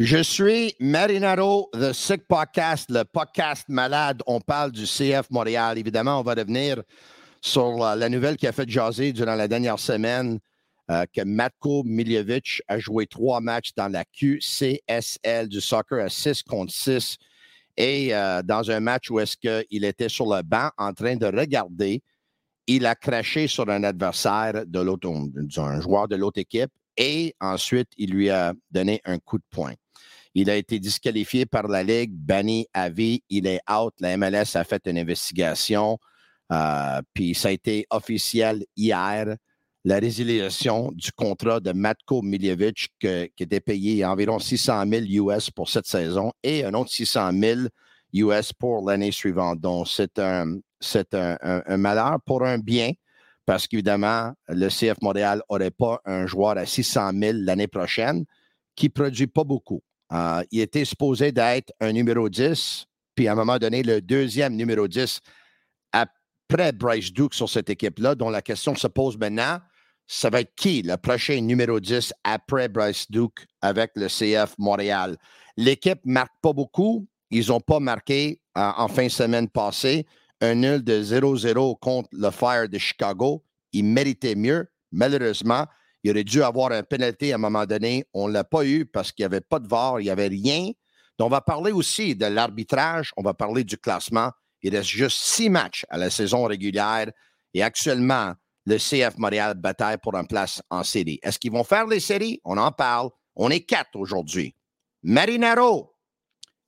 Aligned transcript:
Je 0.00 0.24
suis 0.24 0.74
Marinaro, 0.80 1.70
The 1.72 1.92
Sick 1.92 2.26
Podcast, 2.26 2.90
le 2.90 3.04
podcast 3.04 3.64
malade. 3.68 4.22
On 4.26 4.40
parle 4.40 4.72
du 4.72 4.86
CF 4.86 5.30
Montréal. 5.30 5.78
Évidemment, 5.78 6.18
on 6.18 6.24
va 6.24 6.34
revenir 6.34 6.82
sur 7.40 7.76
la, 7.76 8.08
nouvelle 8.08 8.36
qui 8.36 8.48
a 8.48 8.50
fait 8.50 8.68
jaser 8.68 9.12
durant 9.12 9.36
la 9.36 9.46
dernière 9.46 9.78
semaine 9.78 10.40
euh, 10.90 11.04
que 11.14 11.22
Matko 11.22 11.84
Miljevic 11.84 12.60
a 12.66 12.80
joué 12.80 13.06
trois 13.06 13.40
matchs 13.40 13.70
dans 13.76 13.86
la 13.86 14.04
QCSL 14.04 15.48
du 15.48 15.60
soccer 15.60 16.04
à 16.04 16.08
6 16.08 16.42
contre 16.42 16.72
6 16.72 17.16
et 17.76 18.12
euh, 18.12 18.42
dans 18.42 18.72
un 18.72 18.80
match 18.80 19.12
où 19.12 19.20
est-ce 19.20 19.36
qu'il 19.36 19.84
était 19.84 20.08
sur 20.08 20.26
le 20.26 20.42
banc 20.42 20.70
en 20.76 20.92
train 20.92 21.14
de 21.14 21.26
regarder, 21.26 22.02
il 22.66 22.84
a 22.86 22.96
craché 22.96 23.46
sur 23.46 23.70
un 23.70 23.84
adversaire 23.84 24.66
de 24.66 24.80
l'autre, 24.80 25.08
joueur 25.80 26.08
de 26.08 26.16
l'autre 26.16 26.40
équipe 26.40 26.72
et 26.96 27.36
ensuite 27.40 27.90
il 27.96 28.10
lui 28.10 28.28
a 28.30 28.54
donné 28.72 29.00
un 29.04 29.20
coup 29.20 29.38
de 29.38 29.44
poing. 29.52 29.74
Il 30.34 30.50
a 30.50 30.56
été 30.56 30.80
disqualifié 30.80 31.46
par 31.46 31.68
la 31.68 31.82
Ligue, 31.82 32.12
banni 32.12 32.66
à 32.72 32.88
vie. 32.88 33.22
Il 33.28 33.46
est 33.46 33.60
out. 33.70 33.94
La 34.00 34.16
MLS 34.16 34.56
a 34.56 34.64
fait 34.64 34.82
une 34.86 34.98
investigation. 34.98 35.98
Euh, 36.52 37.00
puis 37.14 37.34
ça 37.34 37.48
a 37.48 37.50
été 37.52 37.86
officiel 37.90 38.64
hier, 38.76 39.36
la 39.84 39.98
résiliation 39.98 40.90
du 40.92 41.12
contrat 41.12 41.60
de 41.60 41.72
Matko 41.72 42.22
Miljevic 42.22 42.88
qui 42.98 43.30
était 43.38 43.60
payé 43.60 44.04
environ 44.04 44.38
600 44.38 44.84
000 44.88 45.30
US 45.30 45.50
pour 45.50 45.68
cette 45.68 45.86
saison 45.86 46.32
et 46.42 46.64
un 46.64 46.74
autre 46.74 46.90
600 46.90 47.30
000 47.32 47.60
US 48.14 48.52
pour 48.52 48.88
l'année 48.88 49.12
suivante. 49.12 49.60
Donc, 49.60 49.88
c'est 49.88 50.18
un, 50.18 50.58
un, 50.80 51.76
malheur 51.76 52.18
pour 52.24 52.44
un 52.44 52.58
bien 52.58 52.92
parce 53.46 53.66
qu'évidemment, 53.66 54.32
le 54.48 54.68
CF 54.68 55.00
Montréal 55.02 55.42
n'aurait 55.50 55.70
pas 55.70 56.00
un 56.04 56.26
joueur 56.26 56.56
à 56.56 56.66
600 56.66 57.12
000 57.12 57.38
l'année 57.42 57.68
prochaine 57.68 58.24
qui 58.74 58.86
ne 58.86 58.90
produit 58.90 59.26
pas 59.26 59.44
beaucoup. 59.44 59.82
Euh, 60.12 60.42
il 60.50 60.60
était 60.60 60.84
supposé 60.84 61.32
d'être 61.32 61.72
un 61.80 61.92
numéro 61.92 62.28
10, 62.28 62.86
puis 63.14 63.28
à 63.28 63.32
un 63.32 63.34
moment 63.34 63.58
donné, 63.58 63.82
le 63.82 64.00
deuxième 64.00 64.54
numéro 64.54 64.86
10 64.86 65.20
après 65.92 66.72
Bryce 66.72 67.12
Duke 67.12 67.34
sur 67.34 67.48
cette 67.48 67.70
équipe-là, 67.70 68.14
dont 68.14 68.30
la 68.30 68.42
question 68.42 68.74
se 68.74 68.86
pose 68.86 69.16
maintenant, 69.16 69.58
ça 70.06 70.28
va 70.28 70.40
être 70.40 70.54
qui 70.54 70.82
le 70.82 70.96
prochain 70.96 71.40
numéro 71.40 71.80
10 71.80 72.12
après 72.24 72.68
Bryce 72.68 73.10
Duke 73.10 73.46
avec 73.62 73.92
le 73.94 74.08
CF 74.08 74.54
Montréal? 74.58 75.16
L'équipe 75.56 76.04
ne 76.04 76.12
marque 76.12 76.34
pas 76.42 76.52
beaucoup. 76.52 77.06
Ils 77.30 77.48
n'ont 77.48 77.60
pas 77.60 77.80
marqué 77.80 78.40
euh, 78.58 78.70
en 78.76 78.88
fin 78.88 79.04
de 79.04 79.10
semaine 79.10 79.48
passée 79.48 80.06
un 80.40 80.54
nul 80.54 80.84
de 80.84 81.02
0-0 81.02 81.78
contre 81.78 82.08
le 82.12 82.30
Fire 82.30 82.68
de 82.68 82.78
Chicago. 82.78 83.42
Ils 83.72 83.84
méritaient 83.84 84.34
mieux. 84.34 84.68
Malheureusement, 84.92 85.64
il 86.04 86.10
aurait 86.10 86.24
dû 86.24 86.42
avoir 86.42 86.70
un 86.70 86.82
pénalité 86.82 87.32
à 87.32 87.36
un 87.36 87.38
moment 87.38 87.64
donné. 87.64 88.04
On 88.12 88.28
ne 88.28 88.34
l'a 88.34 88.44
pas 88.44 88.64
eu 88.64 88.84
parce 88.84 89.10
qu'il 89.10 89.22
n'y 89.22 89.26
avait 89.26 89.40
pas 89.40 89.58
de 89.58 89.66
VAR, 89.66 90.00
il 90.00 90.04
n'y 90.04 90.10
avait 90.10 90.28
rien. 90.28 90.70
Donc, 91.18 91.26
on 91.26 91.30
va 91.30 91.40
parler 91.40 91.72
aussi 91.72 92.14
de 92.14 92.26
l'arbitrage, 92.26 93.10
on 93.16 93.22
va 93.22 93.32
parler 93.32 93.64
du 93.64 93.78
classement. 93.78 94.30
Il 94.62 94.76
reste 94.76 94.90
juste 94.90 95.18
six 95.22 95.48
matchs 95.48 95.86
à 95.88 95.96
la 95.96 96.10
saison 96.10 96.44
régulière 96.44 97.10
et 97.54 97.62
actuellement, 97.62 98.34
le 98.66 98.76
CF 98.76 99.16
Montréal 99.16 99.54
bataille 99.54 99.96
pour 100.02 100.14
une 100.14 100.26
place 100.26 100.62
en 100.68 100.82
série. 100.84 101.20
Est-ce 101.22 101.38
qu'ils 101.38 101.52
vont 101.52 101.64
faire 101.64 101.86
les 101.86 102.00
séries? 102.00 102.40
On 102.44 102.58
en 102.58 102.70
parle. 102.70 103.08
On 103.36 103.50
est 103.50 103.60
quatre 103.60 103.96
aujourd'hui. 103.96 104.54
Marinaro, 105.02 105.94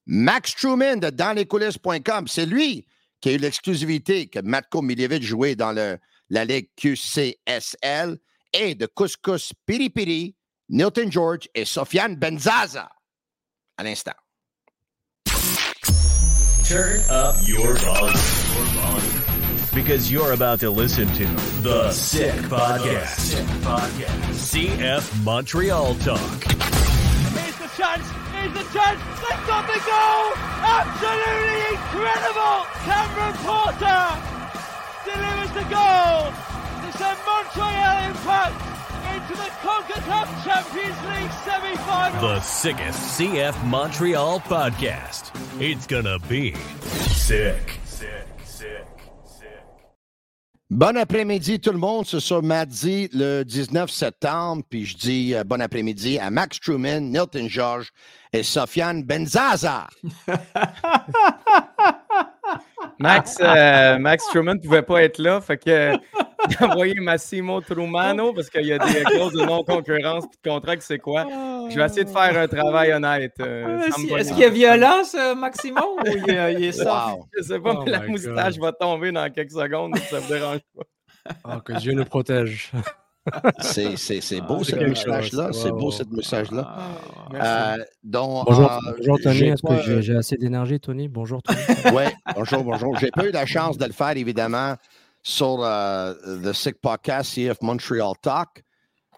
Max 0.07 0.55
Truman 0.55 0.97
de 0.97 1.11
danslescoulisses.com, 1.11 2.27
c'est 2.29 2.47
lui 2.47 2.87
qui 3.21 3.31
a 3.31 3.33
eu 3.33 3.39
l'exclusivité 3.39 4.29
que 4.29 4.41
Matko 4.41 4.81
Miljevic 4.81 5.23
jouait 5.23 5.57
dans 5.57 5.73
la 5.73 6.45
Ligue 6.45 6.69
QCSL 6.77 8.19
et 8.53 8.75
de 8.75 8.87
Couscous 8.87 9.53
Piri 9.67 9.91
Piri, 9.91 10.35
Nilton 10.69 11.11
George 11.11 11.49
et 11.55 11.65
Sofiane 11.65 12.17
Benzaza. 12.17 12.89
À 13.79 13.83
l'instant. 13.85 14.15
Turn 16.65 17.01
up 17.11 17.37
your 17.47 17.75
volume. 17.77 18.13
Because 19.73 20.11
you're 20.11 20.33
about 20.33 20.59
to 20.61 20.71
listen 20.71 21.07
to 21.15 21.27
The 21.63 21.93
Sick 21.93 22.35
Podcast. 22.49 23.19
Sick 23.19 23.47
Podcast. 23.63 24.33
CF 24.33 25.23
Montreal 25.23 25.95
Talk. 25.97 26.19
Here's 26.19 27.57
the 27.57 27.69
chance. 27.77 28.09
Here's 28.33 28.53
the 28.55 28.65
chance. 28.73 29.01
They've 29.21 29.47
got 29.47 29.67
the 29.69 29.79
goal. 29.85 30.33
Absolutely 30.65 31.77
incredible. 31.77 32.67
Cameron 32.83 33.35
Porter 33.45 34.07
delivers 35.05 35.53
the 35.53 35.67
goal 35.71 36.56
to 36.87 36.93
send 36.99 37.19
Montreal 37.27 38.11
Impact 38.11 38.55
into 39.15 39.35
the 39.35 39.51
CONCACAF 39.65 40.29
Champions 40.45 40.99
League 41.11 41.33
semi-final. 41.45 42.21
The 42.21 42.41
sickest 42.41 43.19
CF 43.19 43.57
Montreal 43.65 44.41
podcast. 44.41 45.33
It's 45.61 45.87
gonna 45.87 46.19
be 46.29 46.55
sick. 46.55 47.81
Sick, 47.85 48.07
sick, 48.45 48.45
sick. 48.45 48.87
Bon 50.71 50.97
après-midi 50.97 51.61
tout 51.61 51.73
le 51.73 51.79
monde, 51.79 52.07
c'est 52.07 52.21
sur 52.21 52.43
mardi 52.43 53.09
le 53.13 53.43
19 53.43 53.91
septembre, 53.91 54.63
puis 54.69 54.85
je 54.85 54.97
dis 54.97 55.35
euh, 55.35 55.45
bon 55.45 55.61
après-midi 55.61 56.19
à 56.19 56.31
Max 56.31 56.61
Truman, 56.61 57.01
Nilton 57.01 57.49
George 57.49 57.91
et 58.33 58.43
Sofiane 58.43 59.03
Benzaza. 59.03 59.89
Max, 62.99 63.37
euh, 63.41 63.99
Max 63.99 64.25
Truman 64.29 64.55
ne 64.55 64.61
pouvait 64.61 64.83
pas 64.83 65.03
être 65.03 65.19
là, 65.19 65.41
fait 65.41 65.57
que 65.59 65.93
j'ai 66.51 66.65
envoyé 66.65 66.95
Massimo 67.01 67.61
Trumano 67.61 68.33
parce 68.33 68.49
qu'il 68.49 68.67
y 68.67 68.73
a 68.73 68.79
des 68.79 69.03
clauses 69.03 69.33
de 69.33 69.45
non-concurrence 69.45 70.25
et 70.25 70.49
de 70.49 70.51
contrat, 70.51 70.75
c'est 70.81 70.99
quoi. 70.99 71.25
Je 71.69 71.77
vais 71.77 71.85
essayer 71.85 72.05
de 72.05 72.11
faire 72.11 72.39
un 72.39 72.47
travail 72.49 72.93
honnête. 72.93 73.35
euh, 73.41 73.79
me 73.79 74.19
Est-ce 74.19 74.31
qu'il 74.31 74.39
y 74.41 74.45
a 74.45 74.51
violence, 74.51 75.15
euh, 75.15 75.35
Maximo, 75.35 75.81
ou 75.99 76.01
il, 76.07 76.31
est- 76.31 76.55
il? 76.55 76.73
Wow. 76.87 77.27
Je 77.37 77.43
sais 77.43 77.59
pas, 77.59 77.75
Oh 77.77 77.83
mais 77.85 77.91
la 77.93 78.01
moustache 78.07 78.55
God. 78.55 78.63
va 78.65 78.73
tomber 78.73 79.13
dans 79.13 79.31
quelques 79.31 79.51
secondes, 79.53 79.97
ça 79.99 80.21
me 80.21 80.29
dérange 80.29 80.61
pas. 80.77 80.85
Ah, 81.45 81.61
que 81.65 81.73
Dieu 81.75 81.93
nous 81.93 82.05
protège. 82.05 82.71
C'est, 83.61 83.97
c'est, 83.97 84.21
c'est 84.21 84.41
beau 84.41 84.59
Ah, 84.61 84.65
c'est 84.65 84.71
cette 84.71 84.79
quelque 84.79 84.95
chose, 84.97 85.07
moustache-là, 85.07 85.49
c'est 85.53 85.71
beau 85.71 85.91
cette 85.91 86.11
moustache-là. 86.11 86.65
Ah, 87.35 87.77
Euh, 87.79 87.85
donc, 88.05 88.47
Bonjour, 88.47 88.73
euh, 88.73 88.79
bonjour 88.97 89.19
Tony. 89.21 89.43
Est-ce 89.49 89.63
pas- 89.63 89.77
que 89.77 89.83
j'ai 89.83 90.03
j'ai 90.03 90.17
assez 90.17 90.37
d'énergie, 90.37 90.79
Tony? 90.81 91.09
Bonjour 91.09 91.43
Tony. 91.43 91.59
Oui, 91.97 92.05
bonjour, 92.35 92.63
bonjour. 92.65 92.97
J'ai 92.99 93.11
pas 93.11 93.27
eu 93.27 93.33
la 93.33 93.47
chance 93.47 93.77
de 93.79 93.85
le 93.85 93.93
faire, 93.93 94.17
évidemment, 94.17 94.75
sur 95.23 95.59
euh, 95.65 96.15
The 96.45 96.53
Sick 96.53 96.77
Podcast 96.81 97.35
CF 97.35 97.61
Montreal 97.63 98.13
Talk. 98.23 98.63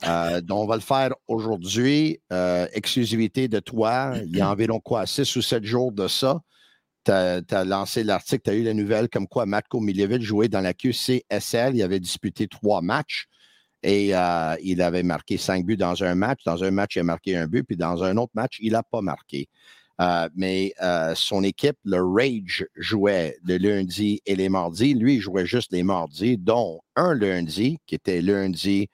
Euh, 0.07 0.41
donc, 0.41 0.61
on 0.65 0.67
va 0.67 0.77
le 0.77 0.81
faire 0.81 1.11
aujourd'hui. 1.27 2.19
Euh, 2.33 2.67
exclusivité 2.73 3.49
de 3.49 3.59
toi. 3.61 4.13
Il 4.25 4.37
y 4.37 4.41
a 4.41 4.51
environ 4.51 4.81
quoi, 4.81 5.07
six 5.07 5.35
ou 5.37 5.43
sept 5.43 5.65
jours 5.65 5.93
de 5.93 6.09
ça. 6.09 6.41
Tu 7.05 7.13
as, 7.13 7.65
lancé 7.65 8.05
l'article, 8.05 8.43
tu 8.45 8.51
as 8.51 8.55
eu 8.55 8.63
la 8.63 8.75
nouvelle 8.75 9.09
comme 9.09 9.27
quoi 9.27 9.45
Matko 9.47 9.81
Miljevic 9.81 10.23
jouait 10.23 10.49
dans 10.49 10.61
la 10.61 10.73
QCSL. 10.75 11.75
Il 11.77 11.83
avait 11.83 12.01
disputé 12.01 12.49
trois 12.49 12.81
matchs 12.83 13.27
et 13.83 14.15
euh, 14.15 14.57
il 14.63 14.83
avait 14.83 15.03
marqué 15.03 15.37
cinq 15.37 15.65
buts 15.65 15.77
dans 15.77 16.03
un 16.03 16.15
match. 16.15 16.41
Dans 16.45 16.65
un 16.65 16.71
match, 16.71 16.97
il 16.97 17.01
a 17.01 17.05
marqué 17.05 17.37
un 17.37 17.47
but, 17.47 17.65
puis 17.65 17.77
dans 17.77 18.03
un 18.03 18.17
autre 18.17 18.33
match, 18.35 18.59
il 18.61 18.73
n'a 18.73 18.83
pas 18.83 19.01
marqué. 19.01 19.49
Euh, 20.01 20.29
mais 20.37 20.73
euh, 20.81 21.13
son 21.17 21.43
équipe, 21.43 21.77
le 21.85 22.01
Rage, 22.01 22.67
jouait 22.77 23.37
le 23.43 23.57
lundi 23.57 24.21
et 24.27 24.37
les 24.37 24.49
mardis. 24.49 24.95
Lui, 24.95 25.17
il 25.17 25.21
jouait 25.21 25.47
juste 25.47 25.73
les 25.73 25.83
mardis, 25.83 26.37
dont 26.39 26.81
un 26.95 27.15
lundi, 27.15 27.79
qui 27.87 27.97
était 27.97 28.23
lundi, 28.23 28.89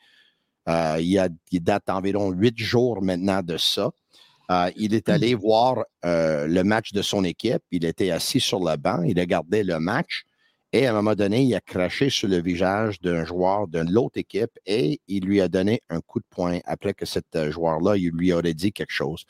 euh, 0.68 0.96
il, 0.98 1.08
y 1.08 1.18
a, 1.18 1.28
il 1.50 1.62
date 1.62 1.90
environ 1.90 2.30
huit 2.30 2.58
jours 2.58 3.02
maintenant 3.02 3.42
de 3.42 3.58
ça. 3.58 3.90
Il 4.76 4.94
est 4.94 5.08
allé 5.08 5.34
voir 5.34 5.84
le 6.02 6.62
match 6.62 6.92
de 6.92 7.00
son 7.00 7.24
équipe. 7.24 7.62
Il 7.70 7.84
était 7.86 8.10
assis 8.10 8.40
sur 8.40 8.60
le 8.60 8.76
banc. 8.76 9.02
Il 9.02 9.18
regardait 9.18 9.64
le 9.64 9.80
match. 9.80 10.24
Et 10.76 10.88
à 10.88 10.90
un 10.90 10.94
moment 10.94 11.14
donné, 11.14 11.44
il 11.44 11.54
a 11.54 11.60
craché 11.60 12.10
sur 12.10 12.26
le 12.26 12.42
visage 12.42 13.00
d'un 13.00 13.24
joueur 13.24 13.68
de 13.68 13.78
l'autre 13.78 14.18
équipe 14.18 14.58
et 14.66 15.00
il 15.06 15.24
lui 15.24 15.40
a 15.40 15.46
donné 15.46 15.84
un 15.88 16.00
coup 16.00 16.18
de 16.18 16.24
poing 16.28 16.58
après 16.64 16.94
que 16.94 17.06
cet 17.06 17.36
euh, 17.36 17.52
joueur-là, 17.52 17.96
il 17.96 18.10
lui 18.10 18.32
aurait 18.32 18.54
dit 18.54 18.72
quelque 18.72 18.90
chose. 18.90 19.22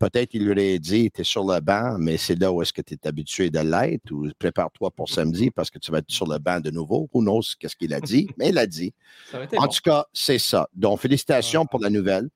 Peut-être 0.00 0.30
qu'il 0.30 0.44
lui 0.44 0.50
aurait 0.50 0.80
dit, 0.80 1.08
tu 1.12 1.20
es 1.20 1.24
sur 1.24 1.44
le 1.44 1.60
banc, 1.60 1.98
mais 2.00 2.16
c'est 2.16 2.34
là 2.34 2.50
où 2.50 2.62
est-ce 2.62 2.72
que 2.72 2.82
tu 2.82 2.94
es 2.94 3.06
habitué 3.06 3.48
de 3.48 3.60
l'être 3.60 4.10
ou 4.10 4.28
prépare-toi 4.40 4.90
pour 4.90 5.08
samedi 5.08 5.52
parce 5.52 5.70
que 5.70 5.78
tu 5.78 5.92
vas 5.92 5.98
être 5.98 6.10
sur 6.10 6.26
le 6.26 6.38
banc 6.38 6.58
de 6.58 6.72
nouveau. 6.72 7.08
Who 7.14 7.20
knows 7.20 7.42
qu'est-ce 7.60 7.76
qu'il 7.76 7.94
a 7.94 8.00
dit, 8.00 8.28
mais 8.36 8.48
il 8.48 8.58
a 8.58 8.66
dit. 8.66 8.92
ça 9.30 9.38
En 9.38 9.46
bon. 9.46 9.68
tout 9.68 9.80
cas, 9.84 10.04
c'est 10.12 10.40
ça. 10.40 10.68
Donc, 10.74 10.98
félicitations 10.98 11.64
pour 11.64 11.78
la 11.78 11.90
nouvelle. 11.90 12.28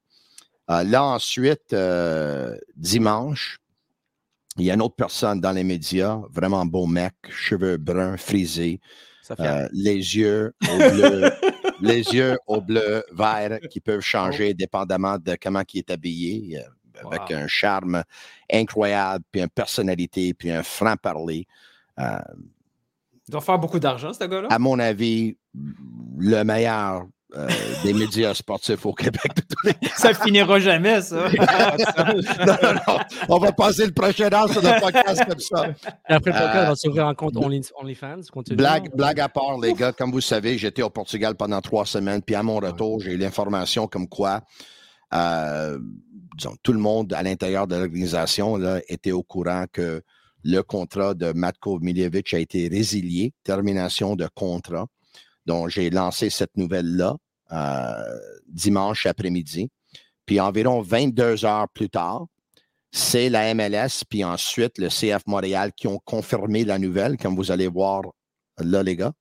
Euh, 0.71 0.85
là, 0.85 1.03
ensuite, 1.03 1.73
euh, 1.73 2.57
dimanche, 2.77 3.59
il 4.59 4.65
y 4.67 4.71
a 4.71 4.75
une 4.75 4.83
autre 4.83 4.97
personne 4.97 5.41
dans 5.41 5.53
les 5.53 5.65
médias, 5.65 6.21
vraiment 6.31 6.65
beau 6.67 6.87
mec, 6.87 7.15
cheveux 7.31 7.77
bruns, 7.79 8.17
frisés, 8.17 8.81
euh, 9.41 9.69
les 9.73 9.95
yeux 10.17 10.53
au 10.71 10.77
bleu, 10.91 11.31
les 11.81 12.01
yeux 12.03 12.39
au 12.47 12.61
bleu, 12.61 13.03
vert, 13.13 13.59
qui 13.71 13.81
peuvent 13.81 14.01
changer 14.01 14.51
Oh. 14.51 14.55
dépendamment 14.55 15.17
de 15.19 15.37
comment 15.41 15.63
il 15.73 15.79
est 15.79 15.91
habillé, 15.91 16.59
euh, 16.59 17.09
avec 17.11 17.31
un 17.31 17.47
charme 17.47 18.03
incroyable, 18.53 19.25
puis 19.31 19.41
une 19.41 19.49
personnalité, 19.49 20.35
puis 20.35 20.51
un 20.51 20.63
franc-parler. 20.63 21.47
Euh, 21.99 22.19
Il 23.27 23.31
doit 23.33 23.41
faire 23.41 23.59
beaucoup 23.59 23.79
d'argent, 23.79 24.13
ce 24.13 24.25
gars-là. 24.25 24.49
à 24.51 24.59
mon 24.59 24.79
avis, 24.79 25.37
le 26.19 26.43
meilleur 26.43 27.07
euh, 27.37 27.49
des 27.83 27.93
médias 27.95 28.35
sportifs 28.35 28.85
au 28.85 28.93
Québec. 28.93 29.23
de 29.37 29.41
tous 29.43 29.67
les 29.67 29.89
Ça 29.97 30.13
finira 30.15 30.59
jamais, 30.61 31.01
ça. 31.01 31.29
non, 32.47 32.57
non, 32.63 32.75
non. 32.87 32.99
On 33.29 33.39
va 33.39 33.53
passer 33.53 33.87
le 33.87 33.93
prochain 33.93 34.29
an 34.33 34.47
sur 34.49 34.61
le 34.63 34.81
podcast 34.81 35.25
comme 35.27 35.39
ça. 35.41 35.69
Et 36.09 36.13
après 36.13 36.31
le 36.31 36.37
podcast, 36.39 36.57
Euh, 36.57 36.65
on 36.65 36.69
va 36.69 36.77
s'ouvrir 36.77 37.07
un 37.07 37.15
compte 37.15 37.35
Only- 37.37 37.71
OnlyFans. 37.81 38.21
continue. 38.33 38.57
Blague, 38.57 38.91
blague 38.95 39.21
à 39.21 39.29
part, 39.29 39.59
les 39.61 39.73
gars, 39.75 39.93
comme 39.93 40.11
vous 40.13 40.21
savez, 40.21 40.59
j'étais 40.59 40.83
au 40.83 40.91
Portugal 40.91 41.35
pendant 41.37 41.61
trois 41.61 41.87
semaines, 41.87 42.23
puis 42.23 42.35
à 42.35 42.43
mon 42.43 42.57
retour, 42.59 43.01
j'ai 43.01 43.13
eu 43.13 43.17
l'information 43.17 43.87
comme 43.87 44.09
quoi 44.09 44.43
euh, 45.15 45.79
disons, 46.39 46.55
tout 46.63 46.73
le 46.73 46.79
monde 46.79 47.13
à 47.13 47.23
l'intérieur 47.23 47.67
de 47.67 47.77
l'organisation 47.77 48.59
était 48.89 49.13
au 49.13 49.23
courant 49.23 49.67
que 49.71 50.03
le 50.45 50.61
contrat 50.63 51.15
de 51.15 51.33
Matko 51.33 51.79
Miljevic 51.81 52.33
a 52.35 52.39
été 52.39 52.67
résilié, 52.69 53.33
termination 53.45 54.17
de 54.17 54.27
contrat. 54.35 54.87
Donc, 55.47 55.69
j'ai 55.69 55.91
lancé 55.91 56.31
cette 56.31 56.57
nouvelle-là 56.57 57.17
euh, 57.53 58.19
dimanche 58.49 59.07
après-midi. 59.07 59.71
Puis 60.27 60.41
environ 60.41 60.81
22 60.83 61.45
heures 61.45 61.69
plus 61.71 61.89
tard, 61.91 62.27
c'est 62.93 63.29
la 63.31 63.53
MLS, 63.55 64.05
puis 64.09 64.23
ensuite 64.23 64.79
le 64.79 64.89
CF 64.89 65.23
Montréal 65.27 65.73
qui 65.77 65.89
ont 65.89 65.99
confirmé 66.05 66.65
la 66.65 66.79
nouvelle, 66.79 67.17
comme 67.17 67.35
vous 67.37 67.51
allez 67.51 67.67
voir 67.69 68.03
là, 68.59 68.83
les 68.83 68.97
gars. 68.97 69.13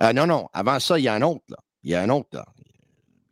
Euh, 0.00 0.12
non, 0.12 0.26
non, 0.26 0.48
avant 0.52 0.80
ça, 0.80 0.98
il 0.98 1.02
y 1.02 1.08
a 1.08 1.14
un 1.14 1.22
autre. 1.22 1.44
Là. 1.48 1.56
Il 1.82 1.90
y 1.90 1.94
a 1.94 2.02
un 2.02 2.08
autre. 2.08 2.28
Là. 2.32 2.46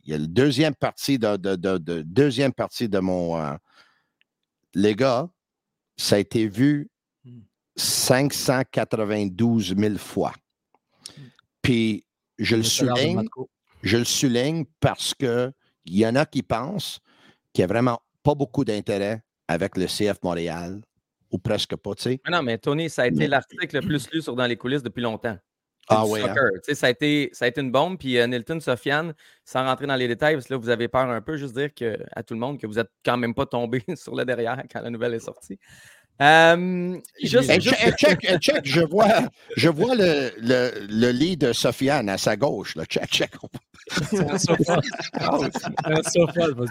Il 0.05 0.11
y 0.11 0.15
a 0.15 0.19
la 0.19 0.27
deuxième 0.27 0.75
partie 0.75 1.17
de, 1.19 1.35
de, 1.37 1.55
de- 1.55 1.77
de- 1.77 2.01
deuxième 2.03 2.53
partie 2.53 2.87
de 2.87 2.99
mon. 2.99 3.39
euh, 3.41 3.55
les 4.75 4.95
gars, 4.95 5.27
ça 5.97 6.15
a 6.15 6.19
été 6.19 6.47
vu 6.47 6.89
592 7.75 9.75
000 9.77 9.97
fois. 9.97 10.33
Puis, 11.63 12.05
je 12.37 12.55
le 12.55 12.63
souligne, 12.63 13.23
je 13.81 13.97
le 13.97 14.03
souligne 14.03 14.65
parce 14.79 15.15
que 15.15 15.51
il 15.85 15.97
y 15.97 16.05
en 16.05 16.15
a 16.15 16.25
qui 16.25 16.43
pensent 16.43 16.99
qu'il 17.51 17.61
n'y 17.61 17.71
a 17.71 17.73
vraiment 17.73 17.99
pas 18.21 18.35
beaucoup 18.35 18.63
d'intérêt 18.63 19.23
avec 19.47 19.75
le 19.77 19.85
CF 19.87 20.21
Montréal, 20.23 20.81
ou 21.31 21.39
presque 21.39 21.75
pas, 21.75 21.95
tu 21.95 22.03
sais. 22.03 22.21
Mais 22.25 22.31
non, 22.31 22.43
mais 22.43 22.57
Tony, 22.57 22.89
ça 22.89 23.03
a 23.03 23.07
été 23.07 23.17
Mais- 23.17 23.27
l'article 23.27 23.75
le 23.75 23.81
plus 23.81 24.09
lu 24.11 24.21
sur 24.21 24.35
Dans 24.35 24.45
les 24.45 24.55
coulisses 24.55 24.83
depuis 24.83 25.01
longtemps. 25.01 25.37
Ah 25.89 26.05
oui, 26.05 26.21
hein? 26.21 26.27
soccer. 26.27 26.51
Tu 26.53 26.59
sais, 26.63 26.75
Ça, 26.75 26.87
a 26.87 26.89
été, 26.91 27.29
ça 27.33 27.43
a 27.43 27.47
été 27.49 27.59
une 27.59 27.71
bombe. 27.71 27.97
Puis 27.97 28.17
euh, 28.17 28.25
Nilton, 28.25 28.59
Sofiane, 28.61 29.13
sans 29.43 29.65
rentrer 29.65 29.85
dans 29.85 29.95
les 29.97 30.07
détails, 30.07 30.35
parce 30.35 30.47
que 30.47 30.53
là, 30.53 30.57
vous 30.57 30.69
avez 30.69 30.87
peur 30.87 31.09
un 31.09 31.21
peu, 31.21 31.35
juste 31.35 31.55
dire 31.55 31.73
que, 31.73 31.97
à 32.13 32.23
tout 32.23 32.35
le 32.35 32.39
monde 32.39 32.57
que 32.57 32.65
vous 32.67 32.75
n'êtes 32.75 32.91
quand 33.03 33.17
même 33.17 33.33
pas 33.33 33.45
tombé 33.45 33.83
sur 33.95 34.15
le 34.15 34.23
derrière 34.23 34.63
quand 34.71 34.81
la 34.81 34.89
nouvelle 34.89 35.13
est 35.15 35.19
sortie. 35.19 35.59
Euh, 36.21 36.97
juste, 37.21 37.49
Hey, 37.49 37.59
juste- 37.59 37.75
che- 37.75 37.85
hey, 37.87 37.93
check, 37.97 38.23
hey, 38.23 38.37
check, 38.39 38.61
je 38.63 38.81
vois, 38.81 39.23
je 39.57 39.67
vois 39.69 39.95
le, 39.95 40.31
le, 40.37 40.71
le 40.87 41.11
lit 41.11 41.37
de 41.37 41.51
Sofiane 41.53 42.07
à 42.07 42.17
sa 42.17 42.35
gauche. 42.35 42.75
Là. 42.75 42.85
Check, 42.85 43.07
check. 43.07 43.31
C'est 44.09 44.19
un 44.19 44.37
sofa. 44.37 44.79
un 45.85 46.01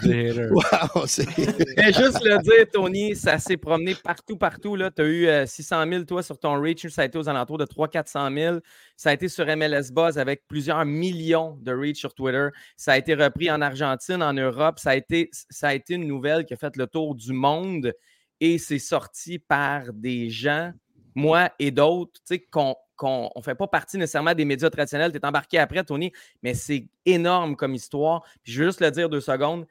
le. 0.05 0.51
Wow, 0.51 1.05
Mais 1.77 1.93
juste 1.93 2.23
le 2.23 2.41
dire, 2.41 2.65
Tony, 2.71 3.15
ça 3.15 3.37
s'est 3.37 3.57
promené 3.57 3.93
partout, 3.95 4.37
partout. 4.37 4.77
Tu 4.77 5.01
as 5.01 5.05
eu 5.05 5.27
euh, 5.27 5.45
600 5.45 5.83
000, 5.89 6.03
toi, 6.05 6.23
sur 6.23 6.39
ton 6.39 6.59
reach. 6.59 6.87
Ça 6.87 7.03
a 7.03 7.05
été 7.05 7.17
aux 7.17 7.29
alentours 7.29 7.57
de 7.59 7.65
300-400 7.65 8.33
000. 8.35 8.59
Ça 8.95 9.09
a 9.11 9.13
été 9.13 9.27
sur 9.27 9.45
MLS 9.45 9.91
Buzz 9.91 10.17
avec 10.17 10.43
plusieurs 10.47 10.83
millions 10.85 11.57
de 11.61 11.71
reach 11.71 11.99
sur 11.99 12.13
Twitter. 12.15 12.47
Ça 12.77 12.93
a 12.93 12.97
été 12.97 13.13
repris 13.13 13.51
en 13.51 13.61
Argentine, 13.61 14.23
en 14.23 14.33
Europe. 14.33 14.79
Ça 14.79 14.91
a 14.91 14.95
été, 14.95 15.29
ça 15.49 15.67
a 15.67 15.73
été 15.73 15.95
une 15.95 16.07
nouvelle 16.07 16.45
qui 16.45 16.53
a 16.53 16.57
fait 16.57 16.75
le 16.77 16.87
tour 16.87 17.13
du 17.13 17.33
monde 17.33 17.93
et 18.39 18.57
c'est 18.57 18.79
sorti 18.79 19.39
par 19.39 19.93
des 19.93 20.29
gens, 20.29 20.71
moi 21.15 21.51
et 21.59 21.71
d'autres, 21.71 22.13
tu 22.25 22.35
sais, 22.35 22.39
qu'on 22.39 22.75
qu'on 22.95 23.31
ne 23.35 23.41
fait 23.41 23.55
pas 23.55 23.67
partie 23.67 23.97
nécessairement 23.97 24.35
des 24.35 24.45
médias 24.45 24.69
traditionnels. 24.69 25.11
Tu 25.11 25.17
es 25.17 25.25
embarqué 25.25 25.57
après, 25.57 25.83
Tony, 25.83 26.11
mais 26.43 26.53
c'est 26.53 26.87
énorme 27.05 27.55
comme 27.55 27.73
histoire. 27.73 28.23
Puis 28.43 28.53
je 28.53 28.59
veux 28.61 28.67
juste 28.67 28.81
le 28.81 28.91
dire 28.91 29.09
deux 29.09 29.19
secondes 29.21 29.65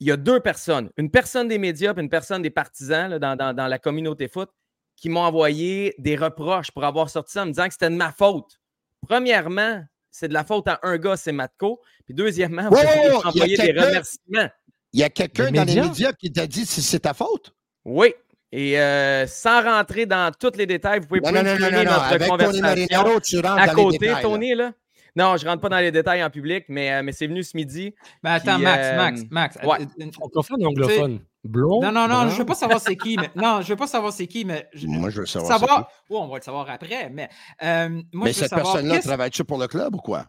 il 0.00 0.08
y 0.08 0.10
a 0.10 0.16
deux 0.16 0.40
personnes, 0.40 0.90
une 0.96 1.10
personne 1.12 1.46
des 1.46 1.58
médias 1.58 1.94
et 1.96 2.00
une 2.00 2.08
personne 2.08 2.42
des 2.42 2.50
partisans 2.50 3.08
là, 3.08 3.18
dans, 3.20 3.36
dans- 3.36 3.54
dans 3.54 3.68
la 3.68 3.78
communauté 3.78 4.26
foot, 4.26 4.50
qui 4.96 5.08
m'ont 5.08 5.20
envoyé 5.20 5.94
des 5.98 6.16
reproches 6.16 6.72
pour 6.72 6.82
avoir 6.84 7.08
sorti 7.08 7.32
ça 7.34 7.42
en 7.42 7.46
me 7.46 7.50
disant 7.52 7.66
que 7.68 7.72
c'était 7.74 7.90
de 7.90 7.94
ma 7.94 8.10
faute. 8.10 8.58
Premièrement, 9.06 9.84
c'est 10.10 10.26
de 10.28 10.34
la 10.34 10.42
faute 10.44 10.66
à 10.68 10.80
un 10.82 10.96
gars, 10.98 11.16
c'est 11.16 11.30
Matko. 11.32 11.80
Puis 12.04 12.14
deuxièmement, 12.14 12.68
vous 12.68 12.76
a 12.76 13.28
envoyé 13.28 13.56
des 13.56 13.62
quelqu'un- 13.62 13.84
remerciements. 13.86 14.48
Il 14.92 15.00
y 15.00 15.02
a 15.04 15.10
quelqu'un 15.10 15.44
dans 15.52 15.64
les 15.64 15.74
médias? 15.74 15.84
médias 15.84 16.12
qui 16.14 16.32
t'a 16.32 16.46
dit 16.48 16.66
si 16.66 16.82
c'est 16.82 17.00
ta 17.00 17.14
faute. 17.14 17.54
Oui. 17.84 18.14
Et 18.54 18.78
euh, 18.78 19.26
sans 19.26 19.62
rentrer 19.62 20.04
dans 20.04 20.30
tous 20.38 20.56
les 20.58 20.66
détails, 20.66 21.00
vous 21.00 21.06
pouvez 21.06 21.20
Non, 21.20 21.32
non, 21.32 21.42
non, 21.42 21.50
non, 21.52 21.54
screener 21.56 21.76
non, 21.78 21.84
non. 21.84 21.90
notre 21.90 22.02
Avec 22.04 22.18
Tony 22.20 22.30
conversation 22.30 22.62
Marinaro, 22.62 23.20
tu 23.20 23.36
rentres 23.38 23.48
à 23.62 23.66
dans 23.66 23.72
les 23.74 23.82
côté, 23.84 23.98
détails. 23.98 24.14
là. 24.14 24.20
Tony. 24.22 24.54
Là? 24.54 24.72
Non, 25.16 25.36
je 25.38 25.44
ne 25.44 25.50
rentre 25.50 25.60
pas 25.62 25.68
dans 25.70 25.78
les 25.78 25.90
détails 25.90 26.22
en 26.22 26.30
public, 26.30 26.64
mais, 26.68 26.92
euh, 26.92 27.02
mais 27.02 27.12
c'est 27.12 27.26
venu 27.26 27.42
ce 27.42 27.56
midi. 27.56 27.94
Mais 28.22 28.30
attends, 28.30 28.56
Puis, 28.56 28.64
Max, 28.64 28.86
euh, 28.86 28.96
Max, 28.96 29.20
Max. 29.30 29.56
ouais. 29.62 29.80
euh, 29.80 30.04
euh, 30.06 30.10
Francophone 30.12 30.62
ou 30.64 30.68
anglophone? 30.68 31.20
Blond? 31.44 31.80
Non, 31.82 31.90
non, 31.92 32.06
non, 32.06 32.28
je 32.28 32.36
veux 32.36 32.44
pas 32.44 32.54
savoir 32.54 32.78
c'est 32.80 32.96
qui. 32.96 33.16
Mais... 33.16 33.30
Non, 33.34 33.62
je 33.62 33.68
veux 33.68 33.76
pas 33.76 33.86
savoir 33.86 34.12
c'est 34.12 34.26
qui, 34.26 34.44
mais. 34.44 34.68
je- 34.74 34.86
Moi, 34.86 35.08
je 35.10 35.20
veux 35.20 35.26
savoir. 35.26 35.50
c'est 35.52 35.58
Savoir. 35.58 35.90
Oui, 36.10 36.16
on 36.20 36.28
va 36.28 36.36
le 36.36 36.42
savoir 36.42 36.68
après, 36.70 37.08
mais. 37.10 37.28
euh, 37.62 37.88
moi, 37.88 38.02
qui. 38.02 38.06
Mais 38.12 38.20
je 38.20 38.26
veux 38.26 38.32
cette 38.34 38.50
savoir 38.50 38.72
personne-là, 38.74 39.00
travaille-tu 39.00 39.44
pour 39.44 39.58
le 39.58 39.66
club 39.66 39.94
ou 39.94 39.98
quoi? 39.98 40.26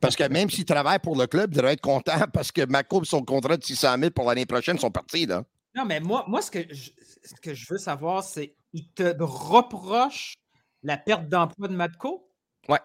Parce 0.00 0.14
que 0.16 0.24
même 0.28 0.50
s'il 0.50 0.66
travaille 0.66 0.98
pour 0.98 1.16
le 1.16 1.26
club, 1.26 1.50
il 1.52 1.56
devrait 1.56 1.72
être 1.72 1.80
content 1.80 2.12
parce 2.32 2.52
que 2.52 2.64
Mako 2.66 3.02
et 3.02 3.06
son 3.06 3.22
contrat 3.22 3.56
de 3.56 3.64
600 3.64 3.96
000 3.98 4.10
pour 4.10 4.28
l'année 4.28 4.44
prochaine 4.46 4.78
sont 4.78 4.90
partis. 4.90 5.24
Là. 5.26 5.42
Non, 5.74 5.84
mais 5.84 6.00
moi, 6.00 6.24
moi 6.28 6.42
ce, 6.42 6.50
que 6.50 6.60
je, 6.72 6.90
ce 7.24 7.34
que 7.40 7.54
je 7.54 7.66
veux 7.72 7.78
savoir, 7.78 8.22
c'est 8.22 8.54
il 8.72 8.88
te 8.92 9.14
reproche 9.20 10.34
la 10.82 10.96
perte 10.96 11.28
d'emploi 11.28 11.68
de 11.68 11.74
Matko? 11.74 12.28
Ouais. 12.68 12.80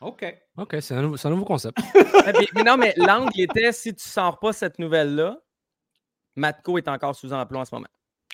OK. 0.00 0.24
Ok, 0.56 0.76
c'est 0.80 0.94
un, 0.94 1.02
nouveau- 1.02 1.16
c'est 1.16 1.26
un 1.28 1.30
nouveau 1.32 1.44
concept. 1.44 1.76
Mais 2.54 2.62
non, 2.62 2.76
mais 2.76 2.94
l'angle 2.96 3.40
était 3.40 3.72
si 3.72 3.94
tu 3.94 4.06
sors 4.08 4.38
pas 4.38 4.52
cette 4.52 4.78
nouvelle-là, 4.78 5.38
Matko 6.36 6.78
est 6.78 6.86
encore 6.88 7.14
sous 7.16 7.32
emploi 7.32 7.60
en 7.60 7.64
ce 7.64 7.74
moment. 7.74 7.88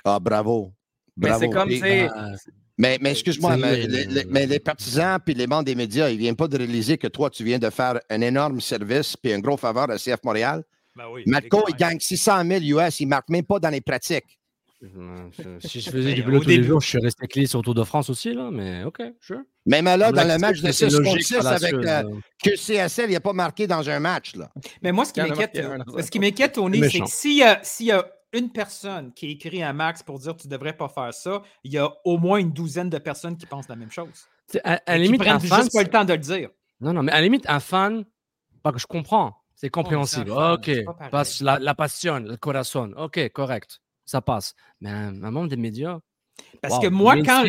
Ah, 0.04 0.18
bravo. 0.18 0.72
Mais 1.16 1.32
c'est 1.38 1.48
comme, 1.48 1.70
Ah, 2.14 2.32
Mais, 2.76 2.98
mais 3.00 3.12
excuse-moi, 3.12 3.56
mais 3.56 4.46
les 4.46 4.58
partisans 4.60 5.18
puis 5.24 5.32
les 5.34 5.46
membres 5.46 5.64
des 5.64 5.74
médias, 5.76 6.08
ils 6.10 6.14
ne 6.14 6.18
viennent 6.18 6.36
pas 6.36 6.48
de 6.48 6.58
réaliser 6.58 6.98
que 6.98 7.06
toi, 7.06 7.30
tu 7.30 7.44
viens 7.44 7.58
de 7.58 7.70
faire 7.70 8.00
un 8.10 8.20
énorme 8.20 8.60
service 8.60 9.16
puis 9.16 9.32
un 9.32 9.38
gros 9.38 9.56
faveur 9.56 9.90
à 9.90 9.96
CF 9.96 10.22
Montréal. 10.24 10.64
Ben 10.96 11.06
oui, 11.10 11.24
Matko, 11.26 11.64
il 11.68 11.74
gagne 11.74 11.98
600 11.98 12.44
000 12.44 12.80
US, 12.80 13.00
il 13.00 13.06
ne 13.06 13.10
marque 13.10 13.28
même 13.28 13.44
pas 13.44 13.58
dans 13.58 13.70
les 13.70 13.80
pratiques. 13.80 14.38
si 15.60 15.80
je 15.80 15.90
faisais 15.90 16.12
du 16.12 16.22
Ben, 16.22 16.26
boulot 16.26 16.40
au 16.40 16.42
tous 16.42 16.48
les 16.50 16.62
jours, 16.62 16.80
je 16.80 16.88
suis 16.88 16.98
resté 16.98 17.26
clé 17.26 17.46
sur 17.46 17.62
Tour 17.62 17.74
de 17.74 17.84
France 17.84 18.10
aussi, 18.10 18.34
là, 18.34 18.50
mais 18.50 18.84
ok, 18.84 19.02
sure. 19.20 19.40
Même 19.66 19.86
là, 19.86 20.12
dans 20.12 20.28
le 20.28 20.38
match 20.38 20.60
de 20.60 20.70
c'est 20.72 20.90
6 20.90 20.96
contre 20.96 21.10
logique, 21.10 21.26
6 21.26 21.34
fallacieuse, 21.36 21.64
avec 21.64 21.86
euh, 21.86 22.02
là. 22.02 22.04
que 22.42 22.50
CSL, 22.50 23.10
il 23.10 23.14
n'a 23.14 23.20
pas 23.20 23.32
marqué 23.32 23.66
dans 23.66 23.88
un 23.88 23.98
match. 23.98 24.36
Là. 24.36 24.50
Mais 24.82 24.92
moi, 24.92 25.04
ce 25.04 25.12
qui 25.12 25.20
m'inquiète, 25.20 25.56
ce 25.56 26.10
qui 26.10 26.18
m'inquiète, 26.18 26.52
Tony, 26.52 26.82
C'est 26.90 27.00
que 27.00 27.06
s'il 27.06 27.38
y, 27.38 27.42
a, 27.42 27.60
s'il 27.62 27.86
y 27.86 27.92
a 27.92 28.06
une 28.32 28.50
personne 28.50 29.12
qui 29.12 29.30
écrit 29.30 29.62
à 29.62 29.72
Max 29.72 30.02
pour 30.02 30.18
dire 30.18 30.36
tu 30.36 30.48
devrais 30.48 30.76
pas 30.76 30.88
faire 30.88 31.14
ça, 31.14 31.42
il 31.62 31.72
y 31.72 31.78
a 31.78 31.90
au 32.04 32.18
moins 32.18 32.38
une 32.38 32.52
douzaine 32.52 32.90
de 32.90 32.98
personnes 32.98 33.36
qui 33.36 33.46
pensent 33.46 33.68
la 33.68 33.76
même 33.76 33.90
chose. 33.90 34.28
À, 34.64 34.74
à 34.74 34.80
la 34.86 34.96
Et 34.96 34.98
qui 34.98 35.04
limite, 35.06 35.22
un 35.22 35.24
prennent 35.24 35.40
fan, 35.40 35.60
juste 35.62 35.72
pas 35.72 35.82
le 35.82 35.88
temps 35.88 36.04
de 36.04 36.12
le 36.12 36.18
dire. 36.18 36.50
Non, 36.80 36.92
non, 36.92 37.02
mais 37.02 37.12
à 37.12 37.16
la 37.16 37.22
limite, 37.22 37.48
un 37.48 37.60
fan, 37.60 38.04
pas 38.62 38.72
que 38.72 38.78
je 38.78 38.86
comprends, 38.86 39.34
c'est 39.64 39.70
compréhensible. 39.70 40.30
ok, 40.30 40.70
passe 41.10 41.40
la, 41.40 41.58
la 41.58 41.74
passion, 41.74 42.18
le 42.20 42.36
corazon, 42.36 42.92
ok, 42.96 43.30
correct, 43.32 43.80
ça 44.04 44.20
passe. 44.20 44.54
Mais 44.80 44.90
un, 44.90 45.22
un 45.22 45.30
membre 45.30 45.48
des 45.48 45.56
médias, 45.56 46.00
Parce 46.60 46.74
wow, 46.74 46.80
que 46.80 46.86
moi, 46.88 47.16
quand. 47.24 47.44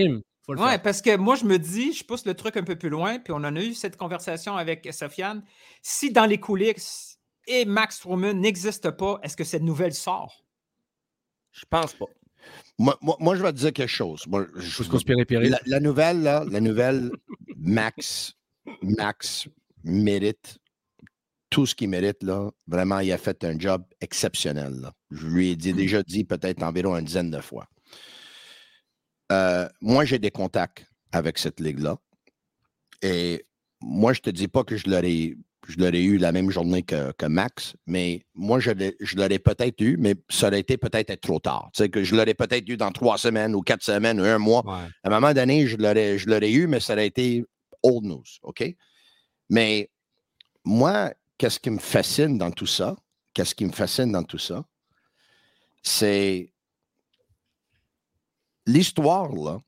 Ouais, 0.47 0.57
faire. 0.57 0.81
parce 0.83 1.01
que 1.01 1.17
moi, 1.17 1.35
je 1.35 1.43
me 1.45 1.57
dis, 1.57 1.91
je 1.93 2.03
pousse 2.05 2.25
le 2.25 2.35
truc 2.35 2.55
un 2.55 2.63
peu 2.63 2.75
plus 2.75 2.89
loin, 2.89 3.17
puis 3.17 3.33
on 3.33 3.37
en 3.37 3.55
a 3.55 3.61
eu 3.61 3.73
cette 3.73 3.97
conversation 3.97 4.55
avec 4.55 4.87
Sofiane. 4.93 5.43
Si 5.81 6.11
dans 6.11 6.25
les 6.27 6.37
coulisses 6.39 7.17
et 7.47 7.65
Max 7.65 7.99
Truman 7.99 8.33
n'existe 8.33 8.91
pas, 8.91 9.19
est-ce 9.23 9.35
que 9.35 9.43
cette 9.43 9.63
nouvelle 9.63 9.93
sort? 9.93 10.43
je 11.51 11.63
pense 11.69 11.93
pas. 11.93 12.05
Moi, 12.77 12.97
moi, 13.01 13.15
moi, 13.19 13.35
je 13.35 13.41
vais 13.41 13.51
te 13.53 13.57
dire 13.57 13.73
quelque 13.73 13.89
chose. 13.89 14.25
Moi, 14.27 14.45
je- 14.55 15.49
la, 15.49 15.59
la 15.65 15.79
nouvelle, 15.79 16.21
là, 16.21 16.45
la 16.49 16.59
nouvelle, 16.59 17.09
Max, 17.57 18.33
Max 18.83 19.47
mérite 19.83 20.59
tout 21.55 21.65
ce 21.65 21.73
qu'il 21.73 21.87
mérite. 21.87 22.21
Là. 22.21 22.51
Vraiment, 22.67 22.99
il 22.99 23.13
a 23.13 23.17
fait 23.17 23.41
un 23.45 23.57
job 23.57 23.85
exceptionnel. 24.01 24.73
là. 24.81 24.91
Je 25.09 25.25
lui 25.25 25.51
ai 25.51 25.55
dit, 25.55 25.71
déjà 25.71 26.03
dit 26.03 26.25
peut-être 26.25 26.61
environ 26.63 26.97
une 26.97 27.05
dizaine 27.05 27.31
de 27.31 27.39
fois. 27.39 27.65
Euh, 29.31 29.65
moi, 29.79 30.03
j'ai 30.03 30.19
des 30.19 30.31
contacts 30.31 30.85
avec 31.13 31.37
cette 31.37 31.61
ligue-là. 31.61 31.95
Et 33.01 33.45
moi, 33.79 34.11
je 34.11 34.19
ne 34.19 34.23
te 34.23 34.29
dis 34.31 34.49
pas 34.49 34.65
que 34.65 34.75
je 34.75 34.89
l'aurais 34.89 36.03
eu 36.03 36.17
la 36.17 36.33
même 36.33 36.51
journée 36.51 36.83
que, 36.83 37.13
que 37.13 37.25
Max, 37.25 37.77
mais 37.87 38.25
moi, 38.33 38.59
je, 38.59 38.71
l'aurais 39.15 39.39
peut-être 39.39 39.79
eu, 39.79 39.95
mais 39.97 40.15
ça 40.27 40.47
aurait 40.47 40.59
été 40.59 40.75
peut-être 40.75 41.09
être 41.09 41.21
trop 41.21 41.39
tard. 41.39 41.69
Tu 41.73 41.83
sais, 41.83 41.89
que 41.89 42.03
je 42.03 42.15
l'aurais 42.17 42.33
peut-être 42.33 42.67
eu 42.67 42.75
dans 42.75 42.91
trois 42.91 43.17
semaines 43.17 43.55
ou 43.55 43.61
quatre 43.61 43.83
semaines 43.83 44.19
ou 44.19 44.25
un 44.25 44.39
mois. 44.39 44.65
Ouais. 44.65 44.89
À 45.05 45.07
un 45.07 45.09
moment 45.09 45.33
donné, 45.33 45.67
je 45.67 45.77
l'aurais, 45.77 46.17
je 46.17 46.27
l'aurais 46.27 46.51
eu, 46.51 46.67
mais 46.67 46.81
ça 46.81 46.91
aurait 46.91 47.07
été 47.07 47.45
old 47.81 48.03
news, 48.03 48.25
OK? 48.43 48.75
Mais 49.49 49.89
moi, 50.65 51.13
qu'est-ce 51.37 51.59
qui 51.59 51.69
me 51.69 51.79
fascine 51.79 52.37
dans 52.37 52.51
tout 52.51 52.65
ça? 52.67 52.95
Qu'est-ce 53.33 53.53
qui 53.55 53.65
me 53.65 53.71
fascine 53.71 54.11
dans 54.11 54.23
tout 54.23 54.37
ça? 54.37 54.63
C'est 55.83 56.51
l'histoire, 58.65 59.31
là. 59.33 59.59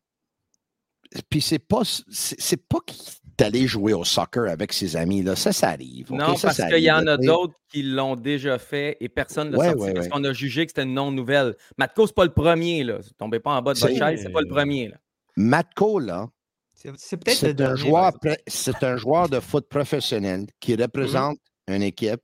Puis 1.30 1.42
c'est 1.42 1.60
pas, 1.60 1.82
c'est, 2.10 2.68
pas 2.68 2.80
qu'il- 2.86 3.02
d'aller 3.38 3.68
jouer 3.68 3.94
au 3.94 4.04
soccer 4.04 4.50
avec 4.50 4.74
ses 4.74 4.96
amis, 4.96 5.22
là. 5.22 5.36
Ça, 5.36 5.54
ça 5.54 5.70
arrive. 5.70 6.12
Non, 6.12 6.36
Ça, 6.36 6.48
parce 6.48 6.70
qu'il 6.74 6.84
y 6.84 6.92
en 6.92 7.06
a 7.08 7.18
d'autres 7.18 7.54
qui 7.72 7.84
l'ont 7.84 8.16
déjà 8.16 8.58
fait 8.58 8.98
et 9.00 9.08
personne 9.08 9.50
ne 9.50 9.54
l'a 9.54 9.58
Ouais, 9.60 9.66
sorti 9.70 9.82
ouais, 9.84 9.94
parce 9.94 10.06
ouais. 10.08 10.12
qu'on 10.12 10.24
a 10.24 10.34
jugé 10.34 10.66
que 10.66 10.72
c'était 10.72 10.84
une 10.84 10.96
non-nouvelle. 10.96 11.56
Matko, 11.78 12.08
c'est 12.08 12.16
pas 12.16 12.26
le 12.26 12.34
premier, 12.34 12.84
là. 12.84 12.98
Tombez 13.18 13.40
pas 13.40 13.52
en 13.52 13.62
bas 13.62 13.74
de 13.74 13.80
votre 13.80 13.96
chaise, 13.96 14.22
c'est 14.24 14.32
pas 14.32 14.42
le 14.42 14.48
premier. 14.48 14.90
Là. 14.90 14.98
Matko, 15.36 16.00
là, 16.00 16.28
C'est 16.74 16.90
un, 16.90 17.76
joueur, 17.76 18.12
c'est 18.48 18.84
un 18.84 19.28
de 19.28 19.40
foot 19.40 19.68
professionnel 19.70 20.48
qui 20.60 20.76
représente 20.76 21.38
une 21.68 21.84
équipe, 21.84 22.22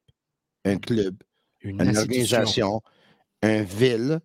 un 0.65 0.77
club, 0.77 1.15
Une, 1.61 1.97
organisation, 1.97 2.81
une 3.41 3.63
ville, 3.63 4.19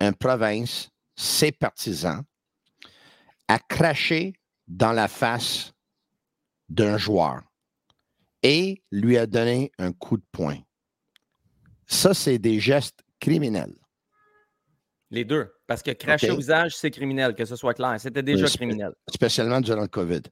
une 0.00 0.14
province, 0.14 0.90
ses 1.16 1.52
partisans, 1.52 2.22
a 3.48 3.58
craché 3.58 4.34
dans 4.66 4.92
la 4.92 5.08
face 5.08 5.72
d'un 6.68 6.98
joueur 6.98 7.42
et 8.42 8.82
lui 8.90 9.16
a 9.16 9.26
donné 9.26 9.72
un 9.78 9.92
coup 9.92 10.16
de 10.16 10.24
poing. 10.30 10.58
Ça, 11.86 12.14
c'est 12.14 12.38
des 12.38 12.60
gestes 12.60 13.00
criminels. 13.18 13.74
Les 15.10 15.24
deux. 15.24 15.50
Parce 15.66 15.82
que 15.82 15.90
cracher 15.90 16.30
au 16.30 16.36
visage, 16.36 16.76
c'est 16.76 16.90
criminel, 16.90 17.34
que 17.34 17.44
ce 17.44 17.56
soit 17.56 17.74
clair. 17.74 17.96
C'était 17.98 18.22
déjà 18.22 18.46
criminel. 18.46 18.92
spécialement 19.12 19.60
durant 19.60 19.82
le 19.82 19.88
COVID. 19.88 20.22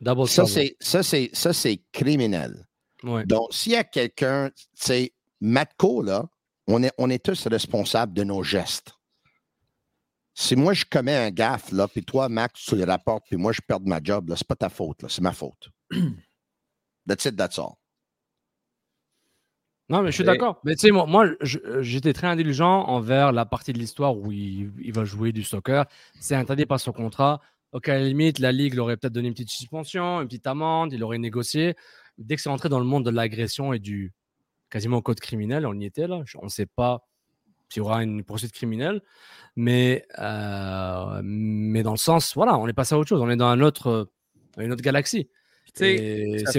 Double 0.00 0.26
Ça, 0.26 0.42
trouble. 0.42 0.54
c'est, 0.54 0.76
ça, 0.80 1.02
c'est, 1.02 1.30
ça, 1.32 1.52
c'est 1.52 1.80
criminel. 1.92 2.66
Ouais. 3.02 3.24
Donc, 3.26 3.52
s'il 3.52 3.72
y 3.72 3.76
a 3.76 3.84
quelqu'un, 3.84 4.50
tu 4.50 4.64
sais, 4.74 5.12
Matko, 5.40 6.02
là, 6.02 6.28
on 6.66 6.82
est, 6.82 6.92
on 6.98 7.10
est 7.10 7.24
tous 7.24 7.46
responsables 7.46 8.12
de 8.12 8.24
nos 8.24 8.42
gestes. 8.42 8.92
Si 10.34 10.56
moi, 10.56 10.72
je 10.72 10.84
commets 10.84 11.16
un 11.16 11.30
gaffe, 11.30 11.72
là, 11.72 11.88
puis 11.88 12.04
toi, 12.04 12.28
Max, 12.28 12.64
tu 12.64 12.76
le 12.76 12.84
rapportes, 12.84 13.24
puis 13.26 13.36
moi, 13.36 13.52
je 13.52 13.60
perds 13.66 13.80
ma 13.80 14.00
job, 14.02 14.30
là, 14.30 14.36
c'est 14.36 14.46
pas 14.46 14.56
ta 14.56 14.70
faute, 14.70 15.02
là, 15.02 15.08
c'est 15.08 15.20
ma 15.20 15.32
faute. 15.32 15.70
That's 17.06 17.24
it, 17.24 17.36
that's 17.36 17.58
all. 17.58 17.74
Non, 19.88 20.02
mais 20.02 20.12
je 20.12 20.14
suis 20.14 20.24
d'accord. 20.24 20.60
Mais 20.64 20.76
tu 20.76 20.86
sais, 20.86 20.92
moi, 20.92 21.26
j'étais 21.40 22.12
très 22.12 22.28
indulgent 22.28 22.84
envers 22.84 23.32
la 23.32 23.44
partie 23.44 23.72
de 23.72 23.78
l'histoire 23.78 24.16
où 24.16 24.30
il, 24.30 24.72
il 24.80 24.92
va 24.92 25.04
jouer 25.04 25.32
du 25.32 25.42
soccer. 25.42 25.84
C'est 26.20 26.36
interdit 26.36 26.64
par 26.64 26.78
son 26.78 26.92
contrat. 26.92 27.40
Ok, 27.72 27.88
à 27.88 27.98
la 27.98 28.04
limite, 28.04 28.38
la 28.38 28.52
Ligue 28.52 28.74
leur 28.74 28.84
aurait 28.84 28.96
peut-être 28.96 29.12
donné 29.12 29.28
une 29.28 29.34
petite 29.34 29.50
suspension, 29.50 30.20
une 30.20 30.28
petite 30.28 30.46
amende, 30.46 30.92
il 30.92 31.02
aurait 31.02 31.18
négocié. 31.18 31.74
Dès 32.18 32.36
que 32.36 32.42
c'est 32.42 32.48
rentré 32.48 32.68
dans 32.68 32.78
le 32.78 32.84
monde 32.84 33.04
de 33.04 33.10
l'agression 33.10 33.72
et 33.72 33.78
du 33.78 34.12
quasiment 34.70 35.00
code 35.00 35.20
criminel, 35.20 35.66
on 35.66 35.74
y 35.74 35.84
était 35.84 36.06
là. 36.06 36.22
On 36.40 36.44
ne 36.44 36.50
sait 36.50 36.66
pas 36.66 37.06
s'il 37.68 37.82
y 37.82 37.84
aura 37.84 38.02
une 38.02 38.22
poursuite 38.22 38.52
criminelle. 38.52 39.00
Mais, 39.56 40.04
euh, 40.18 41.20
mais 41.24 41.82
dans 41.82 41.92
le 41.92 41.96
sens, 41.98 42.34
voilà, 42.34 42.56
on 42.58 42.66
est 42.68 42.72
passé 42.72 42.94
à 42.94 42.98
autre 42.98 43.08
chose. 43.08 43.20
On 43.20 43.30
est 43.30 43.36
dans 43.36 43.46
un 43.46 43.60
autre, 43.60 44.10
une 44.58 44.72
autre 44.72 44.82
galaxie. 44.82 45.28
C'est 45.74 45.96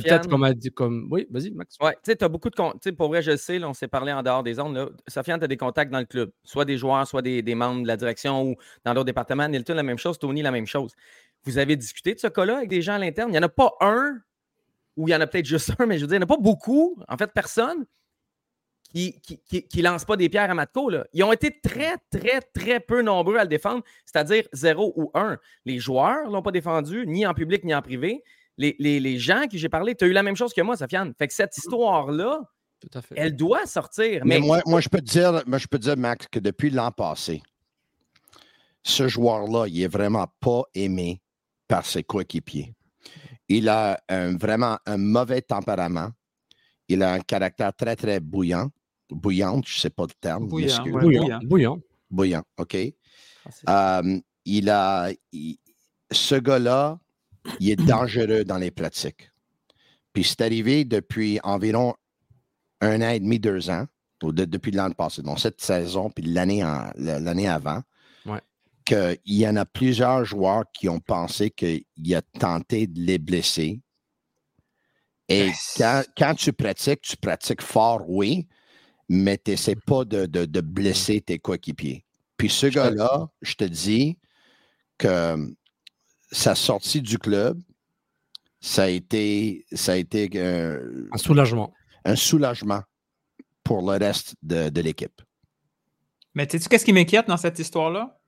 peut-être 0.01 0.27
comme, 0.27 0.43
a 0.43 0.53
dit- 0.55 0.71
comme. 0.71 1.07
Oui, 1.11 1.27
vas-y, 1.29 1.51
Max. 1.51 1.77
Ouais, 1.79 1.93
tu 1.93 1.99
sais, 2.05 2.15
tu 2.15 2.23
as 2.25 2.29
beaucoup 2.29 2.49
de. 2.49 2.55
con- 2.55 2.73
pour 2.97 3.09
vrai, 3.09 3.21
je 3.21 3.31
le 3.31 3.37
sais, 3.37 3.59
là, 3.59 3.69
on 3.69 3.73
s'est 3.73 3.87
parlé 3.87 4.11
en 4.11 4.23
dehors 4.23 4.41
des 4.41 4.55
zones. 4.55 4.73
Là. 4.73 4.89
Sofiane, 5.07 5.39
tu 5.39 5.45
as 5.45 5.47
des 5.47 5.57
contacts 5.57 5.91
dans 5.91 5.99
le 5.99 6.05
club, 6.05 6.31
soit 6.43 6.65
des 6.65 6.79
joueurs, 6.79 7.05
soit 7.05 7.21
des, 7.21 7.43
des 7.43 7.53
membres 7.53 7.83
de 7.83 7.87
la 7.87 7.95
direction 7.95 8.41
ou 8.43 8.55
dans 8.83 8.95
d'autres 8.95 9.05
départements. 9.05 9.47
Nilton, 9.47 9.75
la 9.75 9.83
même 9.83 9.99
chose. 9.99 10.17
Tony, 10.17 10.41
la 10.41 10.49
même 10.49 10.65
chose. 10.65 10.93
Vous 11.43 11.59
avez 11.59 11.75
discuté 11.75 12.15
de 12.15 12.19
ce 12.19 12.25
cas-là 12.27 12.57
avec 12.57 12.69
des 12.69 12.81
gens 12.81 12.93
à 12.93 12.97
l'interne? 12.97 13.29
Il 13.29 13.33
n'y 13.33 13.37
en 13.37 13.43
a 13.43 13.49
pas 13.49 13.73
un, 13.81 14.17
ou 14.95 15.07
il 15.07 15.11
y 15.11 15.15
en 15.15 15.21
a 15.21 15.27
peut-être 15.27 15.45
juste 15.45 15.71
un, 15.79 15.85
mais 15.85 15.97
je 15.97 16.01
veux 16.01 16.07
dire, 16.07 16.15
il 16.15 16.19
n'y 16.19 16.23
en 16.23 16.27
a 16.33 16.35
pas 16.35 16.41
beaucoup, 16.41 16.97
en 17.07 17.17
fait, 17.17 17.31
personne 17.33 17.85
qui 18.91 19.19
qui, 19.21 19.39
qui, 19.39 19.67
qui 19.67 19.81
lance 19.81 20.05
pas 20.05 20.15
des 20.17 20.29
pierres 20.29 20.51
à 20.51 20.53
Matko. 20.53 20.89
Là. 20.89 21.05
Ils 21.13 21.23
ont 21.23 21.33
été 21.33 21.59
très, 21.61 21.95
très, 22.11 22.41
très 22.41 22.79
peu 22.79 23.01
nombreux 23.01 23.37
à 23.37 23.43
le 23.43 23.49
défendre, 23.49 23.83
c'est-à-dire 24.05 24.43
zéro 24.53 24.93
ou 24.95 25.09
un. 25.15 25.37
Les 25.65 25.79
joueurs 25.79 26.27
ne 26.27 26.33
l'ont 26.33 26.43
pas 26.43 26.51
défendu, 26.51 27.05
ni 27.07 27.25
en 27.25 27.33
public, 27.33 27.63
ni 27.63 27.73
en 27.73 27.81
privé. 27.81 28.23
Les, 28.57 28.75
les- 28.77 28.99
les 28.99 29.17
gens 29.17 29.47
qui 29.47 29.57
j'ai 29.57 29.69
parlé, 29.69 29.95
tu 29.95 30.05
as 30.05 30.07
eu 30.07 30.11
la 30.11 30.21
même 30.21 30.35
chose 30.35 30.53
que 30.53 30.61
moi, 30.61 30.77
Sofiane. 30.77 31.11
Fait 31.17 31.27
que 31.27 31.33
cette 31.33 31.57
histoire-là, 31.57 32.41
elle 33.15 33.35
doit 33.35 33.65
sortir. 33.65 34.23
Mais, 34.25 34.39
Mais, 34.39 34.45
moi, 34.45 34.61
moi, 34.67 34.79
je 34.79 34.89
peux 34.89 34.99
te 34.99 35.05
dire, 35.09 35.41
moi, 35.47 35.57
je 35.57 35.65
peux 35.67 35.79
te 35.79 35.83
dire, 35.85 35.97
Max, 35.97 36.27
que 36.27 36.37
depuis 36.37 36.69
l'an 36.69 36.91
passé, 36.91 37.41
ce 38.83 39.07
joueur-là, 39.07 39.65
il 39.67 39.81
est 39.81 39.87
vraiment 39.87 40.27
pas 40.39 40.63
aimé 40.75 41.19
par 41.67 41.85
ses 41.85 42.03
coéquipiers. 42.03 42.75
Il 43.57 43.69
a 43.69 44.01
un- 44.09 44.35
vraiment 44.35 44.77
un 44.85 44.97
mauvais 44.97 45.41
tempérament. 45.41 46.09
Il 46.87 47.03
a 47.03 47.13
un 47.13 47.19
caractère 47.19 47.73
très, 47.73 47.95
très 47.95 48.19
bouillant. 48.19 48.69
Bouillante, 49.09 49.67
je 49.67 49.77
ne 49.77 49.79
sais 49.81 49.89
pas 49.91 50.03
le 50.03 50.13
terme. 50.19 50.47
Bouillant, 50.47 50.67
ouais. 50.91 51.01
Bouillant. 51.03 51.39
bouillant. 52.09 52.43
OK? 52.57 52.77
Ah, 53.67 53.99
Euh, 54.03 54.19
il 54.45 54.69
a, 54.69 55.09
il- 55.31 55.57
ce 56.11 56.35
gars-là, 56.35 56.99
il 57.59 57.69
est 57.69 57.75
dangereux 57.75 58.43
dans 58.43 58.57
les 58.57 58.71
pratiques. 58.71 59.29
Puis 60.13 60.23
c'est 60.23 60.41
arrivé 60.41 60.83
depuis 60.85 61.39
environ 61.43 61.93
un 62.81 63.01
an 63.01 63.09
et 63.09 63.19
demi, 63.19 63.39
deux 63.39 63.69
ans, 63.69 63.85
ou 64.23 64.31
de- 64.31 64.45
depuis 64.45 64.71
l'an 64.71 64.89
passé, 64.91 65.21
donc 65.21 65.39
cette 65.39 65.61
saison, 65.61 66.09
puis 66.09 66.25
l'année, 66.25 66.61
avant. 66.63 67.81
Qu'il 68.83 69.17
y 69.25 69.47
en 69.47 69.55
a 69.55 69.65
plusieurs 69.65 70.25
joueurs 70.25 70.65
qui 70.73 70.89
ont 70.89 70.99
pensé 70.99 71.49
qu'il 71.51 72.15
a 72.15 72.21
tenté 72.21 72.87
de 72.87 72.99
les 73.01 73.17
blesser. 73.17 73.81
Et 75.29 75.51
quand, 75.77 76.03
quand 76.17 76.35
tu 76.35 76.51
pratiques, 76.53 77.01
tu 77.01 77.17
pratiques 77.17 77.61
fort, 77.61 78.03
oui, 78.09 78.47
mais 79.09 79.37
tu 79.37 79.51
n'essaies 79.51 79.75
pas 79.75 80.03
de, 80.05 80.25
de- 80.25 80.45
de 80.45 80.61
blesser 80.61 81.21
tes 81.21 81.39
coéquipiers. 81.39 82.05
Puis 82.37 82.49
ce 82.49 82.67
gars-là, 82.67 83.29
je 83.41 83.53
te 83.55 83.63
dis 83.63 84.17
que 84.97 85.53
sa 86.31 86.55
sortie 86.55 87.01
du 87.01 87.17
club, 87.17 87.61
ça 88.59 88.83
a 88.83 88.87
été, 88.89 89.65
ça 89.71 89.93
a 89.93 89.95
été 89.95 90.29
euh, 90.35 91.07
Un 91.11 91.17
soulagement. 91.17 91.73
un 92.05 92.15
soulagement 92.15 92.81
pour 93.63 93.81
le 93.81 93.97
reste 93.97 94.35
de, 94.41 94.69
de 94.69 94.81
l'équipe. 94.81 95.21
Mais 96.33 96.47
sais-tu 96.49 96.67
qu'est-ce 96.67 96.85
qui 96.85 96.93
m'inquiète 96.93 97.27
dans 97.27 97.37
cette 97.37 97.59
histoire-là? 97.59 98.19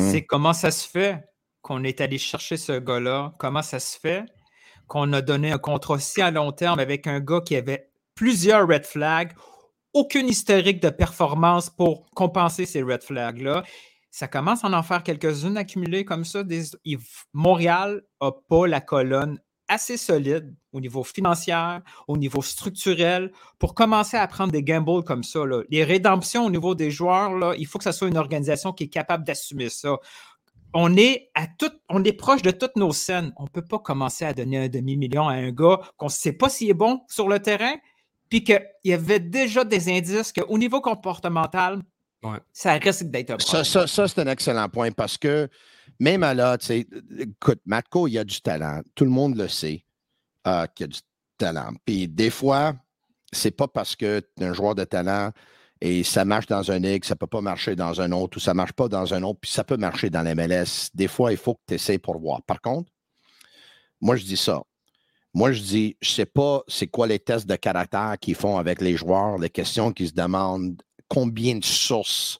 Hmm. 0.00 0.10
C'est 0.10 0.24
comment 0.24 0.52
ça 0.52 0.70
se 0.70 0.88
fait 0.88 1.24
qu'on 1.62 1.84
est 1.84 2.00
allé 2.00 2.18
chercher 2.18 2.56
ce 2.56 2.78
gars-là? 2.78 3.34
Comment 3.38 3.62
ça 3.62 3.80
se 3.80 3.98
fait 3.98 4.24
qu'on 4.86 5.12
a 5.12 5.20
donné 5.20 5.52
un 5.52 5.58
contrat 5.58 5.98
si 6.00 6.20
à 6.20 6.30
long 6.30 6.52
terme 6.52 6.80
avec 6.80 7.06
un 7.06 7.20
gars 7.20 7.40
qui 7.40 7.54
avait 7.56 7.90
plusieurs 8.14 8.66
red 8.66 8.84
flags, 8.84 9.32
aucune 9.92 10.28
historique 10.28 10.80
de 10.82 10.90
performance 10.90 11.70
pour 11.70 12.08
compenser 12.14 12.66
ces 12.66 12.82
red 12.82 13.02
flags-là? 13.02 13.62
Ça 14.10 14.26
commence 14.26 14.64
à 14.64 14.68
en 14.68 14.82
faire 14.82 15.04
quelques-unes 15.04 15.56
accumulées 15.56 16.04
comme 16.04 16.24
ça. 16.24 16.42
Des- 16.42 16.64
Montréal 17.32 18.02
n'a 18.20 18.32
pas 18.48 18.66
la 18.66 18.80
colonne 18.80 19.38
assez 19.68 19.96
solide 19.96 20.54
au 20.72 20.80
niveau 20.80 21.02
financier, 21.04 21.54
au 22.08 22.16
niveau 22.16 22.42
structurel, 22.42 23.32
pour 23.58 23.74
commencer 23.74 24.16
à 24.16 24.26
prendre 24.26 24.52
des 24.52 24.62
gambles 24.62 25.02
comme 25.04 25.24
ça. 25.24 25.44
là. 25.44 25.62
Les 25.68 25.84
rédemptions 25.84 26.46
au 26.46 26.50
niveau 26.50 26.74
des 26.74 26.90
joueurs, 26.90 27.34
là, 27.36 27.54
il 27.58 27.66
faut 27.66 27.78
que 27.78 27.84
ce 27.84 27.92
soit 27.92 28.08
une 28.08 28.16
organisation 28.18 28.72
qui 28.72 28.84
est 28.84 28.88
capable 28.88 29.24
d'assumer 29.24 29.68
ça. 29.68 29.96
On 30.72 30.96
est, 30.96 31.30
à 31.34 31.46
tout, 31.48 31.72
on 31.88 32.04
est 32.04 32.12
proche 32.12 32.42
de 32.42 32.52
toutes 32.52 32.76
nos 32.76 32.92
scènes. 32.92 33.32
On 33.36 33.44
ne 33.44 33.48
peut 33.48 33.64
pas 33.64 33.80
commencer 33.80 34.24
à 34.24 34.32
donner 34.32 34.58
un 34.58 34.68
demi-million 34.68 35.26
à 35.28 35.32
un 35.34 35.50
gars 35.50 35.80
qu'on 35.96 36.06
ne 36.06 36.10
sait 36.10 36.32
pas 36.32 36.48
s'il 36.48 36.70
est 36.70 36.74
bon 36.74 37.00
sur 37.08 37.28
le 37.28 37.40
terrain, 37.40 37.74
puis 38.28 38.44
qu'il 38.44 38.64
y 38.84 38.92
avait 38.92 39.18
déjà 39.18 39.64
des 39.64 39.88
indices 39.88 40.32
qu'au 40.32 40.56
niveau 40.58 40.80
comportemental, 40.80 41.80
Ouais. 42.22 42.36
ça 42.52 42.74
risque 42.74 43.04
d'être 43.04 43.30
un 43.30 43.38
Ça, 43.38 43.44
problème. 43.46 43.64
ça, 43.64 43.86
ça, 43.86 44.06
c'est 44.06 44.20
un 44.20 44.26
excellent 44.26 44.68
point 44.68 44.90
parce 44.92 45.16
que 45.16 45.48
même 45.98 46.22
à 46.22 46.34
là, 46.34 46.58
tu 46.58 46.66
sais, 46.66 46.86
écoute, 47.18 47.60
Matko, 47.64 48.06
il 48.08 48.18
a 48.18 48.24
du 48.24 48.42
talent. 48.42 48.82
Tout 48.94 49.04
le 49.04 49.10
monde 49.10 49.36
le 49.38 49.48
sait 49.48 49.84
euh, 50.46 50.66
qu'il 50.74 50.84
a 50.84 50.88
du 50.88 51.00
talent. 51.38 51.72
Puis 51.84 52.08
des 52.08 52.30
fois, 52.30 52.74
c'est 53.32 53.50
pas 53.50 53.68
parce 53.68 53.96
que 53.96 54.20
tu 54.20 54.42
es 54.42 54.46
un 54.46 54.52
joueur 54.52 54.74
de 54.74 54.84
talent 54.84 55.30
et 55.80 56.02
ça 56.04 56.24
marche 56.24 56.46
dans 56.46 56.70
un 56.70 56.78
ligue, 56.78 57.04
ça 57.04 57.16
peut 57.16 57.26
pas 57.26 57.40
marcher 57.40 57.74
dans 57.74 58.00
un 58.00 58.12
autre 58.12 58.36
ou 58.36 58.40
ça 58.40 58.52
marche 58.52 58.72
pas 58.72 58.88
dans 58.88 59.14
un 59.14 59.22
autre, 59.22 59.40
puis 59.40 59.50
ça 59.50 59.64
peut 59.64 59.78
marcher 59.78 60.10
dans 60.10 60.22
l'MLS. 60.22 60.90
Des 60.94 61.08
fois, 61.08 61.32
il 61.32 61.38
faut 61.38 61.54
que 61.54 61.60
tu 61.68 61.74
essaies 61.74 61.98
pour 61.98 62.18
voir. 62.18 62.42
Par 62.42 62.60
contre, 62.60 62.92
moi, 64.00 64.16
je 64.16 64.24
dis 64.24 64.36
ça. 64.36 64.62
Moi, 65.32 65.52
je 65.52 65.62
dis, 65.62 65.96
je 66.00 66.10
sais 66.10 66.26
pas 66.26 66.62
c'est 66.66 66.88
quoi 66.88 67.06
les 67.06 67.18
tests 67.18 67.46
de 67.46 67.56
caractère 67.56 68.16
qu'ils 68.20 68.34
font 68.34 68.58
avec 68.58 68.80
les 68.80 68.96
joueurs, 68.96 69.38
les 69.38 69.48
questions 69.48 69.92
qu'ils 69.92 70.08
se 70.08 70.12
demandent, 70.12 70.82
combien 71.08 71.56
de 71.56 71.64
sources 71.64 72.38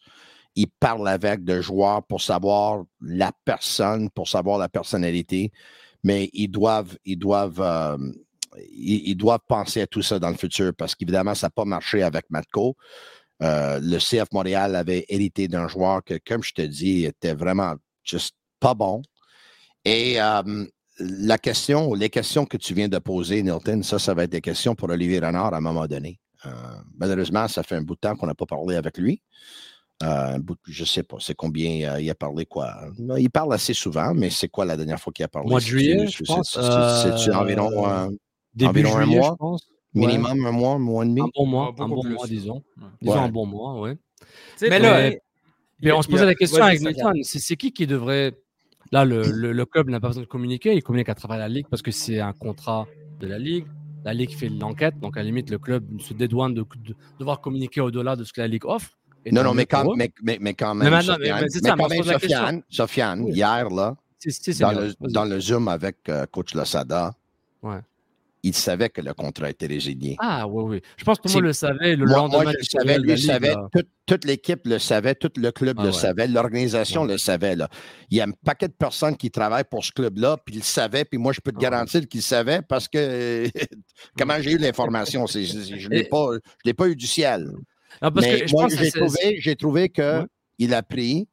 ils 0.57 0.67
parlent 0.67 1.09
avec 1.09 1.45
de 1.45 1.61
joueurs 1.61 2.03
pour 2.03 2.21
savoir 2.21 2.83
la 3.01 3.33
personne, 3.45 4.11
pour 4.11 4.29
savoir 4.29 4.59
la 4.59 4.69
personnalité, 4.69 5.53
mais 6.03 6.31
ils 6.33 6.49
doivent, 6.49 6.97
ils 7.05 7.19
doivent, 7.19 7.61
euh, 7.61 7.99
ils, 8.73 9.15
doivent 9.15 9.41
penser 9.47 9.83
à 9.83 9.87
tout 9.87 10.03
ça 10.03 10.19
dans 10.19 10.31
le 10.31 10.37
futur 10.37 10.73
parce 10.77 10.95
qu'évidemment, 10.95 11.35
ça 11.35 11.47
n'a 11.47 11.51
pas 11.51 11.65
marché 11.65 12.03
avec 12.03 12.25
Matko. 12.31 12.77
Euh, 13.43 13.81
le 13.83 13.99
CF 13.99 14.29
Montréal 14.33 14.77
avait 14.77 15.05
hérité 15.09 15.49
d'un 15.49 15.69
joueur 15.69 16.05
que, 16.05 16.19
comme 16.27 16.43
je 16.43 16.53
te 16.53 16.63
dis, 16.63 17.05
était 17.05 17.35
vraiment 17.35 17.75
juste 18.05 18.35
pas 18.59 18.75
bon. 18.75 19.03
Et 19.85 20.21
euh, 20.21 20.67
la 20.99 21.39
question, 21.39 21.95
les 21.95 22.11
questions 22.11 22.45
que 22.45 22.57
tu 22.57 22.75
viens 22.75 22.89
de 22.89 22.99
poser, 22.99 23.43
Nilton, 23.43 23.83
ça, 23.83 23.99
ça 23.99 24.13
va 24.13 24.25
être 24.25 24.33
des 24.33 24.43
questions 24.43 24.75
pour 24.75 24.91
Olivier 24.91 25.21
Renard 25.21 25.55
à 25.55 25.57
un 25.57 25.63
moment 25.63 25.87
donné. 25.87 26.21
Euh, 26.47 26.51
malheureusement, 26.99 27.49
ça 27.49 27.63
fait 27.63 27.77
un 27.77 27.83
bout 27.83 27.95
de 27.95 28.01
temps 28.01 28.17
qu'on 28.17 28.27
n'a 28.27 28.35
pas 28.35 28.47
parlé 28.47 28.77
avec 28.77 28.99
lui. 28.99 29.23
Euh, 30.03 30.39
je 30.67 30.83
ne 30.83 30.87
sais 30.87 31.03
pas, 31.03 31.17
c'est 31.21 31.35
combien 31.35 31.93
euh, 31.93 32.01
il 32.01 32.09
a 32.09 32.15
parlé 32.15 32.47
quoi? 32.47 32.75
Non, 32.99 33.17
Il 33.17 33.29
parle 33.29 33.53
assez 33.53 33.75
souvent, 33.75 34.15
mais 34.15 34.31
c'est 34.31 34.49
quoi 34.49 34.65
la 34.65 34.77
dernière 34.77 34.99
fois 34.99 35.13
qu'il 35.13 35.25
a 35.25 35.29
parlé? 35.29 35.51
Mois 35.51 35.61
de 35.61 35.65
juillet, 35.65 36.07
c'est- 36.07 36.11
je 36.19 36.23
pense, 36.25 36.53
c'est- 36.53 37.29
euh, 37.31 37.35
environ 37.35 37.87
euh, 37.87 38.09
Début 38.55 38.81
Environ 38.87 38.97
un 38.97 39.07
mois? 39.07 39.31
je 39.33 39.37
pense. 39.37 39.63
Ouais. 39.95 40.07
minimum 40.07 40.47
un 40.47 40.53
mois, 40.53 40.71
un 40.75 40.79
mois 40.79 41.05
et 41.05 41.09
demi? 41.09 41.21
Un 41.21 41.29
bon 41.35 41.47
mois, 41.47 41.75
Ah, 41.77 41.83
un 41.83 41.89
bon 41.89 42.01
plus, 42.01 42.15
mois, 42.15 42.27
disons. 42.27 42.63
Ouais. 42.79 42.87
Disons 43.03 43.21
un 43.23 43.29
bon 43.29 43.45
mois, 43.47 43.81
oui. 43.81 43.91
Mais 44.63 44.79
là, 44.79 45.11
Mais 45.83 45.93
on 45.93 46.03
se 46.03 46.09
posait 46.09 46.27
la 46.27 46.35
question 46.35 46.63
avec. 46.63 46.81
Nilton, 46.81 47.13
c'est 47.23 47.39
c'est 47.39 47.57
qui 47.57 47.73
qui 47.73 47.87
devrait... 47.87 48.35
Là, 48.93 49.05
le, 49.05 49.31
le- 49.31 49.53
le 49.53 49.65
club 49.67 49.89
n'a 49.89 49.99
pas 50.01 50.09
besoin 50.09 50.23
de 50.23 50.29
communiquer, 50.29 50.75
il 50.75 50.83
communique 50.83 51.09
à 51.09 51.15
travers 51.15 51.39
la 51.39 51.49
Ligue 51.49 51.67
parce 51.71 51.81
que 51.83 51.91
c'est 51.91 52.21
un 52.21 52.33
contrat 52.33 52.87
de 53.21 53.27
la 53.27 53.39
Ligue. 53.39 53.67
La 54.05 54.13
Ligue 54.15 54.31
fait 54.31 54.49
l'enquête, 54.49 54.99
donc 55.01 55.17
à 55.17 55.21
la 55.21 55.25
limite, 55.25 55.49
le 55.51 55.59
club 55.59 55.85
se 56.01 56.13
dédouane 56.15 56.55
de, 56.55 56.63
de 56.85 56.95
devoir 57.19 57.41
communiquer 57.41 57.81
au-delà 57.81 58.17
de 58.17 58.25
ce 58.25 58.33
que 58.33 58.41
la 58.41 58.49
Ligue 58.49 58.65
offre. 58.67 58.99
Et 59.25 59.33
Non, 59.33 59.43
non, 59.45 59.53
mais 59.55 59.67
quand, 59.67 59.95
mais, 59.97 60.11
mais, 60.23 60.39
mais 60.41 60.55
quand 60.55 60.75
même, 60.75 60.91
maintenant, 60.91 61.17
mais- 61.19 61.27
Sofiane, 61.27 61.41
mais 61.43 61.49
ça, 61.69 61.77
quand 61.77 61.89
même. 61.89 62.03
Sofiane, 62.05 62.63
Sofiane, 62.71 63.21
Oui. 63.23 63.33
hier, 63.33 63.69
là, 63.71 63.97
dans 64.61 64.73
le, 64.73 64.93
dans 65.13 65.25
le 65.25 65.41
Zoom 65.41 65.69
avec 65.69 65.97
euh, 66.09 66.27
coach 66.27 66.55
Losada, 66.55 67.13
Ouais. 67.63 67.81
il 68.43 68.55
savait 68.55 68.89
que 68.89 69.03
le 69.03 69.13
contrat 69.13 69.51
était 69.51 69.67
résilié. 69.67 70.17
Ah, 70.19 70.47
oui, 70.49 70.63
oui. 70.77 70.83
Je 70.97 71.05
pense 71.05 71.19
que 71.19 71.23
tout 71.25 71.29
le 71.29 71.35
monde 71.35 71.45
le 71.45 71.53
savait. 71.53 71.97
Le 71.97 72.07
moi, 72.07 72.17
lendemain 72.17 72.43
moi, 72.45 72.53
je 72.53 72.57
le 72.59 72.63
savais, 72.65 72.99
lui 72.99 73.21
savait, 73.21 73.55
toute, 73.73 73.89
toute 74.07 74.25
l'équipe 74.25 74.61
le 74.67 74.79
savait, 74.79 75.15
tout 75.15 75.31
le 75.37 75.51
club 75.53 75.77
Ah 75.79 75.83
le 75.83 75.89
ouais. 75.91 75.95
savait, 75.95 76.27
l'organisation 76.27 77.03
Ouais. 77.03 77.09
le 77.09 77.19
savait. 77.19 77.57
Là. 77.57 77.69
Il 78.11 78.17
y 78.17 78.21
a 78.23 78.25
un 78.25 78.31
paquet 78.31 78.69
de 78.69 78.73
personnes 78.73 79.17
qui 79.19 79.31
travaillent 79.31 79.65
pour 79.71 79.85
ce 79.85 79.93
club-là, 79.93 80.39
puis 80.43 80.55
ils 80.55 80.59
le 80.61 80.65
savaient, 80.65 81.05
puis 81.05 81.19
moi, 81.19 81.35
je 81.35 81.41
peux 81.41 81.53
te 81.53 81.59
Ah 81.59 81.63
garantir 81.63 82.01
qu'ils 82.09 82.21
le 82.21 82.25
savaient 82.25 82.63
parce 82.63 82.89
que 82.89 83.45
comment 84.19 84.41
j'ai 84.41 84.53
eu 84.53 84.59
l'information? 84.59 85.27
Je 85.27 85.39
ne 85.39 85.89
l'ai 85.91 86.01
Et- 86.01 86.05
pas, 86.05 86.29
je 86.35 86.39
l'ai 86.65 86.75
pas 86.75 86.89
eu 86.89 86.97
du 86.97 87.07
ciel. 87.07 87.51
Non, 88.03 88.11
parce 88.13 88.27
Mais 88.27 88.41
que 88.41 88.47
je 88.47 88.53
moi, 88.53 88.65
pense 88.65 88.75
j'ai 88.77 88.91
trouvé, 88.91 89.41
j'ai 89.41 89.57
trouvé 89.57 89.89
que 89.89 90.21
Ouais. 90.21 90.27
il 90.59 90.75
a 90.75 90.83
pris. 90.83 91.29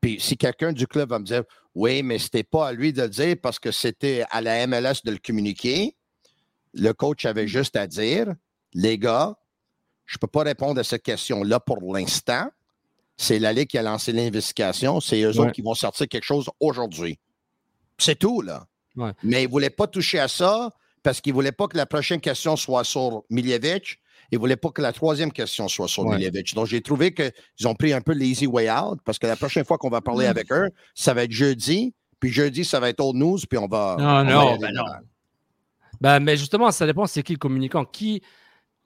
Puis 0.00 0.18
si 0.20 0.36
quelqu'un 0.36 0.72
du 0.72 0.86
club 0.86 1.10
va 1.10 1.18
me 1.18 1.24
dire 1.24 1.42
Oui, 1.74 2.02
mais 2.02 2.18
c'était 2.18 2.42
pas 2.44 2.68
à 2.68 2.72
lui 2.72 2.92
de 2.92 3.02
le 3.02 3.08
dire 3.08 3.36
parce 3.42 3.58
que 3.58 3.70
c'était 3.72 4.24
à 4.30 4.40
la 4.42 4.66
MLS 4.66 5.02
de 5.04 5.10
le 5.10 5.18
communiquer, 5.18 5.96
le 6.74 6.92
coach 6.92 7.24
Mm. 7.24 7.28
avait 7.28 7.48
juste 7.48 7.76
à 7.76 7.86
dire 7.86 8.34
Les 8.74 8.98
gars, 8.98 9.36
je 10.06 10.16
ne 10.16 10.18
peux 10.20 10.26
pas 10.26 10.42
répondre 10.42 10.78
à 10.80 10.84
cette 10.84 11.02
question-là 11.02 11.60
pour 11.60 11.94
l'instant. 11.94 12.48
C'est 13.16 13.38
la 13.38 13.52
Ligue 13.52 13.68
qui 13.68 13.78
a 13.78 13.82
lancé 13.82 14.12
l'investigation. 14.12 15.00
C'est 15.00 15.20
eux 15.22 15.30
Ouais. 15.32 15.38
autres 15.38 15.52
qui 15.52 15.62
vont 15.62 15.74
sortir 15.74 16.08
quelque 16.08 16.24
chose 16.24 16.48
aujourd'hui. 16.60 17.18
C'est 17.98 18.18
tout, 18.18 18.40
là. 18.42 18.66
Ouais. 18.96 19.12
Mais 19.22 19.42
ils 19.42 19.46
ne 19.46 19.50
voulaient 19.50 19.70
pas 19.70 19.86
toucher 19.86 20.18
à 20.18 20.28
ça 20.28 20.70
parce 21.02 21.20
qu'ils 21.20 21.32
ne 21.32 21.36
voulaient 21.36 21.52
pas 21.52 21.68
que 21.68 21.76
la 21.76 21.86
prochaine 21.86 22.20
question 22.20 22.56
soit 22.56 22.84
sur 22.84 23.24
Miljevic. 23.30 23.98
Ils 24.32 24.36
ne 24.36 24.40
voulaient 24.40 24.56
pas 24.56 24.70
que 24.70 24.80
la 24.82 24.92
troisième 24.92 25.30
question 25.30 25.68
soit 25.68 25.86
sur 25.88 26.04
Ouais. 26.06 26.16
Miljevic. 26.16 26.54
Donc, 26.54 26.66
j'ai 26.66 26.80
trouvé 26.80 27.12
qu'ils 27.14 27.68
ont 27.68 27.74
pris 27.74 27.92
un 27.92 28.00
peu 28.00 28.12
l'easy 28.12 28.46
way 28.46 28.70
out 28.70 28.98
parce 29.04 29.18
que 29.18 29.26
la 29.26 29.36
prochaine 29.36 29.64
fois 29.64 29.76
qu'on 29.78 29.90
va 29.90 29.98
Mm. 29.98 30.04
parler 30.04 30.26
avec 30.26 30.50
eux, 30.50 30.70
ça 30.94 31.12
va 31.14 31.24
être 31.24 31.30
jeudi. 31.32 31.94
Puis 32.18 32.30
jeudi, 32.30 32.64
ça 32.64 32.80
va 32.80 32.88
être 32.88 33.00
old 33.00 33.16
news. 33.16 33.38
Puis 33.48 33.58
on 33.58 33.66
va. 33.68 33.96
Non, 33.98 34.06
on 34.06 34.24
non, 34.24 34.56
ben 34.58 34.72
non. 34.74 34.84
Ben, 36.00 36.18
mais 36.20 36.36
justement, 36.36 36.70
ça 36.70 36.86
dépend, 36.86 37.06
c'est 37.06 37.22
qui 37.22 37.32
le 37.32 37.38
communicant. 37.38 37.84
Qui, 37.84 38.20
tu 38.20 38.26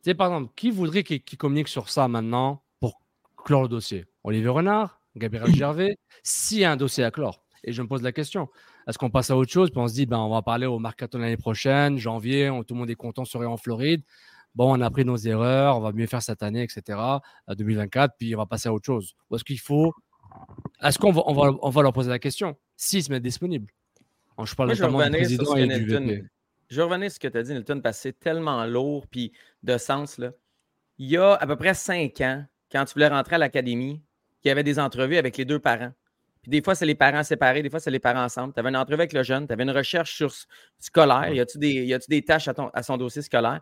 sais, 0.02 0.14
par 0.14 0.28
exemple, 0.28 0.52
qui 0.56 0.70
voudrait 0.70 1.02
qu'il 1.04 1.22
qu'il 1.22 1.38
communique 1.38 1.68
sur 1.68 1.88
ça 1.88 2.08
maintenant 2.08 2.62
pour 2.80 3.00
clore 3.36 3.62
le 3.62 3.68
dossier? 3.68 4.04
Olivier 4.24 4.48
Renard 4.48 5.00
Gabriel 5.16 5.54
Gervais? 5.54 5.96
S'il 6.22 6.58
y 6.58 6.64
a 6.64 6.72
un 6.72 6.76
dossier 6.76 7.04
à 7.04 7.10
clore, 7.10 7.42
et 7.64 7.72
je 7.72 7.80
me 7.82 7.86
pose 7.88 8.02
la 8.02 8.12
question, 8.12 8.48
est-ce 8.86 8.98
qu'on 8.98 9.10
passe 9.10 9.30
à 9.30 9.36
autre 9.36 9.50
chose? 9.52 9.70
Puis 9.70 9.78
on 9.80 9.88
se 9.88 9.94
dit, 9.94 10.06
ben, 10.06 10.18
on 10.18 10.28
va 10.28 10.42
parler 10.42 10.66
au 10.66 10.78
mercato 10.78 11.16
l'année 11.18 11.36
prochaine, 11.38 11.98
janvier, 11.98 12.50
on- 12.50 12.64
tout 12.64 12.74
le 12.74 12.80
monde 12.80 12.90
est 12.90 12.94
content, 12.96 13.24
serait 13.24 13.46
en 13.46 13.56
Floride. 13.56 14.02
Bon, 14.56 14.76
on 14.76 14.80
a 14.80 14.90
pris 14.90 15.04
nos 15.04 15.16
erreurs, 15.18 15.76
on 15.76 15.80
va 15.80 15.92
mieux 15.92 16.06
faire 16.06 16.22
cette 16.22 16.42
année, 16.42 16.62
etc. 16.62 16.98
À 16.98 17.54
2024, 17.54 18.14
puis 18.18 18.34
on 18.34 18.38
va 18.38 18.46
passer 18.46 18.68
à 18.68 18.72
autre 18.72 18.86
chose. 18.86 19.14
Ou 19.30 19.36
est-ce 19.36 19.44
qu'il 19.44 19.60
faut. 19.60 19.92
Est-ce 20.82 20.98
qu'on 20.98 21.12
va, 21.12 21.22
on 21.26 21.34
va, 21.34 21.50
on 21.62 21.70
va 21.70 21.82
leur 21.82 21.92
poser 21.92 22.10
la 22.10 22.18
question? 22.18 22.56
S'ils 22.74 23.04
se 23.04 23.10
mettent 23.12 23.22
disponibles. 23.22 23.70
Je 24.42 24.54
parle 24.54 24.68
Moi, 24.68 24.74
je 24.74 24.82
du 24.82 25.16
président 25.18 25.44
ce 25.44 25.54
que 25.54 25.58
et 25.60 25.66
du 25.78 25.86
Nelton- 25.86 26.06
VP. 26.08 26.24
Je 26.68 26.80
revenir 26.80 27.10
sur 27.10 27.14
ce 27.14 27.20
que 27.20 27.28
tu 27.28 27.38
as 27.38 27.42
dit, 27.42 27.52
Nilton, 27.54 27.80
parce 27.80 27.96
que 27.98 28.02
c'est 28.02 28.18
tellement 28.18 28.64
lourd 28.66 29.06
puis 29.06 29.32
de 29.62 29.78
sens. 29.78 30.18
Là. 30.18 30.32
Il 30.98 31.06
y 31.08 31.16
a 31.16 31.34
à 31.34 31.46
peu 31.46 31.56
près 31.56 31.74
cinq 31.74 32.20
ans, 32.22 32.44
quand 32.72 32.84
tu 32.86 32.94
voulais 32.94 33.08
rentrer 33.08 33.36
à 33.36 33.38
l'académie, 33.38 34.02
il 34.44 34.48
y 34.48 34.50
avait 34.50 34.64
des 34.64 34.78
entrevues 34.78 35.16
avec 35.16 35.36
les 35.36 35.44
deux 35.44 35.58
parents. 35.58 35.92
Puis 36.42 36.50
des 36.50 36.62
fois, 36.62 36.74
c'est 36.74 36.86
les 36.86 36.94
parents 36.94 37.22
séparés, 37.22 37.62
des 37.62 37.70
fois, 37.70 37.80
c'est 37.80 37.90
les 37.90 37.98
parents 37.98 38.24
ensemble. 38.24 38.52
Tu 38.54 38.60
avais 38.60 38.68
une 38.68 38.76
entrevue 38.76 39.00
avec 39.00 39.12
le 39.12 39.22
jeune, 39.22 39.46
tu 39.46 39.52
avais 39.52 39.62
une 39.64 39.70
recherche 39.70 40.14
sur 40.16 40.32
scolaire. 40.78 41.32
Y 41.32 41.40
a-tu 41.40 41.58
des, 41.58 41.98
des 42.08 42.22
tâches 42.22 42.48
à, 42.48 42.54
ton- 42.54 42.70
à 42.72 42.82
son 42.82 42.96
dossier 42.96 43.22
scolaire? 43.22 43.60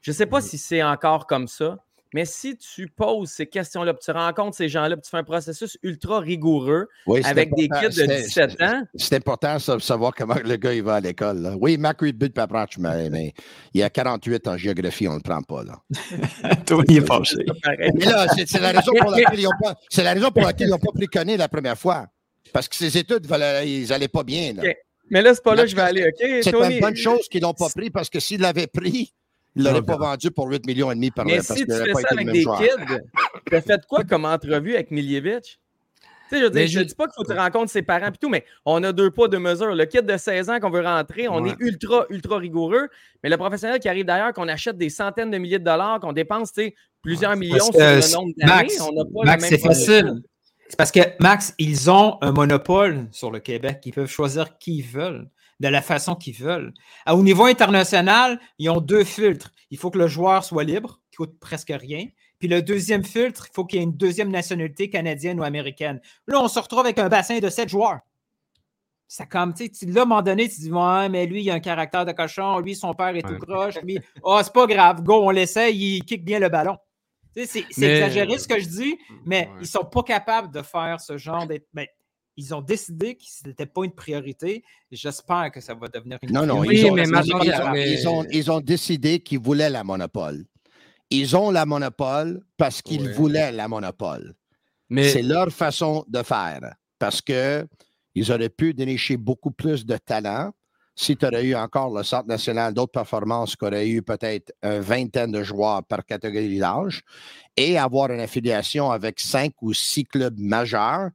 Je 0.00 0.10
ne 0.10 0.14
sais 0.14 0.26
pas 0.26 0.40
si 0.40 0.58
c'est 0.58 0.82
encore 0.82 1.26
comme 1.26 1.46
ça, 1.48 1.78
mais 2.12 2.24
si 2.24 2.56
tu 2.56 2.88
poses 2.88 3.28
ces 3.30 3.46
questions-là, 3.46 3.94
puis 3.94 4.02
tu 4.04 4.10
rencontres 4.10 4.56
ces 4.56 4.68
gens-là, 4.68 4.96
puis 4.96 5.02
tu 5.04 5.10
fais 5.10 5.18
un 5.18 5.22
processus 5.24 5.78
ultra 5.84 6.18
rigoureux 6.18 6.88
Oui, 7.06 7.20
avec 7.24 7.54
des 7.54 7.66
important. 7.70 7.88
kids 7.88 7.96
de 8.00 8.06
C'est- 8.06 8.22
17 8.22 8.50
c'est- 8.58 8.64
ans, 8.64 8.82
C'est 8.96 9.14
important 9.14 9.56
de 9.56 9.78
savoir 9.78 10.12
comment 10.14 10.34
le 10.42 10.56
gars 10.56 10.72
il 10.74 10.82
va 10.82 10.96
à 10.96 11.00
l'école. 11.00 11.54
Oui, 11.60 11.76
Mac 11.78 12.00
Reedbutt 12.00 12.34
peut 12.34 12.40
apprendre, 12.40 12.68
mais, 12.78 13.08
mais 13.10 13.32
il 13.74 13.80
y 13.80 13.82
a 13.84 13.90
48 13.90 14.48
en 14.48 14.56
géographie, 14.56 15.06
on 15.06 15.12
ne 15.12 15.16
le 15.18 15.22
prend 15.22 15.40
pas. 15.42 15.62
Là. 15.62 15.78
Toi, 16.66 16.82
il 16.88 16.96
est 16.98 17.06
fâché. 17.06 17.36
Mais 17.94 18.06
là, 18.06 18.26
c'est 18.34 18.58
la 18.60 18.68
raison 18.72 18.92
pour 18.98 19.10
laquelle 19.12 19.38
ils 19.38 19.44
n'ont 19.44 19.50
pas, 19.62 19.76
c'est 19.88 20.02
la 20.02 20.14
raison 20.14 20.30
pour 20.32 20.42
laquelle 20.42 20.66
ils 20.66 20.70
n'ont 20.70 20.78
pas 20.78 21.36
la 21.36 21.48
première 21.48 21.78
fois. 21.78 22.06
Parce 22.52 22.66
que 22.68 22.74
ses 22.74 22.98
études, 22.98 23.26
ils 23.64 23.86
n'allaient 23.88 24.08
pas 24.08 24.24
bien. 24.24 24.54
là. 24.54 24.62
Mais 25.10 25.22
là, 25.22 25.34
c'est 25.34 25.42
pas 25.44 25.54
là 25.54 25.62
que 25.62 25.68
je 25.68 25.76
vais 25.76 25.82
aller. 25.82 26.04
OK, 26.08 26.26
C'est 26.42 26.50
une 26.52 26.80
bonne 26.80 26.96
chose 26.96 27.28
qu'ils 27.28 27.42
l'ont 27.42 27.54
pas 27.54 27.68
pris 27.68 27.90
parce 27.90 28.08
que 28.10 28.18
s'ils 28.20 28.40
l'avaient 28.40 28.66
pris, 28.66 29.12
ils 29.56 29.62
ne 29.62 29.64
l'auraient 29.68 29.80
Non, 29.80 29.86
pas 29.86 29.96
vendu 29.96 30.30
pour 30.30 30.48
8 30.48 30.66
millions 30.66 30.90
et 30.90 30.94
demi 30.94 31.10
par 31.10 31.24
Mais 31.24 31.36
parce 31.36 31.48
si 31.54 31.64
tu 31.66 31.72
fais 31.72 31.92
pas 31.92 32.00
ça 32.00 32.08
avec 32.12 32.30
des 32.30 32.42
joueur. 32.42 32.58
kids, 32.60 32.96
tu 33.46 33.54
as 33.56 33.60
fait 33.60 33.80
quoi 33.88 34.04
comme 34.04 34.24
entrevue 34.24 34.74
avec 34.74 34.90
Miljevic? 34.90 35.58
Tu 36.30 36.36
sais, 36.38 36.44
je 36.44 36.52
Mais 36.52 36.68
je 36.68 36.78
ne 36.78 36.84
je- 36.84 36.88
dis 36.88 36.94
pas 36.94 37.06
qu'il 37.06 37.14
faut 37.16 37.24
que 37.24 37.32
tu 37.32 37.36
rencontres 37.38 37.72
ses 37.72 37.82
parents 37.82 38.06
et 38.06 38.12
tout, 38.20 38.28
mais 38.28 38.44
on 38.64 38.82
a 38.84 38.92
deux 38.92 39.10
poids, 39.10 39.26
deux 39.26 39.40
mesures. 39.40 39.74
Le 39.74 39.84
kid 39.86 40.06
de 40.06 40.16
16 40.16 40.48
ans 40.48 40.60
qu'on 40.60 40.70
veut 40.70 40.80
rentrer, 40.84 41.26
on 41.26 41.42
Ouais. 41.42 41.50
est 41.50 41.56
ultra, 41.58 42.06
ultra 42.08 42.38
rigoureux. 42.38 42.86
Mais 43.24 43.28
le 43.30 43.36
professionnel 43.36 43.80
qui 43.80 43.88
arrive 43.88 44.04
d'ailleurs, 44.04 44.32
qu'on 44.32 44.46
achète 44.46 44.76
des 44.78 44.90
centaines 44.90 45.32
de 45.32 45.38
milliers 45.38 45.58
de 45.58 45.64
dollars, 45.64 45.98
qu'on 45.98 46.12
dépense 46.12 46.52
tu 46.52 46.62
sais, 46.66 46.74
plusieurs 47.02 47.34
millions 47.36 47.64
sur 47.72 47.80
le 47.80 48.12
nombre 48.14 48.32
d'années, 48.36 48.52
Max, 48.52 48.80
on 48.80 48.92
n'a 48.92 49.04
pas 49.04 49.24
Max, 49.24 49.44
c'est 49.48 49.58
facile. 49.58 50.22
C'est 50.68 50.76
parce 50.76 50.92
que, 50.92 51.00
Max, 51.18 51.52
ils 51.58 51.90
ont 51.90 52.16
un 52.20 52.30
monopole 52.30 53.08
sur 53.10 53.32
le 53.32 53.40
Québec. 53.40 53.80
Ils 53.86 53.92
peuvent 53.92 54.06
choisir 54.08 54.56
qui 54.58 54.76
ils 54.76 54.82
veulent, 54.86 55.28
de 55.60 55.68
la 55.68 55.82
façon 55.82 56.14
qu'ils 56.14 56.34
veulent. 56.34 56.72
À- 57.06 57.14
Au 57.14 57.22
niveau 57.22 57.44
international, 57.44 58.40
ils 58.58 58.68
ont 58.70 58.80
deux 58.80 59.04
filtres. 59.04 59.52
Il 59.70 59.78
faut 59.78 59.90
que 59.90 59.98
le 59.98 60.08
joueur 60.08 60.42
soit 60.44 60.64
libre, 60.64 61.00
qui 61.10 61.16
coûte 61.18 61.38
presque 61.38 61.72
rien. 61.74 62.06
Puis 62.38 62.48
le 62.48 62.62
deuxième 62.62 63.04
filtre, 63.04 63.46
il 63.50 63.54
faut 63.54 63.64
qu'il 63.66 63.78
y 63.78 63.80
ait 63.80 63.84
une 63.84 63.96
deuxième 63.96 64.30
nationalité 64.30 64.88
canadienne 64.90 65.38
ou 65.38 65.42
américaine. 65.44 66.00
Là, 66.26 66.40
on 66.42 66.48
se 66.48 66.58
retrouve 66.58 66.80
avec 66.80 66.98
un 66.98 67.08
bassin 67.08 67.38
de 67.38 67.48
sept 67.50 67.68
joueurs. 67.68 68.00
Ça 69.06 69.26
comme, 69.26 69.52
tu 69.54 69.68
sais, 69.72 69.86
là, 69.86 70.00
à 70.00 70.04
un 70.04 70.06
moment 70.06 70.22
donné, 70.22 70.48
tu 70.48 70.60
dis, 70.60 70.70
ouais, 70.72 71.08
mais 71.08 71.26
lui, 71.26 71.42
il 71.42 71.50
a 71.50 71.54
un 71.54 71.60
caractère 71.60 72.04
de 72.06 72.12
cochon, 72.12 72.60
lui, 72.60 72.76
son 72.76 72.94
père 72.94 73.08
est 73.08 73.26
Ouais. 73.26 73.36
tout 73.38 73.44
croche, 73.44 73.74
lui, 73.82 73.98
oh, 74.22 74.40
c'est 74.42 74.52
pas 74.52 74.66
grave, 74.66 75.02
go, 75.02 75.14
on 75.26 75.30
l'essaye, 75.30 75.96
il 75.96 76.04
kick 76.04 76.24
bien 76.24 76.38
le 76.38 76.48
ballon. 76.48 76.76
Tu 77.36 77.44
sais, 77.44 77.64
c'est 77.70 77.80
Mais- 77.80 77.98
exagéré 77.98 78.38
ce 78.38 78.46
que 78.48 78.58
je 78.60 78.66
dis, 78.68 78.98
mais 79.26 79.48
Ouais. 79.52 79.58
ils 79.62 79.66
sont 79.66 79.84
pas 79.84 80.02
capables 80.04 80.52
de 80.52 80.62
faire 80.62 81.00
ce 81.00 81.16
genre 81.18 81.44
d'être. 81.46 81.66
ben, 81.74 81.86
ils 82.36 82.54
ont 82.54 82.60
décidé 82.62 83.14
que 83.16 83.22
ce 83.24 83.46
n'était 83.48 83.66
pas 83.66 83.84
une 83.84 83.92
priorité. 83.92 84.62
J'espère 84.90 85.50
que 85.52 85.60
ça 85.60 85.74
va 85.74 85.88
devenir 85.88 86.18
une 86.22 86.32
Non, 86.32 86.46
non, 86.46 86.60
Oui, 86.60 86.78
ils, 86.80 86.86
ont, 86.86 86.94
mais 86.94 87.02
ils, 87.04 87.14
ont- 87.14 87.42
ils 87.42 87.52
ont- 87.52 87.70
mais- 87.72 87.92
ils 87.92 88.08
ont- 88.08 88.24
ils 88.30 88.50
ont 88.50 88.60
décidé 88.60 89.20
qu'ils 89.20 89.40
voulaient 89.40 89.70
la 89.70 89.84
monopole. 89.84 90.44
Ils 91.10 91.36
ont 91.36 91.50
la 91.50 91.66
monopole 91.66 92.40
parce 92.56 92.80
qu'ils 92.82 93.02
Ouais. 93.06 93.12
voulaient 93.12 93.52
la 93.52 93.68
monopole. 93.68 94.34
Mais 94.88 95.08
C'est 95.08 95.22
leur 95.22 95.50
façon 95.50 96.04
de 96.08 96.22
faire. 96.22 96.74
Parce 96.98 97.20
que 97.20 97.66
ils 98.14 98.30
auraient 98.32 98.48
pu 98.48 98.74
dénicher 98.74 99.16
beaucoup 99.16 99.50
plus 99.50 99.84
de 99.86 99.96
talent 99.96 100.52
si 100.96 101.16
tu 101.16 101.24
aurais 101.24 101.44
eu 101.44 101.54
encore 101.54 101.96
le 101.96 102.02
Centre 102.02 102.26
national 102.26 102.74
d'autres 102.74 102.92
performances 102.92 103.56
qui 103.56 103.64
aurait 103.64 103.88
eu 103.88 104.02
peut-être 104.02 104.52
une 104.62 104.80
vingtaine 104.80 105.32
de 105.32 105.42
joueurs 105.42 105.82
par 105.84 106.04
catégorie 106.04 106.58
d'âge 106.58 107.02
et 107.56 107.78
avoir 107.78 108.10
une 108.10 108.20
affiliation 108.20 108.90
avec 108.90 109.18
cinq 109.20 109.52
ou 109.62 109.72
six 109.72 110.04
clubs 110.04 110.38
majeurs 110.38 111.10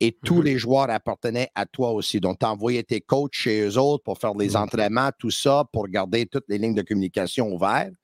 et 0.00 0.12
tous 0.24 0.36
Mhm. 0.36 0.44
les 0.44 0.58
joueurs 0.58 0.90
appartenaient 0.90 1.48
à 1.54 1.66
toi 1.66 1.90
aussi. 1.90 2.20
Donc, 2.20 2.38
tu 2.38 2.46
envoyais 2.46 2.82
tes 2.82 3.00
coachs 3.00 3.34
chez 3.34 3.62
eux 3.62 3.78
autres 3.78 4.04
pour 4.04 4.18
faire 4.18 4.34
les 4.34 4.50
Mhm. 4.50 4.56
entraînements, 4.62 5.10
tout 5.18 5.30
ça, 5.30 5.64
pour 5.72 5.88
garder 5.88 6.26
toutes 6.26 6.44
les 6.48 6.58
lignes 6.58 6.74
de 6.74 6.82
communication 6.82 7.52
ouvertes. 7.52 7.94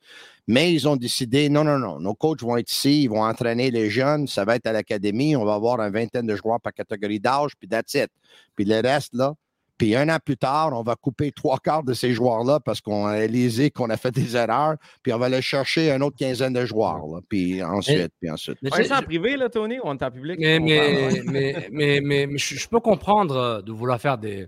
Mais 0.47 0.73
ils 0.73 0.87
ont 0.87 0.97
décidé, 0.97 1.49
non, 1.49 1.65
non, 1.65 1.79
non, 1.79 2.01
nos 2.01 2.15
coachs 2.15 2.43
vont 2.43 2.57
être 2.57 2.71
ici, 2.71 3.05
ils 3.05 3.09
vont 3.09 3.23
entraîner 3.25 3.71
les 3.71 3.89
jeunes, 3.89 4.27
ça 4.27 4.45
va 4.45 4.57
être 4.57 4.67
à 4.67 4.73
l'académie, 4.73 5.37
on 5.37 5.45
va 5.45 5.55
avoir 5.55 5.81
une 5.81 5.93
vingtaine 5.93 6.27
de 6.27 6.37
joueurs 6.37 6.61
par 6.61 6.73
catégorie 6.75 7.21
d'âge, 7.21 7.53
puis 7.59 7.67
that's 7.69 7.95
it. 7.95 8.11
Puis 8.55 8.65
le 8.67 8.81
reste, 8.81 9.15
là, 9.15 9.35
Puis 9.77 9.97
un 9.97 10.09
an 10.09 10.19
plus 10.25 10.37
tard, 10.37 10.73
on 10.73 10.83
va 10.83 10.95
couper 10.95 11.33
trois 11.33 11.59
quarts 11.59 11.83
de 11.83 11.95
ces 11.95 12.13
joueurs-là 12.13 12.61
parce 12.61 12.81
qu'on 12.81 13.07
a 13.07 13.13
réalisé 13.13 13.71
qu'on 13.71 13.91
a 13.91 13.97
fait 13.97 14.13
des 14.13 14.37
erreurs. 14.37 14.77
Puis 15.03 15.13
on 15.13 15.19
va 15.19 15.27
aller 15.27 15.43
chercher 15.43 15.91
une 15.91 16.03
autre 16.03 16.17
quinzaine 16.17 16.53
de 16.53 16.65
joueurs. 16.65 17.05
Là. 17.07 17.21
Puis 17.29 17.63
ensuite, 17.63 18.13
puis 18.21 18.31
ensuite. 18.31 18.59
On 18.63 18.77
est 18.77 18.93
en 18.93 19.03
privé, 19.03 19.37
là, 19.37 19.49
Tony, 19.49 19.79
ou 19.79 19.83
on 19.85 19.95
est 19.97 20.03
en 20.03 20.11
public? 20.11 20.39
Mais, 20.39 20.61
mais, 20.61 21.23
mais, 21.25 21.69
mais, 21.73 22.01
mais- 22.01 22.27
mais 22.27 22.39
je, 22.39 22.69
peux 22.69 22.81
comprendre 22.81 23.37
euh, 23.37 23.63
de 23.63 23.73
vouloir 23.73 24.01
faire 24.01 24.17
des, 24.17 24.47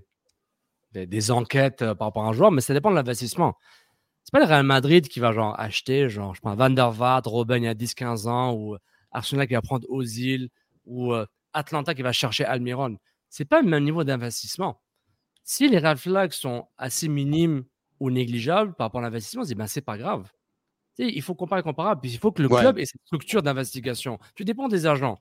des, 0.93 1.07
des 1.07 1.31
enquêtes 1.33 1.83
euh, 1.83 1.95
par 1.95 2.09
rapport 2.09 2.25
à 2.25 2.29
un 2.29 2.33
joueur, 2.33 2.53
mais 2.53 2.61
ça 2.61 2.73
dépend 2.73 2.91
de 2.91 2.97
l'investissement. 2.97 3.55
C'est 4.23 4.33
pas 4.33 4.41
le 4.41 4.47
Real 4.47 4.65
Madrid 4.65 5.09
qui 5.09 5.21
va 5.21 5.33
genre 5.33 5.59
acheter, 5.59 6.09
genre, 6.09 6.35
je 6.35 6.41
pense, 6.41 6.57
Van 6.57 6.71
der 6.71 6.91
Vaart, 6.91 7.23
Robben 7.27 7.63
il 7.63 7.67
y 7.67 7.69
a 7.69 7.75
10-15 7.75 8.29
ans, 8.29 8.55
ou 8.55 8.77
Arsenal 9.11 9.47
qui 9.49 9.55
va 9.55 9.63
prendre 9.63 9.87
Ozil, 9.89 10.51
ou 10.85 11.13
euh, 11.15 11.27
Atlanta 11.53 11.95
qui 11.95 12.03
va 12.03 12.13
chercher 12.13 12.45
Almiron. 12.45 12.97
C'est 13.29 13.45
pas 13.45 13.61
le 13.61 13.69
même 13.69 13.85
niveau 13.85 14.05
d'investissement. 14.05 14.81
Si 15.49 15.69
les 15.69 15.79
red 15.79 15.97
flags 15.97 16.33
sont 16.33 16.67
assez 16.77 17.07
minimes 17.07 17.63
ou 18.01 18.11
négligeables 18.11 18.75
par 18.75 18.89
rapport 18.89 19.01
à 19.01 19.05
l'investissement, 19.05 19.45
c'est 19.45 19.55
ben, 19.55 19.69
c'est 19.69 19.81
pas 19.81 19.97
grave. 19.97 20.29
Tu 20.99 21.05
sais, 21.07 21.13
il 21.15 21.23
faut 21.23 21.37
comparer 21.37 21.63
comparable. 21.63 22.01
Puis 22.01 22.11
il 22.11 22.19
faut 22.19 22.33
que 22.33 22.43
le 22.43 22.49
Ouais. 22.49 22.61
club 22.61 22.79
ait 22.81 22.85
cette 22.85 23.01
structure 23.05 23.43
d'investigation. 23.45 24.19
Tu 24.35 24.45
dépends 24.45 24.67
des 24.67 24.87
agents. 24.87 25.19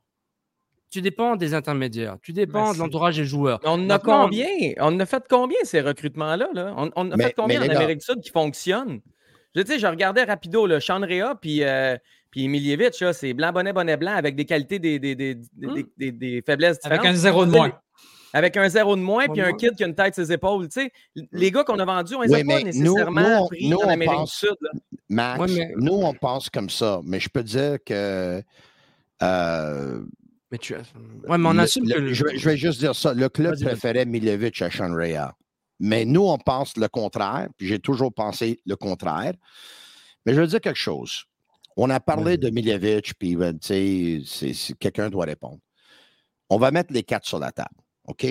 Tu 0.89 1.01
dépends 1.01 1.35
des 1.35 1.53
intermédiaires. 1.53 2.17
Tu 2.23 2.33
dépends 2.33 2.73
de 2.73 2.79
l'entourage 2.79 3.17
des 3.17 3.25
joueurs. 3.25 3.59
On 3.65 3.85
en 3.85 3.89
a 3.91 3.99
combien? 3.99 4.47
On 4.79 4.95
en 4.95 4.99
a 4.99 5.05
fait 5.05 5.23
combien 5.29 5.57
ces 5.63 5.81
recrutements-là? 5.81 6.49
Là? 6.53 6.73
On, 6.75 6.89
on 6.95 7.07
en 7.07 7.11
a 7.11 7.17
Mais- 7.17 7.25
fait 7.25 7.33
combien 7.33 7.61
en 7.61 7.69
Amérique 7.69 7.99
du 7.99 8.05
Sud 8.05 8.21
qui 8.21 8.31
fonctionnent? 8.31 9.01
Je, 9.55 9.61
tu 9.61 9.67
sais, 9.73 9.79
je 9.79 9.87
regardais 9.87 10.23
rapido, 10.23 10.65
le 10.65 10.79
Chandrea 10.79 11.35
puis, 11.39 11.63
euh, 11.63 11.97
puis 12.31 12.49
c'est 13.13 13.33
blanc, 13.33 13.51
bonnet, 13.53 13.73
bonnet, 13.73 13.95
blanc, 13.97 14.13
avec 14.15 14.35
des 14.35 14.45
qualités, 14.45 14.79
des, 14.79 14.99
des, 14.99 15.15
des, 15.15 15.35
des- 15.35 15.67
Hmm. 15.67 15.73
des- 15.75 15.85
des- 15.97 16.11
des 16.11 16.41
faiblesses 16.41 16.79
Avec 16.83 16.99
différentes. 17.01 17.05
un 17.15 17.19
zéro 17.19 17.45
de 17.45 17.51
moins. 17.51 17.71
Avec 18.37 18.57
un 18.57 18.67
zéro 18.67 18.97
de 18.97 19.01
moins, 19.01 19.27
puis 19.29 19.41
un 19.41 19.53
kid 19.53 19.75
qui 19.75 19.83
a 19.83 19.87
une 19.87 19.95
tête 19.95 20.13
sur 20.13 20.25
ses 20.25 20.33
épaules. 20.33 20.67
Tu 20.67 20.81
sais, 20.81 20.91
les 21.31 21.51
gars 21.51 21.63
qu'on 21.63 21.79
a 21.79 21.85
vendus, 21.85 22.15
on 22.15 22.21
les 22.21 22.29
Oui, 22.33 22.41
a 22.41 22.43
pas 22.45 22.63
nécessairement 22.63 23.21
nous, 23.21 23.27
on- 23.43 23.47
pris 23.47 23.69
nous, 23.69 23.77
en 23.77 23.87
Amérique 23.87 24.13
pense- 24.13 24.31
du 24.31 24.37
Sud. 24.47 24.55
là. 24.59 24.69
Max, 25.07 25.39
Ouais, 25.39 25.47
mais- 25.57 25.73
nous, 25.77 25.93
on 25.93 26.13
pense 26.13 26.49
comme 26.49 26.69
ça. 26.69 26.99
Mais 27.05 27.19
je 27.21 27.29
peux 27.29 27.43
dire 27.43 27.77
que. 27.85 28.43
euh, 29.23 30.01
Mais 30.51 30.57
tu... 30.57 30.73
Ouais, 30.75 31.37
mais 31.37 31.47
on 31.47 31.53
le- 31.53 31.59
assume 31.61 31.85
le- 31.87 31.95
que. 31.95 31.99
le- 32.01 32.13
je, 32.13 32.23
vais, 32.25 32.37
je 32.37 32.49
vais 32.49 32.57
juste 32.57 32.79
dire 32.79 32.93
ça. 32.95 33.13
Le 33.13 33.29
club 33.29 33.55
préférait 33.61 34.05
Miljevic 34.05 34.61
à 34.61 34.69
Sean 34.69 34.93
Rea. 34.93 35.33
Mais 35.79 36.03
nous, 36.05 36.23
on 36.25 36.37
pense 36.37 36.75
le 36.77 36.87
contraire. 36.87 37.47
Puis 37.57 37.67
j'ai 37.67 37.79
toujours 37.79 38.13
pensé 38.13 38.59
le 38.65 38.75
contraire. 38.75 39.33
Mais 40.25 40.33
je 40.33 40.41
veux 40.41 40.47
dire 40.47 40.61
quelque 40.61 40.75
chose. 40.77 41.23
On 41.77 41.89
a 41.89 41.99
parlé 41.99 42.37
de 42.37 42.49
Miljevic, 42.49 43.13
puis 43.19 43.35
ben, 43.35 43.57
tu 43.57 43.67
sais, 43.67 44.21
c'est- 44.25 44.53
c'est- 44.53 44.77
quelqu'un 44.77 45.09
doit 45.09 45.25
répondre. 45.25 45.59
On 46.49 46.57
va 46.57 46.71
mettre 46.71 46.93
les 46.93 47.03
quatre 47.03 47.25
sur 47.25 47.39
la 47.39 47.51
table, 47.51 47.75
OK? 48.07 48.27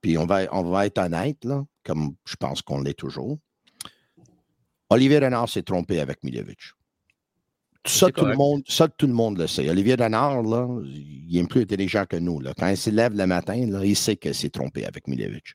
Puis 0.00 0.18
on 0.18 0.26
va, 0.26 0.42
on 0.52 0.62
va 0.62 0.86
être 0.86 0.98
honnête, 0.98 1.44
là, 1.44 1.64
comme 1.84 2.14
je 2.26 2.36
pense 2.36 2.62
qu'on 2.62 2.80
l'est 2.80 2.94
toujours. 2.94 3.38
Olivier 4.90 5.18
Renard 5.18 5.48
s'est 5.48 5.62
trompé 5.62 6.00
avec 6.00 6.22
Miljevic. 6.22 6.58
Ça, 7.84 8.10
tout 8.10 8.24
le 8.24 8.34
monde, 8.34 8.62
ça, 8.66 8.88
tout 8.88 9.06
le 9.06 9.12
monde 9.12 9.38
le 9.38 9.46
sait. 9.46 9.68
Olivier 9.70 9.94
Renard, 9.94 10.42
là, 10.42 10.68
il 10.84 11.38
est 11.38 11.46
plus 11.46 11.62
intelligent 11.62 12.04
que 12.04 12.16
nous. 12.16 12.40
Là. 12.40 12.52
Quand 12.58 12.68
il 12.68 12.76
se 12.76 12.90
lève 12.90 13.16
le 13.16 13.26
matin, 13.26 13.64
là, 13.66 13.84
il 13.84 13.94
sait 13.94 14.16
qu'il 14.16 14.34
s'est 14.34 14.50
trompé 14.50 14.84
avec 14.84 15.06
Miljevic. 15.06 15.54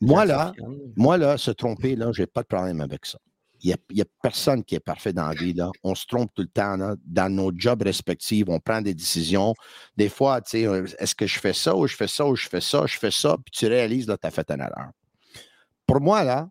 Moi, 0.00 0.24
là. 0.24 0.52
Moi, 0.96 1.18
là, 1.18 1.36
se 1.36 1.50
tromper, 1.50 1.96
là, 1.96 2.12
j'ai 2.12 2.26
pas 2.26 2.42
de 2.42 2.46
problème 2.46 2.80
avec 2.80 3.06
ça. 3.06 3.18
Il 3.62 3.76
n'y 3.90 4.00
a, 4.00 4.04
personne 4.20 4.64
qui 4.64 4.74
est 4.74 4.80
parfait 4.80 5.12
dans 5.12 5.28
la 5.28 5.34
vie. 5.34 5.52
Là. 5.52 5.70
On 5.84 5.94
se 5.94 6.04
trompe 6.06 6.32
tout 6.34 6.42
le 6.42 6.48
temps. 6.48 6.76
Là. 6.76 6.96
Dans 7.04 7.32
nos 7.32 7.52
jobs 7.54 7.82
respectifs, 7.82 8.44
on 8.48 8.58
prend 8.58 8.82
des 8.82 8.94
décisions. 8.94 9.54
Des 9.96 10.08
fois, 10.08 10.40
tu 10.40 10.62
sais, 10.64 10.84
est-ce 10.98 11.14
que 11.14 11.26
je 11.26 11.38
fais 11.38 11.52
ça 11.52 11.76
ou 11.76 11.86
je 11.86 11.94
fais 11.94 12.08
ça 12.08 12.26
ou 12.26 12.34
je 12.34 12.48
fais 12.48 12.60
ça, 12.60 12.84
je 12.86 12.98
fais 12.98 13.10
ça, 13.12 13.36
puis 13.36 13.52
tu 13.52 13.66
réalises, 13.66 14.08
là, 14.08 14.18
tu 14.18 14.26
as 14.26 14.30
fait 14.30 14.50
une 14.50 14.60
erreur. 14.60 14.90
Pour 15.86 16.00
moi, 16.00 16.24
là, 16.24 16.50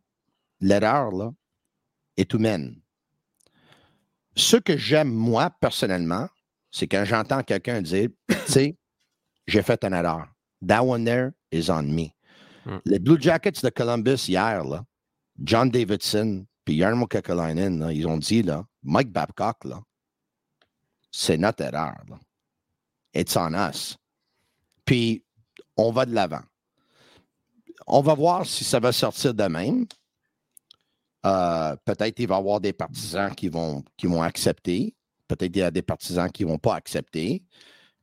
l'erreur, 0.62 1.12
là, 1.12 1.32
est 2.16 2.34
humaine. 2.34 2.80
Ce 4.36 4.56
que 4.58 4.78
j'aime, 4.78 5.12
moi, 5.12 5.50
personnellement, 5.60 6.30
c'est 6.72 6.88
quand 6.88 7.04
j'entends 7.06 7.44
quelqu'un 7.44 7.82
dire, 7.82 8.10
tu 8.30 8.36
sais, 8.48 8.78
j'ai 9.48 9.62
fait 9.62 9.84
une 9.84 9.94
erreur. 9.94 10.28
That 10.66 10.86
one 10.86 11.04
there 11.04 11.32
is 11.52 11.70
on 11.70 11.84
me. 11.84 12.12
Hmm. 12.66 12.80
Les 12.86 13.00
Blue 13.00 13.20
Jackets 13.20 13.62
de 13.64 13.70
Columbus 13.70 14.28
hier, 14.30 14.64
là, 14.64 14.86
John 15.44 15.70
Davidson 15.70 16.46
puis 16.64 16.78
Jarmo 16.78 17.08
Kekalainen, 17.08 17.90
ils 17.92 18.08
ont 18.08 18.18
dit, 18.18 18.46
Mike 18.84 19.12
Babcock, 19.12 19.64
c'est 21.12 21.38
notre 21.38 21.64
erreur. 21.64 22.04
It's 23.14 23.36
on 23.36 23.54
us. 23.54 23.98
Puis, 24.86 25.24
on 25.76 25.92
va 25.92 26.06
de 26.06 26.14
l'avant. 26.14 26.44
On 27.88 28.02
va 28.02 28.14
voir 28.14 28.46
si 28.46 28.64
ça 28.64 28.80
va 28.80 28.92
sortir 28.92 29.34
de 29.34 29.44
même. 29.44 29.86
Euh, 31.26 31.76
peut-être 31.86 32.16
qu'il 32.16 32.28
va 32.28 32.36
y 32.36 32.40
avoir 32.40 32.60
des 32.60 32.74
partisans 32.74 33.34
qui 33.34 33.48
vont, 33.48 33.84
qui 33.98 34.08
vont 34.08 34.22
accepter. 34.22 34.96
Peut-être 35.28 35.52
qu'il 35.52 35.62
y 35.62 35.64
a 35.64 35.72
des 35.72 35.82
partisans 35.82 36.32
qui 36.32 36.46
ne 36.46 36.50
vont 36.50 36.58
pas 36.58 36.76
accepter. 36.76 37.44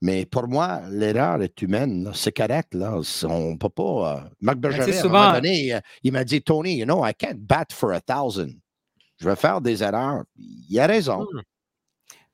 Mais 0.00 0.26
pour 0.26 0.46
moi, 0.46 0.80
l'erreur 0.90 1.42
est 1.42 1.60
humaine. 1.62 2.04
là. 2.04 2.10
C'est 2.14 2.30
correct. 2.36 2.74
Là. 2.74 3.00
On 3.24 3.50
ne 3.52 3.56
peut 3.56 3.68
pas. 3.68 4.16
euh, 4.24 4.28
Marc 4.40 4.58
Bergeret, 4.58 4.84
tu 4.86 4.92
sais, 4.92 4.98
à 4.98 5.00
un 5.00 5.08
moment 5.08 5.32
donné, 5.34 5.74
euh, 5.74 5.80
il 6.04 6.12
m'a 6.12 6.24
dit 6.24 6.40
Tony, 6.42 6.76
you 6.76 6.84
know, 6.84 7.04
I 7.04 7.12
can't 7.14 7.34
bat 7.38 7.66
for 7.72 7.92
a 7.92 8.00
thousand. 8.00 8.52
Je 9.20 9.28
vais 9.28 9.34
faire 9.36 9.60
des 9.60 9.82
erreurs. 9.82 10.22
Il 10.36 10.78
a 10.78 10.86
raison. 10.86 11.26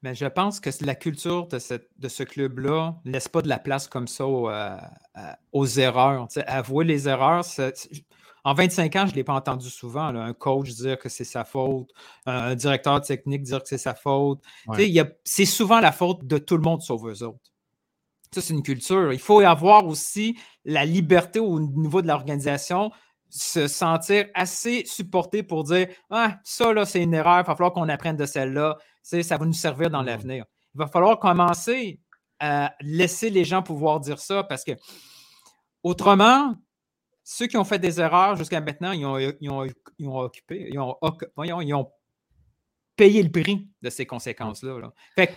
Mais 0.03 0.15
je 0.15 0.27
pense 0.27 0.61
que 0.61 0.69
la 0.85 0.95
culture 0.95 1.47
de, 1.49 1.59
cette- 1.59 1.89
de 1.97 2.09
ce 2.09 2.23
club-là 2.25 2.97
ne 3.07 3.13
laisse 3.13 3.29
pas 3.29 3.41
de 3.41 3.49
la 3.49 3.59
place 3.59 3.89
comme 3.89 4.07
ça 4.07 4.27
aux, 4.27 4.51
euh, 4.51 4.77
aux 5.53 5.67
erreurs. 5.67 6.29
Avouer 6.47 6.85
les 6.85 7.09
erreurs, 7.09 7.43
c'est- 7.47 7.75
c'est- 7.75 8.05
en 8.47 8.53
25 8.53 8.95
ans, 8.97 9.07
je 9.07 9.13
ne 9.13 9.17
l'ai 9.17 9.25
pas 9.25 9.33
entendu 9.33 9.71
souvent. 9.71 10.13
là, 10.13 10.21
un 10.25 10.35
coach 10.35 10.69
dire 10.73 10.99
que 10.99 11.09
c'est 11.09 11.25
sa 11.25 11.45
faute, 11.47 11.89
un, 12.27 12.55
directeur 12.55 13.01
technique 13.01 13.43
dire 13.45 13.63
que 13.63 13.69
c'est 13.69 13.79
sa 13.79 13.95
faute. 13.95 14.41
Y 14.79 15.01
a- 15.01 15.09
C'est 15.25 15.47
souvent 15.47 15.81
la 15.81 15.93
faute 15.93 16.27
de 16.27 16.37
tout 16.37 16.57
le 16.59 16.63
monde 16.63 16.83
sauf 16.83 17.01
eux 17.07 17.23
autres. 17.27 17.41
Ça, 18.35 18.41
c'est 18.41 18.53
une 18.53 18.63
culture. 18.63 19.13
Il 19.13 19.19
faut 19.21 19.41
avoir 19.41 19.87
aussi 19.87 20.37
la 20.65 20.85
liberté 20.85 21.39
au 21.39 21.61
niveau 21.61 22.03
de 22.03 22.09
l'organisation, 22.09 22.91
se 23.31 23.67
sentir 23.69 24.27
assez 24.35 24.85
supporté 24.87 25.43
pour 25.43 25.65
dire 25.65 25.89
Ah, 26.11 26.39
ça, 26.45 26.73
là, 26.73 26.85
c'est 26.85 27.03
une 27.03 27.15
erreur, 27.15 27.41
il 27.41 27.47
va 27.47 27.55
falloir 27.55 27.73
qu'on 27.73 27.89
apprenne 27.89 28.17
de 28.17 28.27
celle-là. 28.27 28.77
Ça 29.03 29.37
va 29.37 29.45
nous 29.47 29.53
servir 29.53 29.89
dans 29.91 30.03
l'avenir. 30.03 30.45
Il 30.75 30.79
va 30.79 30.87
falloir 30.89 31.19
commencer 31.19 32.01
à 32.41 32.75
laisser 32.81 33.31
les 33.31 33.45
gens 33.45 33.63
pouvoir 33.63 34.01
dire 34.01 34.19
ça 34.19 34.43
parce 34.43 34.65
que 34.65 34.73
autrement, 35.83 36.55
ceux 37.23 37.47
qui 37.47 37.57
ont 37.57 37.65
fait 37.65 37.79
des 37.79 38.01
erreurs 38.01 38.37
jusqu'à 38.37 38.61
maintenant, 38.61 38.93
ils 38.93 39.07
ont, 39.07 39.19
ils 39.19 39.51
ont- 39.51 39.67
ils 39.99 40.09
ont 40.09 40.19
occupé, 40.19 40.69
ils 40.73 40.79
ont, 40.79 40.97
ils 41.61 41.75
ont 41.75 41.91
payé 42.97 43.23
le 43.23 43.31
prix 43.31 43.69
de 43.83 43.91
ces 43.91 44.07
conséquences-là. 44.07 44.79
là. 44.81 44.93
Fait 45.15 45.29
que 45.29 45.33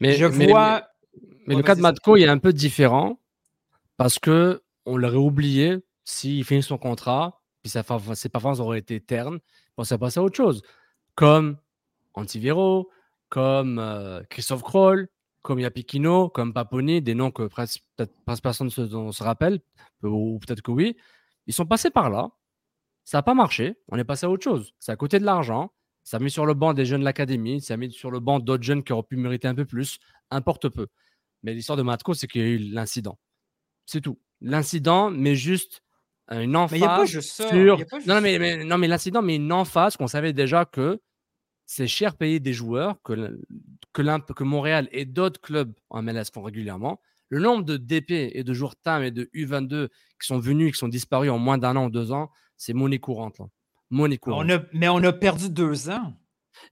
Mais, 0.00 0.14
je 0.14 0.26
mais- 0.26 0.46
vois. 0.48 0.86
Mais 1.46 1.54
Ouais, 1.54 1.60
le 1.60 1.66
cas 1.66 1.74
de 1.74 1.80
Matko, 1.80 2.16
il 2.16 2.24
est 2.24 2.28
un 2.28 2.38
peu 2.38 2.52
différent 2.52 3.20
parce 3.96 4.18
que 4.18 4.62
on 4.86 4.96
l'aurait 4.96 5.16
oublié 5.16 5.78
s'il 6.04 6.44
finit 6.44 6.62
son 6.62 6.78
contrat, 6.78 7.42
puis 7.62 7.70
sa 7.70 7.84
ses 8.14 8.28
performances 8.28 8.60
auraient 8.60 8.78
été 8.78 9.00
ternes, 9.00 9.40
on 9.76 9.84
serait 9.84 9.98
passé 9.98 10.20
à 10.20 10.22
autre 10.22 10.36
chose. 10.36 10.62
Comme 11.14 11.58
Antiviro, 12.14 12.90
comme 13.28 13.78
euh, 13.78 14.22
Christophe 14.30 14.62
Kroll, 14.62 15.08
comme 15.42 15.60
Yapikino, 15.60 16.28
comme 16.28 16.52
Paponi, 16.52 17.02
des 17.02 17.14
noms 17.14 17.30
que 17.30 17.44
presque 17.44 17.82
personne 18.42 18.70
se, 18.70 18.80
dont 18.80 19.06
on 19.06 19.12
se 19.12 19.22
rappelle, 19.22 19.60
ou 20.02 20.38
peut-être 20.38 20.62
que 20.62 20.70
oui. 20.70 20.96
Ils 21.46 21.54
sont 21.54 21.66
passés 21.66 21.90
par 21.90 22.10
là. 22.10 22.30
Ça 23.04 23.18
n'a 23.18 23.22
pas 23.22 23.34
marché. 23.34 23.78
On 23.88 23.96
est 23.96 24.04
passé 24.04 24.26
à 24.26 24.30
autre 24.30 24.44
chose. 24.44 24.74
Ça 24.78 24.92
a 24.92 24.96
coûté 24.96 25.18
de 25.18 25.24
l'argent. 25.24 25.72
Ça 26.04 26.18
a 26.18 26.20
mis 26.20 26.30
sur 26.30 26.44
le 26.44 26.54
banc 26.54 26.74
des 26.74 26.84
jeunes 26.84 27.00
de 27.00 27.04
l'académie. 27.06 27.60
Ça 27.60 27.74
a 27.74 27.76
mis 27.76 27.90
sur 27.90 28.10
le 28.10 28.20
banc 28.20 28.38
d'autres 28.38 28.62
jeunes 28.62 28.82
qui 28.82 28.92
auraient 28.92 29.02
pu 29.02 29.16
mériter 29.16 29.48
un 29.48 29.54
peu 29.54 29.64
plus. 29.64 29.98
Importe 30.30 30.68
peu. 30.68 30.88
Mais 31.42 31.54
l'histoire 31.54 31.76
de 31.76 31.82
Matko, 31.82 32.14
c'est 32.14 32.26
qu'il 32.26 32.40
y 32.40 32.44
a 32.44 32.48
eu 32.48 32.58
l'incident. 32.58 33.18
C'est 33.86 34.00
tout. 34.00 34.18
L'incident, 34.40 35.10
mais 35.10 35.34
juste 35.34 35.82
une 36.30 36.56
emphase 36.56 36.72
Mais 36.72 36.78
il 36.78 36.80
n'y 36.80 36.86
a 36.86 36.96
pas 36.96 37.04
juste 37.06 37.30
ça. 37.30 37.48
sur. 37.48 37.76
il 37.76 37.80
y 37.80 37.82
a 37.82 37.86
pas 37.86 37.98
juste 37.98 38.08
Non, 38.08 38.20
mais, 38.20 38.38
mais- 38.38 38.64
non, 38.64 38.78
mais 38.78 38.88
l'incident, 38.88 39.22
mais 39.22 39.36
une 39.36 39.52
emphase 39.52 39.96
qu'on 39.96 40.06
savait 40.08 40.32
déjà 40.32 40.64
que 40.64 41.00
c'est 41.66 41.86
cher 41.86 42.16
payer 42.16 42.40
des 42.40 42.52
joueurs, 42.52 43.00
que, 43.02 43.38
que, 43.92 44.42
Montréal 44.42 44.88
et 44.90 45.04
d'autres 45.04 45.40
clubs 45.40 45.72
en 45.90 46.02
MLS 46.02 46.24
font 46.32 46.42
régulièrement. 46.42 47.00
Le 47.28 47.40
nombre 47.40 47.64
de 47.64 47.76
DP 47.76 48.30
et 48.34 48.42
de 48.42 48.54
joueurs 48.54 48.76
TAM 48.76 49.02
et 49.02 49.10
de 49.10 49.28
U22 49.34 49.88
qui 49.88 50.26
sont 50.26 50.38
venus, 50.38 50.72
qui 50.72 50.78
sont 50.78 50.88
disparus 50.88 51.30
en 51.30 51.38
moins 51.38 51.58
d'un 51.58 51.76
an 51.76 51.86
ou 51.86 51.90
deux 51.90 52.10
ans, 52.10 52.30
c'est 52.56 52.72
monnaie 52.72 52.98
courante. 52.98 53.38
Là. 53.38 53.46
Monnaie 53.90 54.16
courante. 54.16 54.46
On 54.46 54.50
a, 54.50 54.62
mais 54.72 54.88
on 54.88 55.02
a 55.04 55.12
perdu 55.12 55.50
deux 55.50 55.90
ans. 55.90 56.14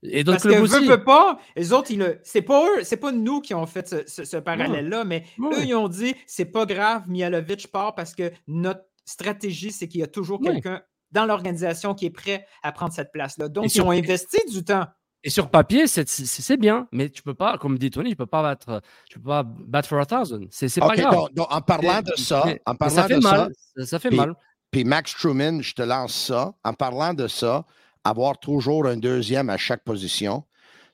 Et 0.03 0.23
d'autres 0.23 0.43
Parce 0.49 0.53
que 0.79 0.87
veut, 0.87 1.03
pas, 1.03 1.39
les 1.55 1.73
autres, 1.73 1.91
ils 1.91 1.99
le- 1.99 2.19
c'est 2.23 2.41
pas 2.41 2.63
eux, 2.65 2.83
c'est 2.83 2.97
pas 2.97 3.11
nous 3.11 3.41
qui 3.41 3.53
ont 3.53 3.65
fait 3.65 3.87
ce, 3.87 3.95
ce- 4.07 4.23
ce 4.25 4.37
parallèle-là, 4.37 5.03
mais 5.03 5.23
eux, 5.39 5.63
ils 5.65 5.75
ont 5.75 5.87
dit 5.87 6.15
c'est 6.25 6.45
pas 6.45 6.65
grave, 6.65 7.03
Mialovic 7.07 7.67
part 7.71 7.95
parce 7.95 8.13
que 8.15 8.31
notre 8.47 8.81
stratégie, 9.05 9.71
c'est 9.71 9.87
qu'il 9.87 10.01
y 10.01 10.03
a 10.03 10.07
toujours 10.07 10.39
quelqu'un 10.41 10.81
dans 11.11 11.25
l'organisation 11.25 11.93
qui 11.93 12.05
est 12.05 12.09
prêt 12.11 12.45
à 12.63 12.71
prendre 12.71 12.91
cette 12.93 13.11
place-là. 13.13 13.47
Donc, 13.47 13.73
ils 13.73 13.81
ont 13.81 13.91
investi 13.91 14.37
du 14.51 14.63
temps. 14.63 14.85
Et 15.23 15.29
sur 15.29 15.49
papier, 15.49 15.87
c'est- 15.87 16.07
c'est 16.07 16.25
c'est 16.25 16.57
bien, 16.57 16.87
mais 16.91 17.09
tu 17.09 17.23
peux 17.23 17.33
pas, 17.33 17.57
comme 17.57 17.77
dit 17.77 17.89
Tony, 17.89 18.11
tu 18.11 18.15
peux 18.15 18.25
pas 18.27 18.43
battre, 18.43 18.81
tu 19.09 19.17
peux 19.19 19.25
pas 19.29 19.43
battre 19.43 19.89
for 19.89 19.99
a 19.99 20.05
thousand. 20.05 20.41
C'est 20.51 20.69
c'est 20.69 20.79
pas 20.79 20.87
OK, 20.87 20.97
grave. 20.97 21.13
donc, 21.13 21.33
donc, 21.33 21.47
en 21.49 21.61
parlant 21.61 22.01
de 22.01 22.13
ça, 22.17 22.43
mais- 22.45 22.61
en 22.65 22.75
parlant 22.75 22.95
ça 22.95 23.07
fait 23.07 23.15
de 23.15 23.23
mal. 23.23 23.49
ça, 23.75 23.81
Ça, 23.81 23.85
ça 23.87 23.99
fait 23.99 24.09
Puis- 24.09 24.17
mal. 24.17 24.35
Puis 24.69 24.83
Max 24.83 25.15
Truman, 25.15 25.61
je 25.61 25.73
te 25.73 25.81
lance 25.81 26.13
ça. 26.13 26.53
En 26.63 26.73
parlant 26.73 27.13
de 27.13 27.27
ça, 27.27 27.65
avoir 28.03 28.39
toujours 28.39 28.85
un 28.87 28.97
deuxième 28.97 29.49
à 29.49 29.57
chaque 29.57 29.83
position. 29.83 30.43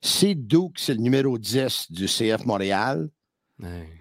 Si 0.02 0.36
Duke, 0.36 0.78
c'est 0.78 0.94
le 0.96 1.00
numéro 1.02 1.38
10 1.38 1.92
du 1.92 2.06
CF 2.08 2.46
Montréal, 2.46 3.10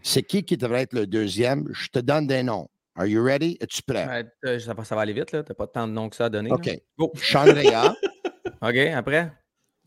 c'est 0.02 0.22
qui 0.24 0.42
qui 0.42 0.56
devrait 0.56 0.82
être 0.82 0.94
le 0.94 1.06
deuxième? 1.06 1.68
Je 1.72 1.88
te 1.88 1.98
donne 2.00 2.26
des 2.26 2.42
noms. 2.42 2.68
Are 2.96 3.06
you 3.06 3.22
ready? 3.24 3.56
Es-tu 3.60 3.82
prêt? 3.82 4.26
Euh, 4.44 4.58
ça, 4.58 4.74
va, 4.74 4.84
ça 4.84 4.94
va 4.96 5.02
aller 5.02 5.12
vite, 5.12 5.32
là. 5.32 5.42
T'as 5.42 5.54
pas 5.54 5.66
tant 5.66 5.86
de 5.88 5.92
noms 5.92 6.08
que 6.10 6.16
ça 6.16 6.26
à 6.26 6.28
donner. 6.28 6.50
OK. 6.50 6.68
Go. 6.98 7.12
Sean 7.16 7.44
Rea, 7.44 7.94
OK, 8.60 8.76
après? 8.76 9.32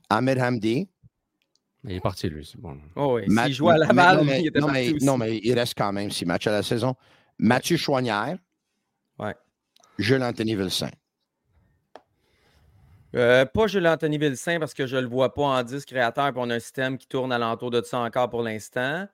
Ahmed 0.09 0.39
Hamdi. 0.39 0.89
Il 1.83 1.91
est 1.91 1.99
parti, 1.99 2.29
lui. 2.29 2.43
C'est 2.45 2.59
bon. 2.59 2.79
Oh, 2.95 3.19
oui. 3.19 3.25
S'il 3.45 3.53
jouait 3.53 3.73
à 3.73 3.77
mais- 3.77 3.85
Laval, 3.93 4.17
non, 4.17 4.23
mais, 4.23 4.41
il 4.41 4.47
était 4.47 4.59
non, 4.59 4.67
parti 4.67 4.81
mais, 4.81 4.93
aussi. 4.95 5.05
non, 5.05 5.17
mais 5.17 5.37
il 5.37 5.53
reste 5.53 5.73
quand 5.77 5.91
même 5.93 6.09
six 6.09 6.25
matchs 6.25 6.47
à 6.47 6.51
la 6.51 6.63
saison. 6.63 6.95
Mathieu 7.37 7.77
Chouanière. 7.77 8.37
Ouais. 9.19 9.35
Jules-Anthony 9.99 10.55
Vilsain. 10.55 10.89
Euh, 13.15 13.45
pas 13.45 13.67
Jules 13.67 13.87
Anthony 13.87 14.17
Vilsain 14.17 14.59
parce 14.59 14.73
que 14.73 14.85
je 14.85 14.97
ne 14.97 15.01
le 15.01 15.07
vois 15.07 15.33
pas 15.33 15.43
en 15.43 15.63
10 15.63 15.85
créateur 15.85 16.31
puis 16.33 16.41
on 16.43 16.49
a 16.49 16.55
un 16.55 16.59
système 16.59 16.97
qui 16.97 17.07
tourne 17.07 17.31
alentour 17.31 17.71
de 17.71 17.81
ça 17.81 17.99
encore 17.99 18.29
pour 18.29 18.41
l'instant. 18.43 19.07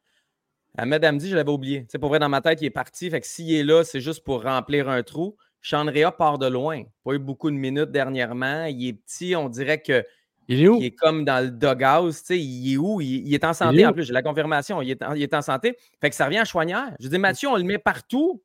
Ahmed 0.78 1.04
Hamdi, 1.04 1.30
je 1.30 1.36
l'avais 1.36 1.52
oublié. 1.52 1.86
Sais, 1.90 2.00
pour 2.00 2.10
vrai, 2.10 2.20
dans 2.20 2.30
ma 2.30 2.42
tête, 2.42 2.62
il 2.62 2.66
est 2.66 2.70
parti. 2.70 3.10
Fait 3.10 3.20
que 3.20 3.28
s'il 3.28 3.54
est 3.54 3.64
là, 3.64 3.84
c'est 3.84 4.00
juste 4.00 4.24
pour 4.24 4.44
remplir 4.44 4.90
un 4.90 5.04
trou. 5.04 5.36
Chandrea 5.62 6.12
part 6.12 6.40
de 6.40 6.48
loin. 6.48 6.84
Pas 7.04 7.14
eu 7.14 7.20
beaucoup 7.20 7.52
de 7.52 7.56
minutes 7.56 7.92
dernièrement. 7.92 8.66
Il 8.66 8.88
est 8.88 8.94
petit. 8.94 9.36
On 9.36 9.50
dirait 9.50 9.82
que 9.82 10.04
Il 10.48 10.64
est 10.64 10.68
où? 10.68 10.78
il 10.80 10.86
est 10.86 10.96
comme 10.96 11.26
dans 11.26 11.44
le 11.44 11.52
doghouse. 11.52 12.24
Il 12.30 12.74
est 12.74 12.78
où? 12.78 13.02
Il, 13.02 13.28
il 13.28 13.34
est 13.34 13.44
en 13.44 13.54
santé 13.54 13.86
en 13.86 13.94
plus. 13.94 14.04
J'ai 14.04 14.14
la 14.14 14.24
confirmation. 14.24 14.82
Il 14.82 14.92
est 14.92 15.04
en, 15.04 15.14
il 15.14 15.22
est 15.22 15.34
en 15.34 15.42
santé. 15.42 15.78
Fait 16.00 16.10
que 16.10 16.16
ça 16.16 16.26
revient 16.26 16.40
à 16.40 16.46
Chouanière. 16.46 16.96
Je 17.00 17.10
dis, 17.10 17.20
Mathieu, 17.20 17.50
on 17.50 17.58
le 17.58 17.64
met 17.64 17.78
partout. 17.78 18.42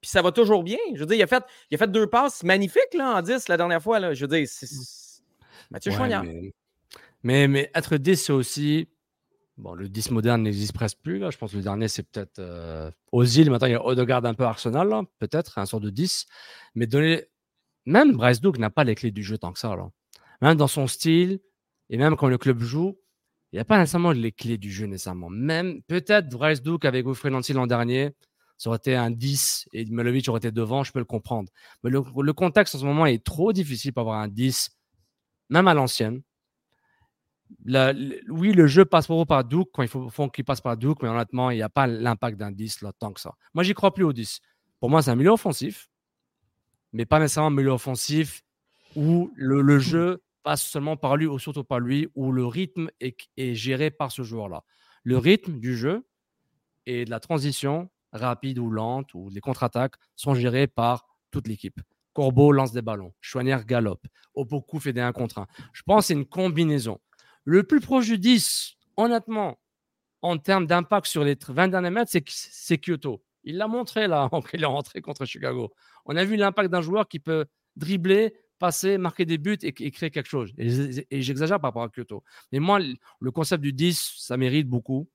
Puis 0.00 0.10
ça 0.10 0.22
va 0.22 0.32
toujours 0.32 0.62
bien. 0.62 0.78
Je 0.94 1.00
veux 1.00 1.06
dire, 1.06 1.16
il 1.16 1.22
a 1.22 1.26
fait, 1.26 1.42
il 1.70 1.74
a 1.74 1.78
fait 1.78 1.90
deux 1.90 2.06
passes 2.06 2.42
magnifiques 2.42 2.94
là, 2.94 3.16
en 3.16 3.22
10 3.22 3.48
la 3.48 3.56
dernière 3.56 3.82
fois. 3.82 3.98
Là. 3.98 4.14
Je 4.14 4.24
veux 4.24 4.36
dire, 4.36 4.46
c'est. 4.48 4.66
c'est- 4.66 5.22
Mathieu 5.70 5.90
Ouais, 5.92 6.08
mais... 6.22 6.52
mais, 7.24 7.48
mais 7.48 7.70
être 7.74 7.96
10, 7.96 8.16
c'est 8.16 8.32
aussi. 8.32 8.88
Bon, 9.56 9.74
le 9.74 9.88
10 9.88 10.10
moderne 10.10 10.42
n'existe 10.42 10.74
presque 10.74 10.98
plus. 11.02 11.18
Là. 11.18 11.30
Je 11.30 11.38
pense 11.38 11.52
que 11.52 11.56
le 11.56 11.62
dernier, 11.62 11.88
c'est 11.88 12.02
peut-être 12.04 12.38
euh, 12.38 12.90
Ozil. 13.10 13.50
Maintenant, 13.50 13.66
il 13.66 13.72
y 13.72 13.74
a 13.74 13.84
Odegaard 13.84 14.24
un 14.26 14.34
peu 14.34 14.44
Arsenal, 14.44 14.88
là, 14.88 15.02
peut-être, 15.18 15.58
un 15.58 15.66
sort 15.66 15.80
de 15.80 15.90
10. 15.90 16.26
Mais 16.74 16.86
donner. 16.86 17.24
Même 17.86 18.16
Bryce 18.16 18.40
Duke 18.40 18.58
n'a 18.58 18.68
pas 18.70 18.84
les 18.84 18.94
clés 18.94 19.12
du 19.12 19.22
jeu 19.22 19.38
tant 19.38 19.52
que 19.52 19.58
ça. 19.58 19.74
Là. 19.74 19.88
Même 20.42 20.56
dans 20.56 20.66
son 20.66 20.86
style, 20.86 21.40
et 21.88 21.96
même 21.96 22.16
quand 22.16 22.28
le 22.28 22.36
club 22.36 22.60
joue, 22.60 22.98
il 23.52 23.56
n'y 23.56 23.60
a 23.60 23.64
pas 23.64 23.78
nécessairement 23.78 24.12
les 24.12 24.32
clés 24.32 24.58
du 24.58 24.70
jeu 24.70 24.86
nécessairement. 24.86 25.30
Même 25.30 25.82
peut-être 25.82 26.28
Bryce 26.28 26.62
Duke 26.62 26.84
avec 26.84 27.06
Wilfried 27.06 27.32
Nancy 27.32 27.52
l'an 27.52 27.66
dernier, 27.66 28.10
ça 28.58 28.70
aurait 28.70 28.78
été 28.78 28.94
un 28.96 29.10
10 29.10 29.68
et 29.72 29.84
Melovic 29.86 30.28
aurait 30.28 30.38
été 30.38 30.50
devant, 30.50 30.82
je 30.82 30.92
peux 30.92 30.98
le 30.98 31.04
comprendre. 31.04 31.50
Mais 31.82 31.90
le, 31.90 32.02
le 32.22 32.32
contexte 32.32 32.74
en 32.74 32.78
ce 32.78 32.84
moment 32.84 33.06
est 33.06 33.22
trop 33.24 33.52
difficile 33.52 33.92
pour 33.92 34.02
avoir 34.02 34.20
un 34.20 34.28
10, 34.28 34.70
même 35.50 35.68
à 35.68 35.74
l'ancienne. 35.74 36.22
La- 37.64 37.92
le- 37.92 38.20
oui, 38.28 38.52
le 38.52 38.66
jeu 38.66 38.84
passe 38.84 39.06
pour 39.06 39.24
par 39.26 39.44
Duke 39.44 39.68
quand 39.72 39.82
il 39.82 39.88
faut, 39.88 40.08
faut 40.08 40.28
qu'il 40.28 40.44
passe 40.44 40.60
par 40.60 40.76
Duke, 40.76 41.02
mais 41.02 41.08
honnêtement, 41.08 41.50
il 41.50 41.56
n'y 41.56 41.62
a 41.62 41.68
pas 41.68 41.86
l'impact 41.86 42.38
d'un 42.38 42.50
10 42.50 42.82
là, 42.82 42.92
tant 42.98 43.12
que 43.12 43.20
ça. 43.20 43.32
Moi, 43.54 43.62
j'y 43.62 43.74
crois 43.74 43.94
plus 43.94 44.04
au 44.04 44.12
10. 44.12 44.40
Pour 44.80 44.90
moi, 44.90 45.02
c'est 45.02 45.10
un 45.10 45.16
milieu 45.16 45.30
offensif, 45.30 45.88
mais 46.92 47.06
pas 47.06 47.18
nécessairement 47.20 47.48
un 47.48 47.50
milieu 47.50 47.70
offensif 47.70 48.42
où 48.96 49.30
le, 49.36 49.60
le 49.62 49.78
jeu 49.78 50.22
passe 50.42 50.62
seulement 50.62 50.96
par 50.96 51.16
lui 51.16 51.26
ou 51.26 51.38
surtout 51.38 51.64
par 51.64 51.78
lui, 51.80 52.08
où 52.14 52.32
le 52.32 52.46
rythme 52.46 52.88
est, 53.00 53.16
est 53.36 53.54
géré 53.54 53.90
par 53.90 54.10
ce 54.12 54.22
joueur-là. 54.22 54.64
Le 55.02 55.18
rythme 55.18 55.58
du 55.58 55.76
jeu 55.76 56.06
et 56.86 57.04
de 57.04 57.10
la 57.10 57.20
transition, 57.20 57.90
rapide 58.16 58.58
ou 58.58 58.70
lente, 58.70 59.14
ou 59.14 59.28
les 59.30 59.40
contre-attaques, 59.40 59.94
sont 60.14 60.34
gérés 60.34 60.66
par 60.66 61.06
toute 61.30 61.48
l'équipe. 61.48 61.80
Corbeau 62.12 62.50
lance 62.52 62.72
des 62.72 62.82
ballons, 62.82 63.12
Chouanière 63.20 63.64
galope, 63.66 64.06
Opoku 64.34 64.80
fait 64.80 64.92
des 64.92 65.00
1 65.02 65.12
contre 65.12 65.38
1. 65.38 65.46
Je 65.72 65.82
pense 65.82 66.04
que 66.04 66.06
c'est 66.08 66.14
une 66.14 66.24
combinaison. 66.26 66.98
Le 67.44 67.62
plus 67.62 67.80
proche 67.80 68.06
du 68.06 68.18
10, 68.18 68.74
honnêtement, 68.96 69.58
en 70.22 70.38
termes 70.38 70.66
d'impact 70.66 71.06
sur 71.06 71.24
les 71.24 71.36
20 71.46 71.68
derniers 71.68 71.90
mètres, 71.90 72.10
c'est- 72.10 72.78
Kyoto. 72.78 73.22
Il 73.44 73.58
l'a 73.58 73.68
montré 73.68 74.08
là, 74.08 74.28
il 74.54 74.62
est 74.62 74.66
rentré 74.66 75.00
contre 75.00 75.24
Chicago. 75.26 75.72
On 76.06 76.16
a 76.16 76.24
vu 76.24 76.36
l'impact 76.36 76.70
d'un 76.70 76.80
joueur 76.80 77.06
qui 77.06 77.18
peut 77.20 77.44
dribbler, 77.76 78.34
passer, 78.58 78.96
marquer 78.98 79.26
des 79.26 79.36
buts 79.38 79.58
et, 79.62 79.72
créer 79.72 80.10
quelque 80.10 80.28
chose. 80.28 80.52
Et, 80.56 81.06
et 81.10 81.22
j'exagère 81.22 81.60
par 81.60 81.68
rapport 81.68 81.82
à 81.82 81.88
Kyoto. 81.90 82.24
Mais 82.50 82.58
moi, 82.58 82.78
le- 82.80 83.30
concept 83.30 83.62
du 83.62 83.72
10, 83.74 84.14
ça 84.16 84.36
mérite 84.38 84.66
beaucoup 84.68 85.08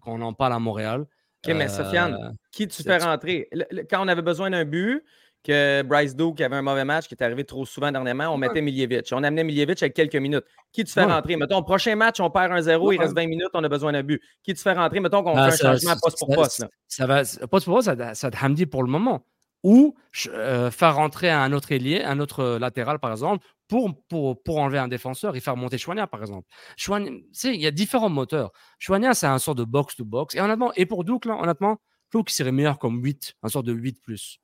quand 0.00 0.12
on 0.14 0.22
en 0.22 0.32
parle 0.32 0.52
à 0.52 0.58
Montréal. 0.60 1.04
OK, 1.46 1.54
mais 1.54 1.64
Euh, 1.64 1.68
Sofiane, 1.68 2.36
qui 2.52 2.66
tu 2.68 2.82
fais 2.82 2.98
rentrer? 2.98 3.48
Le- 3.52 3.64
le- 3.70 3.82
quand 3.88 4.04
on 4.04 4.08
avait 4.08 4.22
besoin 4.22 4.50
d'un 4.50 4.64
but, 4.64 5.02
que 5.42 5.82
Bryce 5.82 6.16
Duke 6.16 6.40
avait 6.40 6.56
un 6.56 6.62
mauvais 6.62 6.86
match 6.86 7.06
qui 7.06 7.14
est 7.14 7.22
arrivé 7.22 7.44
trop 7.44 7.66
souvent 7.66 7.92
dernièrement, 7.92 8.28
on 8.30 8.38
mettait 8.38 8.62
Miljevic. 8.62 9.10
On 9.12 9.22
amenait 9.22 9.44
Miljevic 9.44 9.82
avec 9.82 9.92
quelques 9.94 10.16
minutes. 10.16 10.44
Qui 10.72 10.84
tu 10.84 10.92
fais 10.92 11.04
Ouais. 11.04 11.12
rentrer? 11.12 11.36
Mettons, 11.36 11.62
prochain 11.62 11.94
match, 11.96 12.18
on 12.20 12.30
perd 12.30 12.50
un 12.52 12.62
0, 12.62 12.92
il 12.92 12.98
reste 12.98 13.14
20 13.14 13.26
minutes, 13.28 13.50
on 13.52 13.62
a 13.62 13.68
besoin 13.68 13.92
d'un 13.92 14.02
but. 14.02 14.22
Qui 14.42 14.54
tu 14.54 14.62
fais 14.62 14.72
rentrer? 14.72 15.00
Mettons 15.00 15.22
qu'on 15.22 15.36
Ah, 15.36 15.50
fait 15.50 15.54
un 15.54 15.56
ça- 15.56 15.72
changement 15.72 15.96
poste 16.02 16.18
pour 16.18 16.30
ça- 16.30 16.34
poste. 16.36 16.66
Ça 16.88 17.06
va, 17.06 17.22
poste 17.50 17.64
pour 17.66 17.74
poste, 17.74 17.90
ça, 18.14 18.28
être 18.28 18.42
Hamdi 18.44 18.64
pour 18.64 18.82
le 18.82 18.90
moment. 18.90 19.26
Ou 19.62 19.94
euh, 20.28 20.70
faire 20.70 20.94
rentrer 20.94 21.30
un 21.30 21.52
autre 21.52 21.72
ailier, 21.72 22.02
un 22.04 22.20
autre 22.20 22.40
euh, 22.40 22.58
latéral, 22.58 22.98
par 22.98 23.10
exemple, 23.12 23.44
pour, 23.68 23.90
pour, 24.08 24.42
pour 24.42 24.58
enlever 24.58 24.78
un 24.78 24.88
défenseur 24.88 25.36
et 25.36 25.40
faire 25.40 25.56
monter 25.56 25.78
Chouania, 25.78 26.06
par 26.06 26.20
exemple. 26.20 26.46
Chouania, 26.76 27.10
tu 27.10 27.24
sais, 27.32 27.54
il 27.54 27.60
y 27.60 27.66
a 27.66 27.70
différents 27.70 28.10
moteurs. 28.10 28.52
Chouania, 28.78 29.14
c'est 29.14 29.26
un 29.26 29.38
sort 29.38 29.54
de 29.54 29.64
box-to-box. 29.64 30.34
Et 30.34 30.40
honnêtement, 30.40 30.72
et 30.74 30.86
pour 30.86 31.04
Douk, 31.04 31.24
là, 31.24 31.36
honnêtement, 31.40 31.78
qu'il 32.22 32.30
serait 32.30 32.52
meilleur 32.52 32.78
comme 32.78 33.02
8, 33.02 33.34
un 33.42 33.48
sort 33.48 33.62
de 33.64 33.72
8 33.72 34.00
plus. 34.00 34.38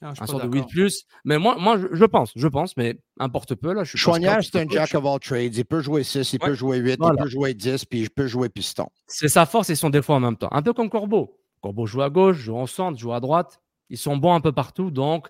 Ah, 0.00 0.12
Un 0.20 0.26
sort 0.26 0.40
de 0.40 0.48
d'accord. 0.48 0.54
8 0.54 0.72
plus. 0.72 1.04
Mais 1.24 1.38
moi, 1.38 1.56
moi 1.60 1.78
je, 1.78 1.86
je 1.92 2.04
pense, 2.04 2.32
je 2.34 2.48
pense, 2.48 2.76
mais 2.76 2.98
importe 3.20 3.54
peu, 3.54 3.72
là. 3.72 3.84
Je 3.84 3.96
c'est 3.96 4.56
un 4.56 4.68
jack 4.68 4.94
of 4.96 5.06
all 5.06 5.20
trades. 5.20 5.54
Il 5.54 5.64
peut 5.64 5.80
jouer 5.80 6.02
6, 6.02 6.32
il 6.32 6.40
Ouais. 6.42 6.48
peut 6.48 6.54
jouer 6.54 6.78
8, 6.78 6.98
Voilà. 6.98 7.14
il 7.20 7.22
peut 7.22 7.28
jouer 7.28 7.54
10, 7.54 7.84
puis 7.84 8.00
il 8.00 8.10
peut 8.10 8.26
jouer 8.26 8.48
piston. 8.48 8.88
C'est 9.06 9.28
sa 9.28 9.46
force 9.46 9.70
et 9.70 9.76
son 9.76 9.90
défaut 9.90 10.14
en 10.14 10.18
même 10.20 10.36
temps. 10.36 10.48
Un 10.50 10.62
peu 10.62 10.72
comme 10.72 10.90
Corbeau. 10.90 11.38
Corbeau 11.60 11.86
joue 11.86 12.02
à 12.02 12.10
gauche, 12.10 12.38
joue 12.38 12.56
en 12.56 12.66
centre, 12.66 12.98
joue 12.98 13.12
à 13.12 13.20
droite. 13.20 13.60
Ils 13.90 13.98
sont 13.98 14.16
bons 14.16 14.34
un 14.34 14.40
peu 14.40 14.50
partout. 14.50 14.90
Donc, 14.90 15.28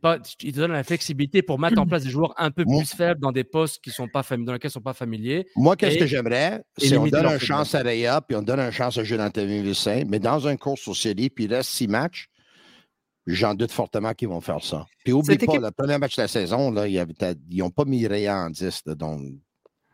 pas, 0.00 0.18
ils 0.42 0.52
te 0.52 0.56
donnent 0.58 0.72
la 0.72 0.84
flexibilité 0.84 1.42
pour 1.42 1.58
mettre 1.58 1.78
en 1.80 1.86
place 1.86 2.04
des 2.04 2.10
joueurs 2.10 2.34
un 2.36 2.50
peu 2.50 2.64
Moi- 2.66 2.80
plus 2.82 2.94
faibles 2.94 3.20
dans 3.20 3.32
des 3.32 3.44
postes 3.44 3.82
qui 3.82 3.90
sont 3.90 4.08
pas 4.08 4.22
dans 4.22 4.52
lesquels 4.52 4.58
ils 4.62 4.66
ne 4.66 4.70
sont 4.70 4.80
pas 4.80 4.94
familiers. 4.94 5.46
Moi, 5.56 5.76
qu'est-ce 5.76 5.98
que 5.98 6.06
j'aimerais, 6.06 6.62
c'est 6.78 6.96
on 6.96 7.06
donne 7.06 7.26
une 7.26 7.38
chance 7.38 7.74
à 7.74 7.80
Réa, 7.82 8.20
puis 8.20 8.36
on 8.36 8.42
donne 8.42 8.60
une 8.60 8.70
chance 8.70 8.98
à 8.98 9.04
Jules-Anthony 9.04 9.62
Vilsain, 9.62 10.04
mais 10.08 10.18
dans 10.18 10.46
un 10.48 10.56
course 10.56 10.86
au 10.88 10.94
série, 10.94 11.30
puis 11.30 11.44
il 11.44 11.54
reste 11.54 11.70
six 11.70 11.88
matchs, 11.88 12.28
j'en 13.26 13.54
doute 13.54 13.72
fortement 13.72 14.12
qu'ils 14.12 14.28
vont 14.28 14.40
faire 14.40 14.62
ça. 14.62 14.86
Puis 15.04 15.12
oublie 15.12 15.32
Cette 15.34 15.46
pas, 15.46 15.52
équipe- 15.54 15.62
le 15.62 15.70
premier 15.70 15.98
match 15.98 16.16
de 16.16 16.22
la 16.22 16.28
saison, 16.28 16.70
là, 16.70 16.86
il 16.86 16.94
ils 17.50 17.58
n'ont 17.58 17.70
pas 17.70 17.84
mis 17.84 18.06
Réa 18.06 18.36
en 18.36 18.50
10, 18.50 18.82
là, 18.86 18.94
donc 18.94 19.20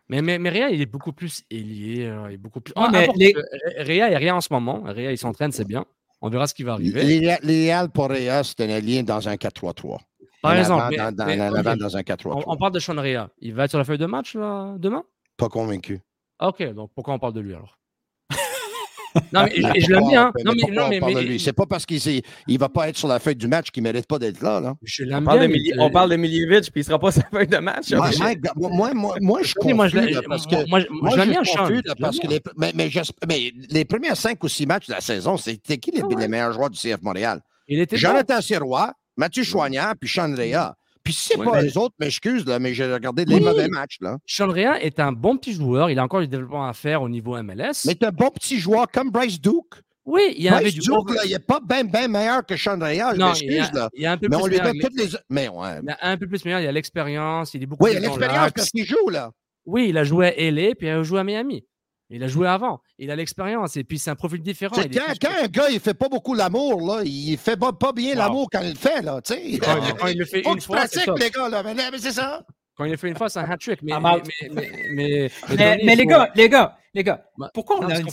Mais, 0.09 0.21
mais, 0.23 0.39
mais 0.41 0.51
Réa, 0.51 0.71
il 0.71 0.81
est 0.81 0.87
beaucoup 0.87 1.13
plus 1.13 1.43
ailier. 1.51 2.07
euh, 2.07 2.27
il 2.31 2.35
est 2.35 2.39
beaucoup 2.39 2.61
plus... 2.61 2.73
Ah, 2.77 2.89
mais 2.91 3.05
importe 3.05 3.19
les- 3.19 3.33
que 3.33 3.41
Réa 3.79 4.11
est 4.11 4.17
rien 4.17 4.35
en 4.35 4.41
ce 4.41 4.53
moment. 4.53 4.83
Réa, 4.85 5.13
il 5.13 5.19
s'entraîne, 5.19 5.53
c'est 5.53 5.65
bien. 5.65 5.85
On 6.23 6.29
verra 6.29 6.47
ce 6.47 6.55
qui 6.55 6.63
va 6.63 6.73
arriver. 6.75 7.03
l'idéal 7.43 7.91
pour 7.91 8.09
Réa, 8.11 8.43
c'est 8.45 8.61
un 8.61 8.69
allié 8.71 9.03
dans 9.03 9.27
un 9.29 9.37
4-3-3. 9.37 9.99
Par 10.43 10.53
En 10.53 10.57
exemple, 10.57 10.81
avant, 10.83 10.91
mais- 10.91 10.97
dans, 10.97 11.13
dans- 11.13 11.27
mais- 11.27 11.41
en 11.41 11.51
ok. 11.53 11.59
avant 11.59 11.77
dans 11.77 11.97
un 11.97 12.01
on, 12.01 12.03
4-3-3. 12.03 12.45
on 12.47 12.57
parle 12.57 12.73
de 12.73 12.79
Sean 12.79 13.01
Réa. 13.01 13.31
Il 13.41 13.55
va 13.55 13.65
être 13.65 13.71
sur 13.71 13.79
la 13.79 13.85
feuille 13.85 13.99
de 13.99 14.07
match 14.07 14.35
là, 14.35 14.75
demain? 14.79 15.03
Pas 15.37 15.49
convaincu. 15.49 16.01
Ah, 16.39 16.49
Ok, 16.49 16.63
donc 16.75 16.91
pourquoi 16.95 17.15
on 17.15 17.19
parle 17.19 17.33
de 17.35 17.41
lui 17.41 17.55
alors? 17.55 17.79
Non, 19.33 19.45
mais 19.45 19.53
je, 19.57 19.81
je 19.87 19.93
l'aime 19.93 20.09
bien. 20.09 20.27
hein. 20.27 20.33
Mais 20.37 20.43
Non, 20.45 20.53
mais, 20.55 20.75
non, 20.75 20.83
on 20.85 20.89
mais, 20.89 21.01
parle 21.01 21.15
de 21.15 21.19
mais- 21.21 21.25
lui? 21.25 21.41
C'est 21.41 21.53
pas 21.53 21.67
parce 21.67 21.85
qu'il 21.87 21.99
ne 22.49 22.59
va 22.59 22.69
pas 22.69 22.89
être 22.89 22.97
sur 22.97 23.09
la 23.09 23.19
feuille 23.19 23.37
du 23.37 23.49
match 23.49 23.71
qu'il 23.71 23.83
ne 23.83 23.89
mérite 23.91 24.07
pas 24.07 24.19
d'être 24.19 24.41
là. 24.43 24.61
là. 24.61 24.75
je 24.83 25.03
On 25.05 25.07
l'aime 25.09 25.25
parle, 25.25 25.39
bien. 25.41 25.49
de 25.49 25.53
Mili- 25.53 25.73
on 25.79 25.91
parle 25.91 26.11
de 26.11 26.17
Miljevic, 26.17 26.63
puis 26.71 26.73
il 26.77 26.79
ne 26.81 26.85
sera 26.85 26.99
pas 26.99 27.11
sa 27.13 27.23
feuille 27.33 27.47
de 27.49 27.57
match. 27.59 27.91
Moi. 27.93 28.11
Mike, 28.19 28.41
moi, 28.57 28.91
moi, 28.95 29.17
moi, 29.21 29.41
je 29.43 29.49
suis 29.49 29.55
Oui, 29.65 29.73
moi, 29.75 29.89
je 29.89 29.97
confus, 29.99 30.15
parce 30.29 30.47
que 30.47 30.69
moi, 30.69 30.81
moi, 30.91 31.11
je- 31.11 31.15
je 31.15 31.17
l'aime 31.21 31.27
je 31.27 31.31
bien, 31.33 31.45
suis 31.45 31.53
Sean. 31.53 31.59
confus, 31.65 31.73
Je 31.85 31.89
là, 31.89 31.95
l'aime 31.95 31.97
parce 32.01 32.19
que 32.19 32.27
bien. 32.29 32.39
les, 32.57 32.73
mais, 32.75 32.91
mais 33.29 33.53
les 33.71 33.85
premiers 33.85 34.15
cinq 34.15 34.43
ou 34.45 34.49
six 34.49 34.67
matchs 34.67 34.87
de 34.89 34.93
la 34.95 35.01
saison, 35.01 35.37
c'était 35.37 35.79
qui 35.79 35.91
les, 35.91 36.01
Ah 36.03 36.07
ouais. 36.07 36.15
les 36.19 36.29
meilleurs 36.29 36.53
joueurs 36.53 36.71
du 36.71 36.79
CF 36.79 37.03
Montréal? 37.03 37.41
Il 37.69 37.81
était. 37.81 37.97
Jonathan 37.97 38.41
Sirois, 38.41 38.93
Mathieu 39.17 39.43
Chouanière, 39.45 39.95
puis 40.01 40.09
Sean 40.09 40.35
Rea. 40.37 40.73
Puis 41.05 41.15
si 41.15 41.29
c'est 41.29 41.39
Ouais, 41.39 41.47
pas 41.47 41.63
mais- 41.63 41.69
eux 41.69 41.79
autres, 41.79 41.95
m'excuse, 41.99 42.45
là, 42.47 42.59
mais 42.59 42.75
j'ai 42.75 42.93
regardé 42.93 43.25
les 43.25 43.37
Oui. 43.37 43.41
mauvais 43.41 43.69
matchs. 43.69 43.97
Là. 44.01 44.19
Sean 44.27 44.49
Rea 44.49 44.81
est 44.83 45.01
un 45.01 45.13
bon 45.13 45.37
petit 45.37 45.53
joueur. 45.55 45.91
Il 45.91 45.99
a 45.99 46.05
encore 46.05 46.21
du 46.21 46.29
développement 46.29 46.67
à 46.67 46.73
faire 46.73 47.03
au 47.03 47.09
niveau 47.09 47.37
MLS. 47.37 47.85
Mais 47.87 47.97
un 48.05 48.11
bon 48.13 48.31
petit 48.31 48.59
joueur 48.59 48.87
comme 48.93 49.11
Bryce 49.11 49.41
Duke. 49.41 49.83
oui, 50.05 50.35
il 50.37 50.43
y 50.45 50.49
avait 50.49 50.63
Bryce 50.63 50.75
du 50.75 50.81
Duke, 50.81 51.15
là, 51.15 51.23
il 51.25 51.31
n'est 51.31 51.39
pas 51.39 51.61
bien 51.61 51.85
ben 51.85 52.11
meilleur 52.11 52.45
que 52.45 52.57
Sean 52.57 52.79
Rea, 52.79 53.15
je 53.15 53.19
Non, 53.19 53.33
il 53.35 53.45
y, 53.53 53.57
m'excuse. 53.57 53.77
a, 53.77 53.81
là. 53.81 53.89
il 53.95 54.03
y 54.03 54.07
a 54.07 54.13
un 54.13 54.17
peu 54.19 54.27
Mais 54.29 54.37
plus 54.37 54.43
on 54.45 54.47
lui 54.47 54.59
donne 54.59 54.73
mais- 54.75 54.81
toutes 54.83 54.99
les. 54.99 55.09
Mais 55.29 55.49
ouais. 55.49 55.69
il 55.83 55.89
y 55.89 55.91
a 55.91 55.99
un 56.03 56.17
peu 56.17 56.27
plus 56.27 56.45
meilleur. 56.45 56.61
Il 56.61 56.65
y 56.65 56.69
a 56.69 56.73
l'expérience. 56.73 57.55
Il 57.55 57.63
est 57.63 57.67
beaucoup 57.67 57.85
Oui, 57.85 57.91
il 57.93 57.97
plus 57.99 58.07
a 58.07 58.09
l'expérience 58.09 58.51
parce 58.53 58.71
qu'il 58.71 58.85
joue, 58.85 59.09
là. 59.11 59.31
Oui, 59.67 59.89
il 59.91 59.99
a 59.99 60.05
joué 60.05 60.27
à 60.29 60.51
LA 60.51 60.75
puis 60.75 60.87
il 60.89 60.91
a 60.91 61.03
joué 61.03 61.21
à 61.21 61.25
Miami. 61.25 61.65
Il 62.13 62.23
a 62.25 62.29
joué 62.29 62.49
avant. 62.49 62.81
Il 62.99 63.11
a 63.11 63.17
l'expérience 63.17 63.77
et 63.77 63.85
puis 63.85 63.99
c'est 63.99 64.11
un 64.11 64.17
profil 64.17 64.43
différent. 64.43 64.75
Est 64.77 64.89
quand, 65.21 65.29
un 65.43 65.47
gars, 65.47 65.71
il 65.71 65.79
fait 65.81 65.95
pas 65.95 66.09
beaucoup 66.09 66.35
l'amour, 66.35 66.81
là, 66.87 67.03
il 67.05 67.39
fait 67.39 67.57
pas, 67.57 67.73
pas 67.73 67.93
bien 67.93 68.11
Wow. 68.13 68.19
l'amour 68.19 68.49
quand 68.53 68.61
il 68.63 68.71
le 68.71 68.75
fait, 68.77 69.01
là, 69.03 69.21
tu 69.23 69.35
sais. 69.35 69.59
Quand 69.59 70.07
il- 70.09 70.19
le 70.19 70.25
fait 70.25 70.43
une 70.45 70.61
fois, 70.61 70.87
top. 70.89 71.19
les 71.19 71.31
gars, 71.31 71.49
là. 71.49 71.63
Mais, 71.63 71.75
mais 71.75 71.99
c'est 71.99 72.11
ça. 72.13 72.45
Quand 72.77 72.85
il 72.85 72.93
a 72.93 72.97
fait 72.97 73.09
une 73.09 73.17
fois, 73.17 73.29
c'est 73.29 73.39
un 73.41 73.51
hat-trick. 73.51 73.83
Mais, 73.83 73.95
mais, 74.91 75.31
les 75.97 76.07
gars, 76.07 76.31
les 76.35 76.49
gars, 76.49 76.79
les 76.95 77.05
gars, 77.05 77.25
Bah, 77.39 77.51
pourquoi 77.55 77.79
on 77.79 77.89
a 77.89 77.99
une 77.99 78.09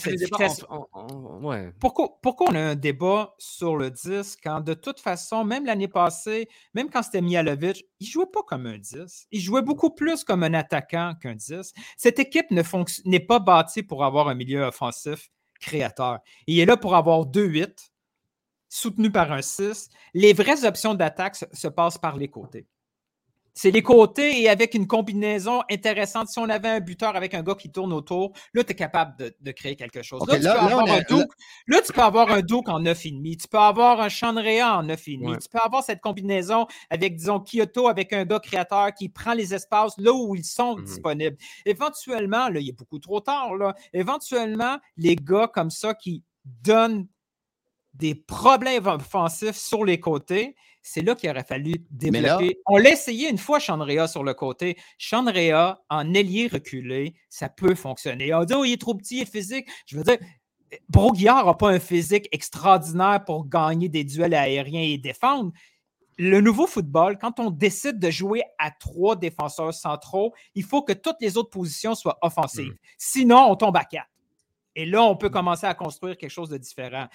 pourquoi, 1.79 2.47
on 2.49 2.55
a 2.55 2.59
un 2.59 2.75
débat 2.75 3.33
sur 3.39 3.75
le 3.75 3.89
10 3.89 4.37
quand 4.43 4.61
de 4.61 4.73
toute 4.73 4.99
façon, 4.99 5.43
même 5.43 5.65
l'année 5.65 5.87
passée, 5.87 6.47
même 6.73 6.89
quand 6.89 7.01
c'était 7.01 7.21
Mialovic, 7.21 7.85
il 7.99 8.07
jouait 8.07 8.27
pas 8.31 8.43
comme 8.43 8.67
un 8.67 8.77
10. 8.77 9.27
Il 9.31 9.39
jouait 9.39 9.63
beaucoup 9.63 9.89
plus 9.89 10.23
comme 10.23 10.43
un 10.43 10.53
attaquant 10.53 11.13
qu'un 11.19 11.35
10. 11.35 11.73
Cette 11.97 12.19
équipe 12.19 12.51
ne 12.51 12.61
n'est 13.05 13.19
pas 13.19 13.39
bâtie 13.39 13.83
pour 13.83 14.03
avoir 14.05 14.27
un 14.27 14.35
milieu 14.35 14.61
offensif 14.61 15.29
créateur. 15.59 16.19
Il 16.45 16.59
est 16.59 16.65
là 16.65 16.77
pour 16.77 16.95
avoir 16.95 17.21
2-8, 17.21 17.89
soutenu 18.69 19.11
par 19.11 19.31
un 19.31 19.41
6. 19.41 19.89
Les 20.13 20.33
vraies 20.33 20.65
options 20.65 20.93
d'attaque 20.93 21.35
se, 21.35 21.45
se 21.51 21.67
passent 21.67 21.97
par 21.97 22.17
les 22.17 22.27
côtés. 22.27 22.67
C'est 23.59 23.71
les 23.71 23.81
côtés 23.81 24.39
et 24.39 24.49
avec 24.49 24.75
une 24.75 24.85
combinaison 24.85 25.63
intéressante. 25.71 26.27
Si 26.27 26.37
on 26.37 26.47
avait 26.47 26.69
un 26.69 26.79
buteur 26.79 27.15
avec 27.15 27.33
un 27.33 27.41
gars 27.41 27.55
qui 27.55 27.71
tourne 27.71 27.91
autour, 27.91 28.33
là, 28.53 28.63
tu 28.63 28.73
es 28.73 28.75
capable 28.75 29.17
de, 29.17 29.35
de 29.41 29.51
créer 29.51 29.75
quelque 29.75 30.03
chose. 30.03 30.21
Là, 30.27 30.35
tu 30.35 30.41
peux 30.41 30.45
là, 30.45 30.61
avoir 30.63 30.87
un 30.87 30.99
Duke, 30.99 31.31
là, 31.65 31.81
tu 31.81 31.91
peux 31.91 32.01
avoir 32.03 32.29
un 32.29 32.41
Duke 32.41 32.69
en 32.69 32.79
9,5. 32.79 33.41
Tu 33.41 33.47
peux 33.47 33.57
avoir 33.57 33.99
un 33.99 34.09
Chandrea 34.09 34.77
en 34.77 34.83
9,5. 34.83 35.27
Ouais. 35.27 35.37
Tu 35.39 35.49
peux 35.49 35.57
avoir 35.57 35.83
cette 35.83 36.01
combinaison 36.01 36.67
avec, 36.91 37.15
disons, 37.15 37.39
Kyoto 37.39 37.87
avec 37.87 38.13
un 38.13 38.25
gars 38.25 38.39
créateur 38.39 38.93
qui 38.93 39.09
prend 39.09 39.33
les 39.33 39.55
espaces 39.55 39.97
là 39.97 40.13
où 40.13 40.35
ils 40.35 40.45
sont 40.45 40.75
Mhm. 40.77 40.83
disponibles. 40.85 41.37
Éventuellement, 41.65 42.49
là, 42.49 42.59
il 42.59 42.69
est 42.69 42.77
beaucoup 42.77 42.99
trop 42.99 43.21
tard, 43.21 43.55
là. 43.55 43.73
Éventuellement, 43.91 44.77
les 44.97 45.15
gars 45.15 45.47
comme 45.51 45.71
ça 45.71 45.95
qui 45.95 46.23
donnent 46.45 47.07
des 47.95 48.13
problèmes 48.13 48.85
offensifs 48.85 49.55
sur 49.57 49.83
les 49.83 49.99
côtés, 49.99 50.55
c'est 50.87 51.01
là 51.01 51.15
qu'il 51.15 51.29
aurait 51.29 51.43
fallu 51.43 51.71
là- 51.71 51.77
développer. 51.91 52.59
On 52.65 52.77
l'a 52.77 52.91
essayé 52.91 53.29
une 53.29 53.37
fois, 53.37 53.59
Chandrea, 53.59 54.07
sur 54.07 54.23
le 54.23 54.33
côté. 54.33 54.77
Chandrea, 54.97 55.83
en 55.89 56.13
ailier 56.13 56.47
reculé, 56.47 57.15
ça 57.29 57.49
peut 57.49 57.75
fonctionner. 57.75 58.33
On 58.33 58.45
dit, 58.45 58.53
oh, 58.55 58.63
il 58.63 58.73
est 58.73 58.81
trop 58.81 58.95
petit, 58.95 59.17
il 59.17 59.21
est 59.23 59.31
physique. 59.31 59.67
Je 59.85 59.97
veux 59.97 60.03
dire, 60.03 60.17
Broguillard 60.89 61.45
n'a 61.45 61.53
pas 61.53 61.69
un 61.69 61.79
physique 61.79 62.27
extraordinaire 62.31 63.23
pour 63.25 63.47
gagner 63.47 63.89
des 63.89 64.03
duels 64.03 64.33
aériens 64.33 64.81
et 64.81 64.97
défendre. 64.97 65.51
Le 66.17 66.41
nouveau 66.41 66.65
football, 66.65 67.17
quand 67.19 67.39
on 67.39 67.51
décide 67.51 67.99
de 67.99 68.09
jouer 68.09 68.41
à 68.57 68.71
trois 68.71 69.15
défenseurs 69.15 69.73
centraux, 69.73 70.33
il 70.55 70.63
faut 70.63 70.81
que 70.81 70.93
toutes 70.93 71.17
les 71.21 71.37
autres 71.37 71.51
positions 71.51 71.95
soient 71.95 72.17
offensives. 72.21 72.75
Sinon, 72.97 73.51
on 73.51 73.55
tombe 73.55 73.77
à 73.77 73.83
quatre. 73.83 74.09
Et 74.75 74.85
là, 74.85 75.03
on 75.03 75.15
peut 75.15 75.29
commencer 75.29 75.65
à 75.65 75.73
construire 75.73 76.17
quelque 76.17 76.31
chose 76.31 76.49
de 76.49 76.57
différent. 76.57 77.07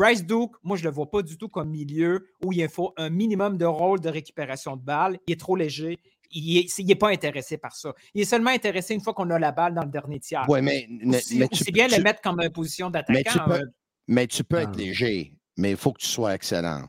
Bryce 0.00 0.24
Duke, 0.24 0.52
moi, 0.62 0.78
je 0.78 0.82
ne 0.84 0.88
le 0.88 0.94
vois 0.94 1.10
pas 1.10 1.20
du 1.20 1.36
tout 1.36 1.48
comme 1.50 1.68
milieu 1.68 2.26
où 2.42 2.54
il 2.54 2.66
faut 2.70 2.94
un 2.96 3.10
minimum 3.10 3.58
de 3.58 3.66
rôle 3.66 4.00
de 4.00 4.08
récupération 4.08 4.74
de 4.76 4.82
balle. 4.82 5.18
Il 5.26 5.34
est 5.34 5.36
trop 5.38 5.56
léger. 5.56 5.98
Il 6.30 6.66
n'est 6.86 6.94
pas 6.94 7.10
intéressé 7.10 7.58
par 7.58 7.74
ça. 7.76 7.92
Il 8.14 8.22
est 8.22 8.24
seulement 8.24 8.48
intéressé 8.50 8.94
une 8.94 9.02
fois 9.02 9.12
qu'on 9.12 9.28
a 9.28 9.38
la 9.38 9.52
balle 9.52 9.74
dans 9.74 9.82
le 9.84 9.90
dernier 9.90 10.18
tiers. 10.18 10.48
Ouais, 10.48 10.62
mais, 10.62 10.86
mais, 10.88 11.18
Aussi, 11.18 11.38
mais 11.38 11.48
tu, 11.48 11.60
aussi 11.60 11.70
bien 11.72 11.86
tu- 11.86 11.96
le 11.98 12.02
mettre 12.02 12.22
comme 12.22 12.40
une 12.40 12.48
position 12.48 12.86
mais 12.86 12.92
d'attaquant. 13.02 13.30
tu 13.30 13.38
peux, 13.44 13.60
euh, 13.60 13.66
mais 14.08 14.26
tu 14.26 14.42
peux 14.42 14.56
Ah. 14.56 14.62
être 14.62 14.76
léger, 14.78 15.34
mais 15.58 15.72
il 15.72 15.76
faut 15.76 15.92
que 15.92 16.00
tu 16.00 16.06
sois 16.06 16.34
excellent. 16.34 16.88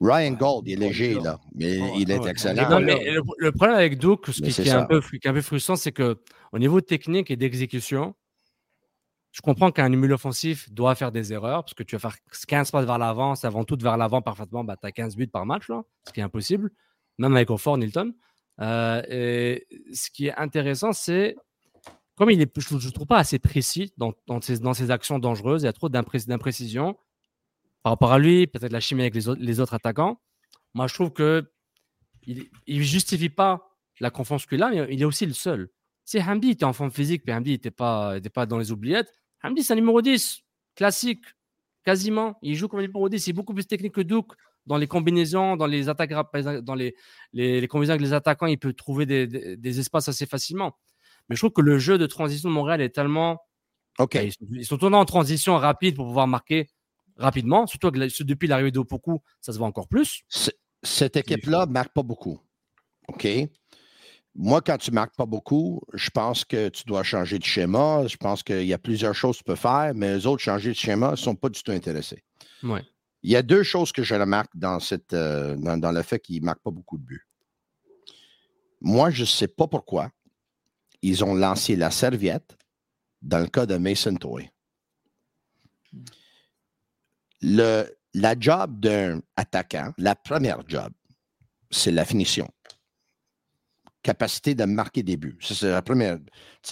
Ryan 0.00 0.30
Gold, 0.32 0.68
il 0.68 0.72
est 0.82 0.86
léger, 0.86 1.14
là. 1.20 1.38
mais 1.54 1.78
Ouais, 1.80 1.90
il 1.98 2.10
est 2.10 2.18
ouais. 2.18 2.30
excellent. 2.30 2.66
Non, 2.70 2.80
mais 2.80 3.10
le, 3.10 3.20
le 3.36 3.52
problème 3.52 3.76
avec 3.76 3.98
Duke, 3.98 4.26
ce 4.28 4.40
qui, 4.40 4.48
est 4.62 4.70
un 4.70 4.86
peu, 4.86 5.00
qui 5.02 5.16
est 5.22 5.28
un 5.28 5.34
peu 5.34 5.42
frustrant, 5.42 5.76
c'est 5.76 5.92
que 5.92 6.18
au 6.52 6.58
niveau 6.58 6.80
technique 6.80 7.30
et 7.30 7.36
d'exécution, 7.36 8.14
je 9.32 9.40
comprends 9.40 9.70
qu'un 9.72 9.88
milieu 9.88 10.14
offensif 10.14 10.70
doit 10.70 10.94
faire 10.94 11.10
des 11.10 11.32
erreurs, 11.32 11.64
parce 11.64 11.74
que 11.74 11.82
tu 11.82 11.96
vas 11.96 12.10
faire 12.10 12.16
15 12.46 12.70
passes 12.70 12.84
vers 12.84 12.98
l'avant, 12.98 13.34
c'est 13.34 13.46
avant 13.46 13.64
tout 13.64 13.78
vers 13.80 13.96
l'avant 13.96 14.20
parfaitement, 14.20 14.62
bah, 14.62 14.76
tu 14.80 14.86
as 14.86 14.92
15 14.92 15.16
buts 15.16 15.26
par 15.26 15.46
match, 15.46 15.68
là, 15.68 15.82
ce 16.06 16.12
qui 16.12 16.20
est 16.20 16.22
impossible, 16.22 16.70
même 17.18 17.34
avec 17.34 17.50
Offort, 17.50 17.78
Nilton. 17.78 18.14
Euh, 18.60 19.02
et 19.08 19.66
ce 19.92 20.10
qui 20.10 20.26
est 20.26 20.34
intéressant, 20.36 20.92
c'est 20.92 21.36
comme 22.14 22.30
il 22.30 22.40
est, 22.42 22.60
je 22.60 22.90
trouve 22.90 23.06
pas 23.06 23.18
assez 23.18 23.38
précis 23.38 23.92
dans, 23.96 24.12
dans, 24.26 24.40
ses, 24.40 24.58
dans 24.58 24.74
ses 24.74 24.90
actions 24.90 25.18
dangereuses, 25.18 25.62
il 25.62 25.64
y 25.64 25.68
a 25.68 25.72
trop 25.72 25.88
d'impré- 25.88 26.26
d'imprécision 26.26 26.96
par 27.82 27.94
rapport 27.94 28.12
à 28.12 28.18
lui, 28.18 28.46
peut-être 28.46 28.70
la 28.70 28.80
chimie 28.80 29.00
avec 29.00 29.14
les 29.14 29.28
autres, 29.28 29.40
les 29.42 29.60
autres 29.60 29.74
attaquants. 29.74 30.20
Moi, 30.74 30.86
je 30.86 30.94
trouve 30.94 31.10
que 31.10 31.50
il 32.26 32.48
ne 32.68 32.82
justifie 32.82 33.30
pas 33.30 33.70
la 33.98 34.10
confiance 34.10 34.46
qu'il 34.46 34.62
a, 34.62 34.70
mais 34.70 34.86
il 34.94 35.00
est 35.02 35.04
aussi 35.04 35.26
le 35.26 35.32
seul. 35.32 35.70
Si 36.04 36.20
Hamdi 36.20 36.50
était 36.50 36.64
en 36.64 36.72
forme 36.72 36.90
physique, 36.90 37.24
puis 37.24 37.32
Hamdi 37.32 37.50
n'était 37.50 37.70
pas, 37.70 38.20
pas 38.32 38.46
dans 38.46 38.58
les 38.58 38.70
oubliettes, 38.70 39.12
Hamdi, 39.42 39.62
c'est 39.62 39.72
un 39.72 39.76
numéro 39.76 40.00
10, 40.02 40.40
classique, 40.74 41.24
quasiment. 41.84 42.38
Il 42.42 42.54
joue 42.54 42.68
comme 42.68 42.80
un 42.80 42.82
numéro 42.82 43.08
10, 43.08 43.26
il 43.26 43.30
est 43.30 43.32
beaucoup 43.32 43.54
plus 43.54 43.66
technique 43.66 43.94
que 43.94 44.00
Duke. 44.00 44.32
Dans 44.66 44.76
les 44.76 44.86
combinaisons, 44.86 45.56
dans 45.56 45.66
les 45.66 45.88
attaques, 45.88 46.12
dans 46.62 46.74
les, 46.76 46.94
les, 47.32 47.60
les 47.60 47.66
combinaisons 47.68 47.94
avec 47.94 48.02
les 48.02 48.12
attaquants, 48.12 48.46
il 48.46 48.58
peut 48.58 48.72
trouver 48.72 49.06
des, 49.06 49.26
des- 49.26 49.56
des 49.56 49.80
espaces 49.80 50.06
assez 50.06 50.24
facilement. 50.24 50.78
Mais 51.28 51.34
je 51.34 51.40
trouve 51.40 51.50
que 51.52 51.60
le 51.62 51.78
jeu 51.78 51.98
de 51.98 52.06
transition 52.06 52.48
de 52.48 52.54
Montréal 52.54 52.80
est 52.80 52.90
tellement. 52.90 53.40
OK. 53.98 54.14
Ils 54.14 54.32
sont, 54.32 54.46
ils 54.52 54.64
sont 54.66 54.78
tournés 54.78 54.96
en 54.96 55.04
transition 55.04 55.56
rapide 55.56 55.96
pour 55.96 56.06
pouvoir 56.06 56.28
marquer 56.28 56.68
rapidement. 57.16 57.66
Surtout 57.66 57.90
que 57.90 57.98
la- 57.98 58.06
depuis 58.20 58.46
l'arrivée 58.46 58.70
d'Opoku, 58.70 59.20
ça 59.40 59.52
se 59.52 59.58
voit 59.58 59.66
encore 59.66 59.88
plus. 59.88 60.22
C- 60.28 60.52
Cette 60.84 61.16
équipe-là 61.16 61.66
ne 61.66 61.72
marque 61.72 61.92
pas 61.92 62.04
beaucoup. 62.04 62.40
OK? 63.08 63.26
Moi, 64.34 64.62
quand 64.62 64.78
tu 64.78 64.90
ne 64.90 64.94
marques 64.94 65.14
pas 65.14 65.26
beaucoup, 65.26 65.82
je 65.92 66.08
pense 66.08 66.44
que 66.44 66.70
tu 66.70 66.84
dois 66.84 67.02
changer 67.02 67.38
de 67.38 67.44
schéma. 67.44 68.06
Je 68.06 68.16
pense 68.16 68.42
qu'il 68.42 68.64
y 68.64 68.72
a 68.72 68.78
plusieurs 68.78 69.14
choses 69.14 69.36
que 69.36 69.42
tu 69.42 69.44
peux 69.44 69.56
faire, 69.56 69.92
mais 69.94 70.14
les 70.14 70.26
autres, 70.26 70.42
changer 70.42 70.70
de 70.70 70.76
schéma, 70.76 71.10
ne 71.10 71.16
sont 71.16 71.34
pas 71.34 71.50
du 71.50 71.62
tout 71.62 71.72
intéressés. 71.72 72.24
Ouais. 72.62 72.82
Il 73.22 73.30
y 73.30 73.36
a 73.36 73.42
deux 73.42 73.62
choses 73.62 73.92
que 73.92 74.02
je 74.02 74.14
remarque 74.14 74.50
dans, 74.54 74.80
cette, 74.80 75.12
euh, 75.12 75.54
dans, 75.56 75.76
dans 75.76 75.92
le 75.92 76.02
fait 76.02 76.18
qu'ils 76.18 76.40
ne 76.40 76.46
marquent 76.46 76.62
pas 76.62 76.70
beaucoup 76.70 76.98
de 76.98 77.04
buts. 77.04 77.28
Moi, 78.80 79.10
je 79.10 79.20
ne 79.20 79.26
sais 79.26 79.48
pas 79.48 79.68
pourquoi 79.68 80.10
ils 81.02 81.22
ont 81.24 81.34
lancé 81.34 81.76
la 81.76 81.90
serviette 81.90 82.56
dans 83.20 83.38
le 83.38 83.46
cas 83.46 83.66
de 83.66 83.76
Mason 83.76 84.14
Toy. 84.14 84.50
Le, 87.42 87.86
la 88.14 88.34
job 88.38 88.80
d'un 88.80 89.20
attaquant, 89.36 89.92
la 89.98 90.14
première 90.14 90.62
job, 90.68 90.92
c'est 91.70 91.90
la 91.90 92.04
finition. 92.04 92.48
Capacité 94.02 94.54
de 94.56 94.64
marquer 94.64 95.04
des 95.04 95.16
buts. 95.16 95.38
Ça, 95.40 95.54
c'est 95.54 95.70
la 95.70 95.80
première. 95.80 96.18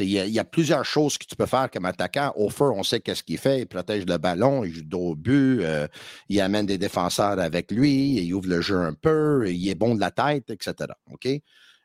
Il 0.00 0.10
y, 0.10 0.38
a- 0.38 0.44
plusieurs 0.44 0.84
choses 0.84 1.16
que 1.16 1.24
tu 1.24 1.36
peux 1.36 1.46
faire 1.46 1.70
comme 1.70 1.84
attaquant. 1.84 2.32
Au 2.34 2.50
feu, 2.50 2.64
on 2.72 2.82
sait 2.82 3.00
qu'est-ce 3.00 3.22
qu'il 3.22 3.38
fait. 3.38 3.60
Il 3.60 3.66
protège 3.66 4.04
le 4.06 4.18
ballon, 4.18 4.64
il 4.64 4.72
joue 4.74 4.82
dos 4.82 5.10
au 5.10 5.14
but, 5.14 5.60
euh, 5.62 5.86
il 6.28 6.40
amène 6.40 6.66
des 6.66 6.78
défenseurs 6.78 7.38
avec 7.38 7.70
lui, 7.70 8.14
il 8.24 8.34
ouvre 8.34 8.48
le 8.48 8.60
jeu 8.60 8.78
un 8.80 8.94
peu, 8.94 9.48
il 9.48 9.68
est 9.68 9.76
bon 9.76 9.94
de 9.94 10.00
la 10.00 10.10
tête, 10.10 10.50
etc. 10.50 10.88
OK? 11.12 11.28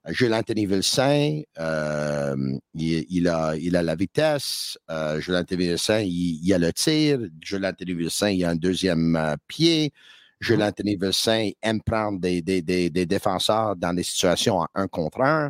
Jules 0.10 0.34
Anthony 0.34 0.66
Vilsain, 0.68 1.42
euh, 1.60 2.36
il, 2.76 3.06
il 3.10 3.28
a, 3.28 3.56
il 3.56 3.76
a 3.76 3.82
la 3.84 3.96
vitesse. 3.96 4.78
Euh, 4.90 5.20
Jules 5.20 5.36
Anthony 5.36 5.68
Vilsain, 5.68 6.00
il, 6.02 6.40
il 6.44 6.54
a 6.54 6.58
le 6.60 6.72
tir. 6.74 7.20
Jules 7.42 7.66
Anthony 7.66 7.94
Vilsain, 7.94 8.30
il 8.30 8.44
a 8.46 8.50
un 8.52 8.56
deuxième 8.56 9.16
euh, 9.16 9.36
pied. 9.48 9.92
Jules 10.40 10.62
Anthony 10.64 10.98
Vilsain 10.98 11.52
aime 11.62 11.82
prendre 11.82 12.20
des, 12.20 12.42
des, 12.42 12.62
des, 12.62 12.90
des 12.90 13.06
défenseurs 13.06 13.76
dans 13.76 13.94
des 13.94 14.04
situations 14.04 14.58
en 14.60 14.68
un 14.76 14.88
contre 14.88 15.22
un. 15.22 15.50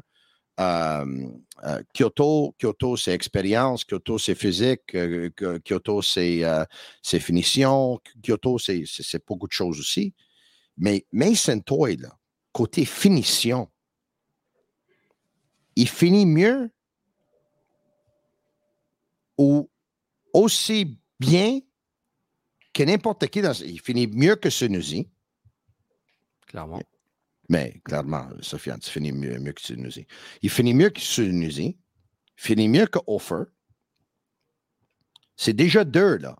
Euh, 0.60 1.28
euh, 1.66 1.84
Kyoto, 1.94 2.56
Kyoto, 2.58 2.96
c'est 2.96 3.14
expérience. 3.14 3.84
Kyoto, 3.84 4.18
c'est 4.18 4.36
physique. 4.36 4.96
euh, 4.96 5.30
Ky- 5.36 5.62
Kyoto, 5.64 6.02
c'est 6.02 7.20
finition. 7.20 8.00
Kyoto, 8.24 8.58
c'est 8.60 9.26
beaucoup 9.28 9.48
de 9.48 9.52
choses 9.54 9.80
aussi. 9.80 10.14
Mais 10.78 11.06
Mason 11.12 11.60
Toy, 11.60 11.98
là, 11.98 12.18
côté 12.52 12.86
finition, 12.86 13.70
il 15.76 15.90
finit 15.90 16.26
mieux 16.26 16.70
ou 19.38 19.70
aussi 20.34 20.98
bien 21.20 21.60
que 22.76 22.84
n'importe 22.84 23.28
qui. 23.28 23.42
Dans, 23.42 23.54
il 23.54 23.80
finit 23.80 24.06
mieux 24.08 24.36
que 24.36 24.50
Sunusi, 24.50 25.10
Clairement. 26.48 26.82
mais 27.50 27.82
clairement, 27.84 28.28
Sofiane, 28.42 28.80
tu 28.80 28.90
finis 28.92 29.12
mieux, 29.12 29.40
mieux 29.40 29.54
que 29.54 29.62
Sunusi. 29.62 30.06
Il 30.42 30.50
finit 30.50 30.74
mieux 30.74 30.90
que 30.90 31.00
Sunusi, 31.00 31.68
il 31.68 31.78
finit 32.36 32.68
mieux 32.68 32.86
que 32.88 33.00
Offer. 33.08 33.44
C'est 35.36 35.54
déjà 35.54 35.84
deux, 35.84 36.18
là. 36.18 36.36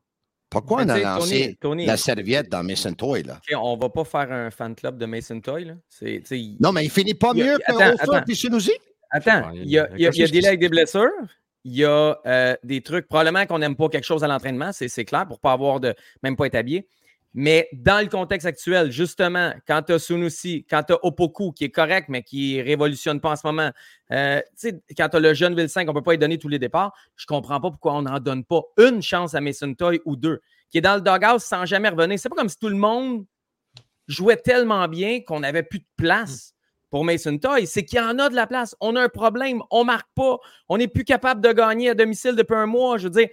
Pourquoi 0.50 0.86
Mais 0.86 0.92
on 0.92 0.96
a 0.96 1.00
lancé 1.18 1.40
Tony- 1.42 1.56
Tony, 1.58 1.86
la 1.86 1.98
serviette 1.98 2.50
dans 2.50 2.64
Mason 2.64 2.94
Toy, 2.94 3.24
là? 3.24 3.38
OK, 3.46 3.58
on 3.58 3.76
va 3.78 3.90
pas 3.90 4.06
faire 4.06 4.32
un 4.32 4.52
fan 4.52 4.74
club 4.76 4.98
de 4.98 5.06
Mason 5.06 5.42
Toy. 5.42 5.66
Là. 5.66 5.74
Non, 6.60 6.72
mais 6.72 6.86
il 6.86 6.90
finit 6.92 7.14
pas 7.14 7.32
Il 7.36 7.44
mieux 7.44 7.56
attends, 7.66 7.78
que 7.78 8.10
Offer 8.10 8.22
puis 8.26 8.36
Sunusi? 8.36 8.72
Attends, 9.10 9.52
il 9.54 9.58
y 9.58 9.62
a, 9.62 9.64
il 9.64 9.68
il 9.68 9.72
y 9.72 9.80
a- 9.80 9.90
il 9.98 10.02
y 10.02 10.06
a 10.06 10.12
quelque 10.12 10.22
chose 10.22 10.32
des 10.32 10.48
avec 10.48 10.60
des 10.60 10.70
blessures? 10.70 11.10
Il 11.66 11.76
y 11.76 11.84
a 11.84 12.18
euh, 12.26 12.56
des 12.64 12.82
trucs, 12.82 13.08
probablement 13.08 13.46
qu'on 13.48 13.60
n'aime 13.60 13.76
pas 13.76 13.90
quelque 13.90 14.06
chose 14.06 14.24
à 14.24 14.28
l'entraînement, 14.28 14.72
c'est, 14.72 15.06
clair, 15.06 15.28
pour 15.28 15.40
pas 15.40 15.52
avoir 15.52 15.80
de. 15.80 15.94
même 16.22 16.36
pas 16.36 16.46
être 16.46 16.56
habillé. 16.56 16.88
Mais 17.38 17.68
dans 17.74 18.02
le 18.02 18.08
contexte 18.08 18.48
actuel, 18.48 18.92
justement, 18.92 19.52
quand 19.68 19.82
tu 19.82 19.92
as 19.92 20.00
Sunusi, 20.00 20.66
quand 20.70 20.84
tu 20.84 20.94
as 20.94 21.04
Opoku, 21.04 21.52
qui 21.52 21.66
est 21.66 21.70
correct, 21.70 22.08
mais 22.08 22.24
qui 22.24 22.58
ne 22.58 22.64
révolutionne 22.64 23.20
pas 23.20 23.32
en 23.32 23.36
ce 23.36 23.46
moment, 23.46 23.72
euh, 24.12 24.42
quand 24.96 25.10
tu 25.10 25.18
as 25.18 25.20
le 25.20 25.34
jeune 25.34 25.54
Vilsain, 25.54 25.84
qu'on 25.84 25.92
ne 25.92 25.98
peut 25.98 26.04
pas 26.04 26.12
lui 26.12 26.18
donner 26.18 26.38
tous 26.38 26.48
les 26.48 26.60
départs, 26.60 26.94
je 27.18 27.26
ne 27.30 27.36
comprends 27.36 27.60
pas 27.60 27.72
pourquoi 27.72 27.96
on 27.96 28.04
n'en 28.04 28.20
donne 28.20 28.46
pas 28.46 28.62
une 28.78 29.02
chance 29.02 29.36
à 29.36 29.42
Mason 29.42 29.74
Toy 29.74 30.00
ou 30.06 30.16
deux, 30.16 30.40
qui 30.70 30.78
est 30.78 30.82
dans 30.82 30.96
le 30.96 31.02
doghouse 31.02 31.44
sans 31.44 31.66
jamais 31.66 31.90
revenir. 31.90 32.18
C'est 32.18 32.30
pas 32.30 32.38
comme 32.38 32.48
si 32.48 32.58
tout 32.58 32.70
le 32.70 32.78
monde 32.78 33.26
jouait 34.08 34.38
tellement 34.38 34.88
bien 34.88 35.20
qu'on 35.20 35.42
n'avait 35.42 35.64
plus 35.64 35.80
de 35.80 35.88
place 35.98 36.55
pour 36.96 37.04
Mason 37.04 37.38
Toy, 37.38 37.68
c'est 37.68 37.84
qu'il 37.84 38.00
y 38.00 38.02
en 38.02 38.18
a 38.20 38.30
de 38.30 38.36
la 38.36 38.48
place. 38.48 38.74
On 38.80 38.96
a 38.96 39.02
un 39.04 39.10
problème, 39.10 39.62
on 39.70 39.82
ne 39.82 39.88
marque 39.88 40.08
pas, 40.16 40.38
on 40.70 40.78
n'est 40.78 40.88
plus 40.88 41.04
capable 41.04 41.42
de 41.42 41.52
gagner 41.52 41.90
à 41.90 41.94
domicile 41.94 42.38
depuis 42.38 42.56
un 42.56 42.68
mois. 42.68 42.98
Je 42.98 43.10
veux 43.10 43.10
dire, 43.10 43.28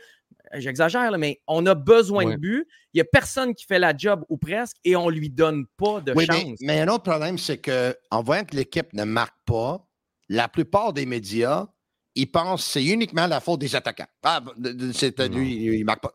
j'exagère, 0.54 1.16
mais 1.16 1.40
on 1.46 1.64
a 1.66 1.76
besoin 1.76 2.24
de 2.32 2.36
but. 2.38 2.66
Il 2.92 2.96
n'y 2.96 3.02
a 3.02 3.04
personne 3.04 3.54
qui 3.54 3.64
fait 3.64 3.78
la 3.78 3.96
job 3.96 4.24
ou 4.28 4.36
presque 4.36 4.78
et 4.84 4.96
on 4.96 5.06
ne 5.08 5.14
lui 5.14 5.30
donne 5.30 5.66
pas 5.76 6.00
de 6.00 6.12
Oui, 6.12 6.26
chance. 6.26 6.58
mais, 6.60 6.74
mais 6.74 6.80
un 6.80 6.88
autre 6.88 7.04
problème, 7.04 7.38
c'est 7.38 7.58
qu'en 7.58 8.20
voyant 8.24 8.44
que 8.44 8.56
l'équipe 8.56 8.92
ne 8.94 9.04
marque 9.04 9.38
pas, 9.46 9.86
la 10.28 10.48
plupart 10.48 10.92
des 10.92 11.06
médias, 11.06 11.68
ils 12.16 12.28
pensent 12.28 12.64
que 12.66 12.70
c'est 12.72 12.84
uniquement 12.84 13.28
la 13.28 13.38
faute 13.38 13.60
des 13.60 13.76
attaquants. 13.76 14.08
Ah, 14.24 14.40
de- 14.56 14.90
c'est 14.90 15.16
lui, 15.28 15.66
il 15.66 15.78
ne 15.78 15.84
marque 15.84 16.02
pas. 16.02 16.14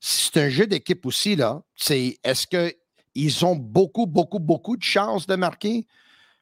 C'est 0.00 0.36
un 0.38 0.48
jeu 0.48 0.66
d'équipe 0.66 1.06
aussi, 1.06 1.36
là. 1.36 1.62
C'est 1.76 2.18
est-ce 2.24 2.48
qu'ils 2.48 3.44
ont 3.46 3.54
beaucoup, 3.54 4.06
beaucoup, 4.06 4.40
beaucoup 4.40 4.76
de 4.76 4.82
chances 4.82 5.28
de 5.28 5.36
marquer? 5.36 5.86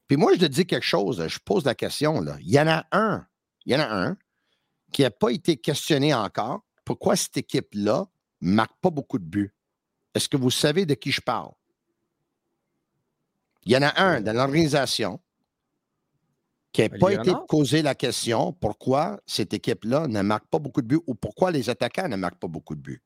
Puis 0.08 0.16
moi, 0.16 0.32
je 0.34 0.40
te 0.40 0.46
dis 0.46 0.66
quelque 0.66 0.86
chose, 0.86 1.24
je 1.28 1.38
pose 1.38 1.64
la 1.64 1.74
question, 1.74 2.20
là. 2.20 2.38
Il 2.40 2.50
y 2.50 2.58
en 2.58 2.66
a 2.66 2.86
un, 2.92 3.26
il 3.66 3.74
y 3.74 3.76
en 3.76 3.80
a 3.80 3.88
un 3.88 4.16
qui 4.90 5.02
n'a 5.02 5.10
pas 5.10 5.28
été 5.30 5.58
questionné 5.58 6.14
encore. 6.14 6.62
Pourquoi 6.84 7.14
cette 7.14 7.36
équipe-là 7.36 8.06
ne 8.40 8.54
marque 8.54 8.76
pas 8.80 8.88
beaucoup 8.88 9.18
de 9.18 9.24
buts? 9.24 9.54
Est-ce 10.14 10.28
que 10.30 10.38
vous 10.38 10.50
savez 10.50 10.86
de 10.86 10.94
qui 10.94 11.12
je 11.12 11.20
parle? 11.20 11.52
Il 13.66 13.72
y 13.72 13.76
en 13.76 13.82
a 13.82 14.00
un 14.02 14.22
dans 14.22 14.32
l'organisation 14.32 15.20
qui 16.72 16.80
n'a 16.80 16.88
pas 16.88 17.12
été 17.12 17.32
posé 17.46 17.82
la 17.82 17.94
question 17.94 18.52
pourquoi 18.52 19.20
cette 19.26 19.52
équipe-là 19.52 20.06
ne 20.06 20.22
marque 20.22 20.46
pas 20.46 20.58
beaucoup 20.58 20.80
de 20.80 20.86
buts 20.86 21.00
ou 21.06 21.14
pourquoi 21.14 21.50
les 21.50 21.68
attaquants 21.68 22.08
ne 22.08 22.16
marquent 22.16 22.38
pas 22.38 22.48
beaucoup 22.48 22.74
de 22.74 22.80
buts? 22.80 23.02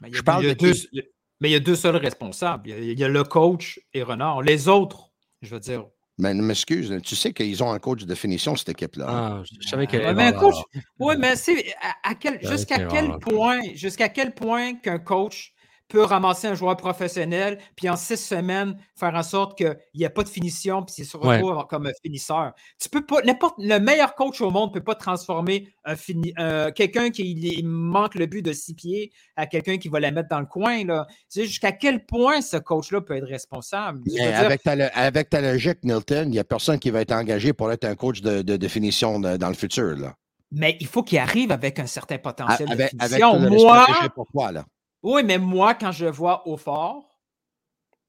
Mais 0.00 0.10
Je 0.12 0.22
parle 0.22 0.44
de 0.44 0.52
deux, 0.54 0.72
qui? 0.72 1.00
mais 1.40 1.50
il 1.50 1.52
y 1.52 1.56
a 1.56 1.60
deux 1.60 1.76
seuls 1.76 1.96
responsables. 1.96 2.68
Il 2.68 2.70
y 2.70 2.74
a, 2.74 2.92
il 2.92 2.98
y 2.98 3.04
a 3.04 3.08
le 3.08 3.22
coach 3.22 3.80
et 3.94 4.02
Renard. 4.02 4.42
Les 4.42 4.66
autres, 4.66 5.12
je 5.42 5.54
veux 5.54 5.60
dire. 5.60 5.86
Mais 6.20 6.34
ne 6.34 6.42
m'excuse, 6.42 6.94
tu 7.02 7.16
sais 7.16 7.32
qu'ils 7.32 7.62
ont 7.62 7.72
un 7.72 7.78
coach 7.78 8.04
de 8.04 8.14
finition, 8.14 8.54
cette 8.54 8.68
équipe-là. 8.68 9.06
Ah, 9.08 9.42
je 9.44 9.56
je 9.60 9.68
savais 9.68 9.86
qu'elle 9.86 10.02
Ouais, 10.02 10.12
était 10.12 10.14
mais 10.14 10.32
coach, 10.34 10.54
oui, 10.98 11.14
mais 11.18 11.34
c'est 11.36 11.72
à, 11.80 12.10
à 12.10 12.14
quel, 12.14 12.34
Ouais, 12.34 12.40
jusqu'à 12.42 12.84
quel 12.84 13.18
point, 13.18 13.60
jusqu'à 13.74 14.08
quel 14.08 14.34
point 14.34 14.74
qu'un 14.74 14.98
coach 14.98 15.52
peut 15.90 16.02
ramasser 16.04 16.46
un 16.46 16.54
joueur 16.54 16.76
professionnel, 16.76 17.58
puis 17.76 17.88
en 17.90 17.96
six 17.96 18.16
semaines, 18.16 18.76
faire 18.98 19.14
en 19.14 19.22
sorte 19.22 19.58
qu'il 19.58 19.76
n'y 19.94 20.04
a 20.04 20.10
pas 20.10 20.22
de 20.22 20.28
finition, 20.28 20.82
puis 20.82 20.94
il 20.98 21.04
se 21.04 21.16
Ouais. 21.18 21.36
retrouve 21.40 21.66
comme 21.68 21.86
un 21.86 21.92
finisseur. 22.02 22.52
Tu 22.80 22.88
peux 22.88 23.04
pas, 23.04 23.20
n'importe, 23.22 23.56
le 23.58 23.78
meilleur 23.78 24.14
coach 24.14 24.40
au 24.40 24.50
monde 24.50 24.70
ne 24.70 24.74
peut 24.74 24.84
pas 24.84 24.94
transformer 24.94 25.68
un 25.84 25.96
fini, 25.96 26.32
euh, 26.38 26.70
quelqu'un 26.70 27.10
qui 27.10 27.22
il- 27.32 27.66
manque 27.66 28.14
le 28.14 28.26
but 28.26 28.42
de 28.42 28.52
six 28.52 28.74
pieds 28.74 29.12
à 29.36 29.46
quelqu'un 29.46 29.76
qui 29.78 29.88
va 29.88 30.00
la 30.00 30.10
mettre 30.12 30.28
dans 30.28 30.40
le 30.40 30.46
coin. 30.46 30.84
Là. 30.84 31.06
Tu 31.08 31.14
sais, 31.40 31.46
jusqu'à 31.46 31.72
quel 31.72 32.06
point 32.06 32.40
ce 32.40 32.56
coach-là 32.56 33.00
peut 33.00 33.16
être 33.16 33.26
responsable? 33.26 34.00
Dire, 34.04 34.38
avec, 34.38 34.62
ta, 34.62 34.72
avec 34.94 35.28
ta 35.28 35.40
logique, 35.40 35.78
Milton, 35.82 36.28
il 36.28 36.32
n'y 36.32 36.38
a 36.38 36.44
personne 36.44 36.78
qui 36.78 36.90
va 36.90 37.00
être 37.00 37.12
engagé 37.12 37.52
pour 37.52 37.70
être 37.72 37.84
un 37.84 37.96
coach 37.96 38.20
de, 38.20 38.42
de 38.42 38.56
définition 38.56 39.18
de- 39.20 39.36
dans 39.36 39.48
le 39.48 39.54
futur. 39.54 39.96
Là. 39.96 40.14
mais 40.52 40.76
il 40.80 40.86
faut 40.88 41.04
qu'il 41.04 41.18
arrive 41.18 41.52
avec 41.52 41.78
un 41.78 41.86
certain 41.86 42.18
potentiel 42.18 42.66
de 42.68 42.72
Avec, 42.72 42.92
avec 42.98 43.22
finition. 43.22 43.38
le 43.40 43.50
Moi, 43.50 43.78
respect 43.78 43.92
que 43.92 43.98
j'ai 44.02 44.08
pour 44.08 44.26
toi, 44.32 44.50
là. 44.50 44.64
Oui, 45.02 45.22
mais 45.24 45.38
moi, 45.38 45.74
quand 45.74 45.92
je 45.92 46.04
le 46.04 46.10
vois 46.10 46.46
au 46.46 46.56
fort, 46.56 47.18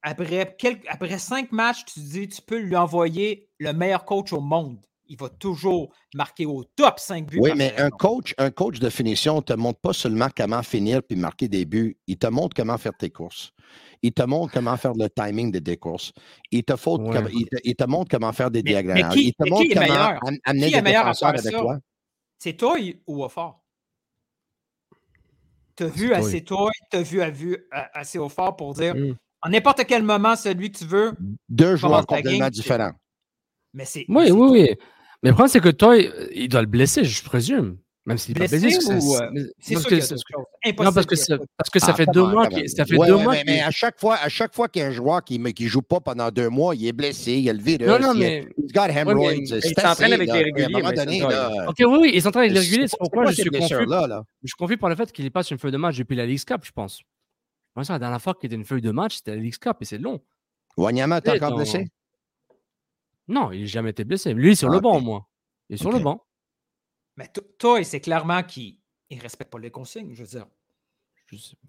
après, 0.02 0.54
quelques- 0.58 0.86
après 0.88 1.18
cinq 1.18 1.52
matchs, 1.52 1.84
tu 1.86 1.94
te 1.94 2.00
dis, 2.00 2.28
tu 2.28 2.42
peux 2.42 2.58
lui 2.58 2.76
envoyer 2.76 3.48
le 3.58 3.72
meilleur 3.72 4.04
coach 4.04 4.32
au 4.32 4.40
monde. 4.40 4.84
Il 5.06 5.16
va 5.18 5.28
toujours 5.28 5.92
marquer 6.14 6.46
au 6.46 6.64
top 6.64 6.98
5 6.98 7.26
buts. 7.26 7.38
Oui, 7.40 7.50
par 7.50 7.58
mais 7.58 7.74
un 7.78 7.90
coach, 7.90 8.34
un 8.38 8.50
coach 8.50 8.78
de 8.78 8.88
finition 8.88 9.36
ne 9.36 9.40
te 9.42 9.52
montre 9.52 9.78
pas 9.80 9.92
seulement 9.92 10.28
comment 10.34 10.62
finir 10.62 11.02
puis 11.02 11.16
marquer 11.18 11.48
des 11.48 11.64
buts. 11.66 11.98
Il 12.06 12.16
te 12.18 12.26
montre 12.28 12.54
comment 12.56 12.78
faire 12.78 12.96
tes 12.98 13.10
courses. 13.10 13.52
Il 14.02 14.12
te 14.12 14.22
montre 14.22 14.52
comment 14.54 14.76
faire 14.76 14.94
le 14.94 15.08
timing 15.10 15.52
de 15.52 15.58
tes 15.58 15.76
courses. 15.76 16.12
Il 16.50 16.64
te, 16.64 16.76
faut, 16.76 16.98
Ouais. 16.98 17.20
il 17.32 17.46
te, 17.46 17.56
il 17.62 17.74
te 17.76 17.84
montre 17.84 18.10
comment 18.10 18.32
faire 18.32 18.50
des 18.50 18.62
Mais- 18.62 18.70
diagonales. 18.70 19.08
mais 19.08 19.14
qui- 19.14 19.26
il 19.28 19.34
te 19.34 19.48
montre 19.50 19.62
qui 19.62 19.72
est 19.72 19.74
comment 19.74 19.86
meilleur? 19.88 20.20
amener 20.44 20.68
Qui 20.68 20.72
est 20.74 20.76
des 20.78 20.82
meilleur 20.82 21.06
à 21.06 21.14
faire 21.14 21.28
avec 21.28 21.40
ça? 21.42 21.50
toi. 21.50 21.78
C'est 22.38 22.56
toi 22.56 22.76
ou 23.06 23.22
au 23.24 23.28
fort? 23.28 23.61
Tu 25.76 25.84
as 25.84 25.86
vu 25.88 26.08
toi. 26.08 26.16
assez 26.18 26.44
toi, 26.44 26.70
tu 26.90 26.96
as 26.96 27.02
vu, 27.02 27.22
à 27.22 27.30
vu 27.30 27.56
à- 27.70 27.98
assez 28.00 28.18
au 28.18 28.28
fort 28.28 28.56
pour 28.56 28.74
dire, 28.74 28.94
Mm. 28.94 29.14
en 29.42 29.48
n'importe 29.50 29.84
quel 29.86 30.02
moment, 30.02 30.36
celui 30.36 30.70
que 30.70 30.78
tu 30.78 30.84
veux, 30.84 31.12
Deux 31.48 31.76
joueurs 31.76 32.06
complètement 32.06 32.38
game, 32.38 32.50
différents. 32.50 32.92
mais 33.74 33.84
c'est. 33.84 34.04
Oui, 34.08 34.30
oui, 34.30 34.48
oui. 34.50 34.76
Mais 35.22 35.30
le 35.30 35.34
problème, 35.34 35.48
c'est 35.48 35.60
que 35.60 35.68
toi, 35.68 35.96
il 35.96 36.48
doit 36.48 36.60
le 36.62 36.66
blesser, 36.66 37.04
je 37.04 37.22
présume. 37.24 37.78
Même 38.04 38.18
s'il 38.18 38.34
n'est 38.36 38.46
pas 38.48 38.56
Blessé 38.58 38.76
ou, 38.78 38.80
c'est- 38.80 39.22
euh, 39.22 39.46
sûr 39.60 39.86
que 39.88 40.00
choses. 40.00 40.10
Non, 40.36 40.44
Impossible 40.64 40.94
parce 40.94 41.06
que, 41.06 41.14
ça, 41.14 41.38
pas- 41.38 41.44
parce 41.56 41.70
que 41.70 41.78
ça 41.78 41.86
Ah, 41.90 41.94
fait 41.94 42.06
deux 42.12 42.24
mois 42.26 42.48
ça 42.66 42.84
fait 42.84 42.96
Ouais, 42.96 43.06
deux 43.06 43.14
ouais, 43.14 43.22
mois 43.22 43.34
mais, 43.46 43.60
à 43.60 43.70
chaque 43.70 44.00
fois, 44.00 44.16
à 44.16 44.28
chaque 44.28 44.52
fois 44.56 44.68
qu'il 44.68 44.82
y 44.82 44.84
a 44.84 44.88
un 44.88 44.90
joueur 44.90 45.22
qui 45.22 45.38
ne 45.38 45.52
joue 45.68 45.82
pas 45.82 46.00
pendant 46.00 46.28
deux 46.32 46.48
mois, 46.48 46.74
il 46.74 46.84
est 46.84 46.92
blessé, 46.92 47.34
il 47.34 47.48
a 47.48 47.52
le 47.52 47.62
virus. 47.62 47.86
Non, 47.86 48.00
non, 48.00 48.12
il 48.14 48.24
a- 48.24 48.28
mais. 48.28 48.48
He's 48.58 48.72
got 48.72 48.88
hemorrhoids. 48.88 49.34
il 49.36 49.74
s'entraîne 49.80 50.12
avec 50.14 50.26
là. 50.28 50.34
les 50.34 50.42
réguliers, 50.52 50.82
donné, 50.96 51.20
là, 51.20 51.66
Ok, 51.68 51.76
oui, 51.78 51.86
oui, 52.00 52.10
ils 52.14 52.22
sont 52.22 52.28
en 52.28 52.32
train 52.32 52.48
de 52.48 52.52
les 52.52 52.58
réguler. 52.58 52.88
c'est 52.88 52.96
pourquoi 52.98 53.26
je 53.26 53.34
suis 53.40 53.50
confus? 53.50 53.74
Je 54.42 54.48
suis 54.48 54.56
confus 54.58 54.76
par 54.78 54.88
le 54.88 54.96
fait 54.96 55.12
qu'il 55.12 55.30
passe 55.30 55.52
une 55.52 55.58
feuille 55.58 55.70
de 55.70 55.76
match 55.76 55.96
depuis 55.96 56.16
la 56.16 56.26
League 56.26 56.42
Cup, 56.44 56.62
je 56.64 56.72
pense. 56.72 57.00
Moi, 57.76 57.84
ça, 57.84 57.92
la 57.92 57.98
dernière 58.00 58.20
fois 58.20 58.34
qu'il 58.34 58.48
était 58.48 58.56
une 58.56 58.64
feuille 58.64 58.82
de 58.82 58.90
match, 58.90 59.18
c'était 59.18 59.36
la 59.36 59.40
League 59.40 59.56
Cup 59.58 59.76
et 59.80 59.84
c'est 59.84 59.98
long. 59.98 60.20
Wanyama, 60.76 61.20
t'es 61.20 61.30
encore 61.30 61.54
blessé? 61.56 61.86
Non, 63.28 63.52
il 63.52 63.60
n'a 63.60 63.66
jamais 63.66 63.90
été 63.90 64.02
blessé. 64.04 64.34
Lui, 64.34 64.48
il 64.48 64.52
est 64.52 64.56
sur 64.56 64.70
Ah, 64.70 64.74
le 64.74 64.80
banc, 64.80 64.96
ok. 64.96 65.04
moi. 65.04 65.28
Il 65.70 65.74
est 65.74 65.76
sur 65.78 65.92
le 65.92 66.00
banc. 66.00 66.20
Mais 67.16 67.28
to- 67.28 67.42
toi, 67.58 67.82
c'est 67.84 68.00
clairement 68.00 68.42
qu'il 68.42 68.76
ne 69.10 69.20
respecte 69.20 69.50
pas 69.50 69.58
les 69.58 69.70
consignes, 69.70 70.14
je 70.14 70.22
veux 70.22 70.28
dire. 70.28 70.46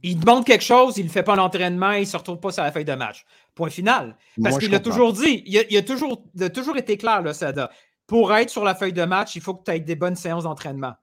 Il 0.01 0.19
demande 0.19 0.45
quelque 0.45 0.63
chose, 0.63 0.97
il 0.97 1.03
ne 1.03 1.07
le 1.07 1.11
fait 1.13 1.23
pas 1.23 1.37
l'entraînement, 1.37 1.91
il 1.93 2.01
ne 2.01 2.05
se 2.05 2.17
retrouve 2.17 2.39
pas 2.39 2.51
sur 2.51 2.63
la 2.63 2.71
feuille 2.73 2.83
de 2.83 2.95
match. 2.95 3.23
Point 3.55 3.69
final. 3.69 4.17
Parce 4.41 4.57
qu'il 4.57 4.73
a 4.75 4.79
comprends. 4.79 4.91
toujours 4.91 5.13
dit, 5.13 5.41
il 5.45 5.57
a, 5.57 5.63
il 5.69 5.77
a 5.77 5.81
toujours, 5.83 6.21
il 6.35 6.43
a 6.43 6.49
toujours 6.49 6.75
été 6.75 6.97
clair, 6.97 7.21
là, 7.21 7.33
Sada. 7.33 7.69
Pour 8.05 8.33
être 8.35 8.49
sur 8.49 8.65
la 8.65 8.75
feuille 8.75 8.91
de 8.91 9.05
match, 9.05 9.35
il 9.37 9.41
faut 9.41 9.53
que 9.53 9.63
tu 9.63 9.71
aies 9.71 9.79
des 9.79 9.95
bonnes 9.95 10.17
séances 10.17 10.43
d'entraînement. 10.43 10.93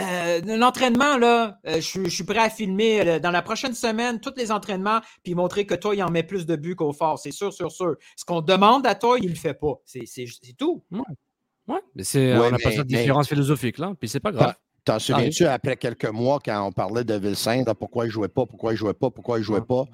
Euh, 0.00 0.40
L'entraînement, 0.56 1.16
là, 1.16 1.58
euh, 1.66 1.76
je, 1.76 1.80
suis- 1.80 2.04
je 2.04 2.10
suis 2.14 2.24
prêt 2.24 2.38
à 2.38 2.50
filmer 2.50 3.00
euh, 3.06 3.18
dans 3.18 3.30
la 3.30 3.40
prochaine 3.42 3.72
semaine 3.74 4.20
tous 4.20 4.34
les 4.36 4.52
entraînements 4.52 5.00
puis 5.22 5.34
montrer 5.34 5.64
que 5.66 5.74
toi, 5.74 5.94
il 5.94 6.02
en 6.02 6.10
met 6.10 6.22
plus 6.22 6.44
de 6.46 6.54
buts 6.56 6.74
qu'au 6.76 6.92
fort. 6.92 7.18
C'est 7.18 7.30
sûr, 7.32 7.52
sûr, 7.52 7.70
sûr. 7.72 7.96
Ce 8.14 8.24
qu'on 8.24 8.42
demande 8.42 8.86
à 8.86 8.94
toi, 8.94 9.18
il 9.18 9.24
ne 9.24 9.30
le 9.30 9.34
fait 9.36 9.54
pas. 9.54 9.74
C'est 9.86 10.04
c'est 10.06 10.26
Ouais, 11.68 11.80
mais 11.94 12.04
c'est, 12.04 12.32
Ouais, 12.32 12.46
on 12.46 12.50
n'a 12.52 12.58
pas 12.58 12.68
mais- 12.70 12.76
ça 12.76 12.84
de 12.84 12.92
mais- 12.92 12.98
différence 12.98 13.28
philosophique, 13.28 13.78
là. 13.78 13.92
Puis 13.98 14.08
c'est 14.08 14.20
pas 14.20 14.32
grave. 14.32 14.54
T'en 14.84 15.00
souviens-tu, 15.00 15.44
après 15.46 15.76
quelques 15.76 16.08
mois, 16.10 16.38
quand 16.44 16.64
on 16.64 16.70
parlait 16.70 17.02
de 17.02 17.14
Vilsaint, 17.14 17.64
pourquoi 17.78 18.04
il 18.04 18.08
ne 18.08 18.12
jouait 18.12 18.28
pas, 18.28 18.46
pourquoi 18.46 18.70
il 18.70 18.74
ne 18.74 18.78
jouait 18.78 18.94
pas, 18.94 19.10
pourquoi 19.10 19.38
il 19.38 19.40
ne 19.40 19.44
jouait 19.44 19.60
pas, 19.60 19.84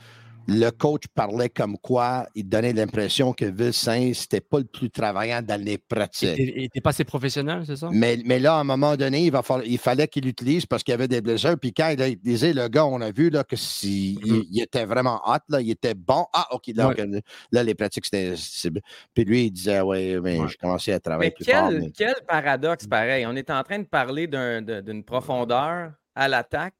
le 0.48 0.70
coach 0.70 1.04
parlait 1.14 1.48
comme 1.48 1.78
quoi 1.78 2.26
il 2.34 2.48
donnait 2.48 2.72
l'impression 2.72 3.32
que 3.32 3.44
Vilsaint, 3.44 4.12
c'était 4.14 4.40
pas 4.40 4.58
le 4.58 4.64
plus 4.64 4.90
travaillant 4.90 5.40
dans 5.42 5.60
les 5.60 5.78
pratiques. 5.78 6.34
il 6.38 6.64
était 6.64 6.80
pas 6.80 6.90
assez 6.90 7.04
professionnel, 7.04 7.62
c'est 7.66 7.76
ça? 7.76 7.88
Mais, 7.92 8.18
mais 8.24 8.38
là, 8.38 8.56
à 8.56 8.60
un 8.60 8.64
moment 8.64 8.96
donné, 8.96 9.24
il, 9.24 9.30
va 9.30 9.42
falloir- 9.42 9.66
il 9.66 9.78
fallait 9.78 10.08
qu'il 10.08 10.24
l'utilise 10.24 10.66
parce 10.66 10.82
qu'il 10.82 10.92
y 10.92 10.94
avait 10.94 11.08
des 11.08 11.20
blessures. 11.20 11.58
Puis 11.58 11.72
quand 11.72 11.88
il 11.90 12.02
a 12.02 12.08
utilisé 12.08 12.52
le 12.52 12.68
gars, 12.68 12.84
on 12.86 13.00
a 13.00 13.10
vu 13.10 13.30
là, 13.30 13.44
que 13.44 13.56
si, 13.56 14.18
il, 14.24 14.44
il 14.50 14.62
était 14.62 14.84
vraiment 14.84 15.20
hot, 15.26 15.38
là, 15.48 15.60
il 15.60 15.70
était 15.70 15.94
bon. 15.94 16.26
Ah, 16.32 16.46
OK, 16.52 16.64
là, 16.74 16.88
Ouais. 16.88 17.00
ok, 17.02 17.22
là, 17.52 17.62
les 17.62 17.74
pratiques, 17.74 18.04
c'était. 18.06 18.34
Puis 19.14 19.24
lui, 19.24 19.44
il 19.46 19.50
disait, 19.50 19.80
ouais, 19.80 20.18
mais 20.20 20.38
Ouais. 20.38 20.48
je 20.48 20.56
commençais 20.58 20.92
à 20.92 21.00
travailler 21.00 21.30
Mais 21.30 21.44
plus 21.44 21.52
fort. 21.52 21.68
quel, 21.68 21.80
mais- 21.80 21.90
quel 21.96 22.14
paradoxe 22.26 22.86
pareil. 22.86 23.26
On 23.26 23.36
est 23.36 23.50
en 23.50 23.62
train 23.62 23.78
de 23.78 23.84
parler 23.86 24.26
d'une 24.26 25.04
profondeur 25.04 25.92
à 26.14 26.28
l'attaque. 26.28 26.74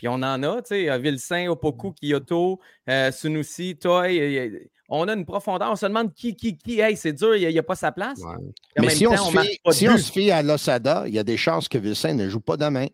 Puis 0.00 0.08
on 0.08 0.14
en 0.14 0.42
a, 0.42 0.62
tu 0.62 0.68
sais, 0.68 0.98
Vilsain, 0.98 1.48
Opoku, 1.48 1.92
Kyoto, 1.92 2.58
euh, 2.88 3.12
Sunusi, 3.12 3.76
Toy. 3.76 4.50
On 4.88 5.06
a 5.06 5.12
une 5.12 5.26
profondeur. 5.26 5.70
On 5.70 5.76
se 5.76 5.84
demande 5.84 6.14
qui, 6.14 6.34
qui, 6.34 6.56
qui. 6.56 6.80
Hey, 6.80 6.96
c'est 6.96 7.12
dur, 7.12 7.36
il 7.36 7.46
n'y 7.46 7.58
a, 7.58 7.62
pas 7.62 7.74
sa 7.74 7.92
place. 7.92 8.18
Ouais. 8.20 8.34
Mais 8.78 8.88
si, 8.88 9.06
on, 9.06 9.14
temps, 9.14 9.26
se 9.26 9.34
marque 9.34 9.46
fie, 9.48 9.58
si 9.72 9.88
on 9.90 9.98
se 9.98 10.10
fie 10.10 10.30
à 10.30 10.42
Losada, 10.42 11.04
il 11.06 11.12
y 11.12 11.18
a 11.18 11.22
des 11.22 11.36
chances 11.36 11.68
que 11.68 11.76
Vilsain 11.76 12.14
ne 12.14 12.30
joue 12.30 12.40
pas 12.40 12.56
demain. 12.56 12.86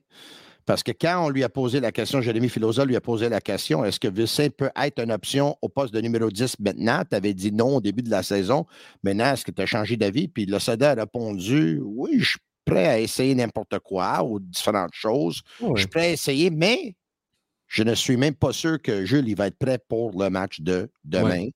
Parce 0.64 0.82
que 0.82 0.90
quand 0.90 1.26
on 1.26 1.28
lui 1.28 1.44
a 1.44 1.48
posé 1.48 1.78
la 1.78 1.92
question, 1.92 2.20
Jérémy 2.20 2.48
Filosa 2.48 2.84
lui 2.84 2.96
a 2.96 3.00
posé 3.00 3.28
la 3.28 3.40
question, 3.40 3.84
est-ce 3.84 4.00
que 4.00 4.08
Vilsain 4.08 4.48
peut 4.50 4.70
être 4.74 5.00
une 5.00 5.12
option 5.12 5.56
au 5.62 5.68
poste 5.68 5.94
de 5.94 6.00
numéro 6.00 6.28
10 6.28 6.58
maintenant? 6.58 7.02
Tu 7.08 7.14
avais 7.14 7.34
dit 7.34 7.52
non 7.52 7.76
au 7.76 7.80
début 7.80 8.02
de 8.02 8.10
la 8.10 8.24
saison. 8.24 8.66
Maintenant, 9.04 9.32
est-ce 9.32 9.44
que 9.44 9.52
tu 9.52 9.62
as 9.62 9.66
changé 9.66 9.96
d'avis? 9.96 10.26
Puis 10.26 10.44
Losada 10.44 10.90
a 10.90 10.94
répondu, 10.94 11.80
oui, 11.84 12.18
je 12.18 12.36
prêt 12.66 12.86
à 12.86 12.98
essayer 12.98 13.34
n'importe 13.34 13.78
quoi 13.78 14.22
ou 14.24 14.38
différentes 14.38 14.92
choses. 14.92 15.40
Je 15.60 15.64
Ouais. 15.64 15.78
suis 15.78 15.88
prêt 15.88 16.06
à 16.08 16.10
essayer, 16.10 16.50
mais 16.50 16.94
je 17.66 17.82
ne 17.82 17.94
suis 17.94 18.16
même 18.18 18.34
pas 18.34 18.52
sûr 18.52 18.80
que 18.82 19.04
Jules 19.06 19.28
il 19.28 19.36
va 19.36 19.46
être 19.46 19.56
prêt 19.58 19.78
pour 19.88 20.10
le 20.22 20.28
match 20.28 20.60
de 20.60 20.90
demain, 21.04 21.46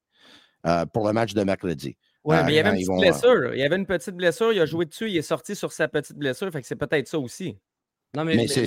euh, 0.67 0.87
pour 0.87 1.07
le 1.07 1.13
match 1.13 1.35
de 1.35 1.43
mercredi. 1.45 1.97
Oui, 2.25 2.37
Ah, 2.39 2.43
mais 2.45 2.53
il 2.53 2.57
y 2.57 2.59
avait 2.59 2.69
une 2.71 2.75
petite 2.77 2.89
vont, 2.89 2.99
blessure. 2.99 3.55
Il 3.55 3.61
y 3.61 3.63
avait 3.63 3.77
une 3.77 3.87
petite 3.87 4.15
blessure. 4.15 4.53
Il 4.53 4.61
a 4.61 4.67
joué 4.67 4.85
dessus. 4.85 5.09
Il 5.09 5.17
est 5.17 5.23
sorti 5.23 5.57
sur 5.57 5.73
sa 5.73 5.89
petite 5.89 6.17
blessure. 6.17 6.51
Fait 6.53 6.61
que 6.61 6.67
c'est 6.67 6.77
peut-être 6.77 7.09
ça 7.09 7.19
aussi. 7.19 7.57
Non, 8.15 8.25
Mais 8.25 8.47
c'est- 8.47 8.67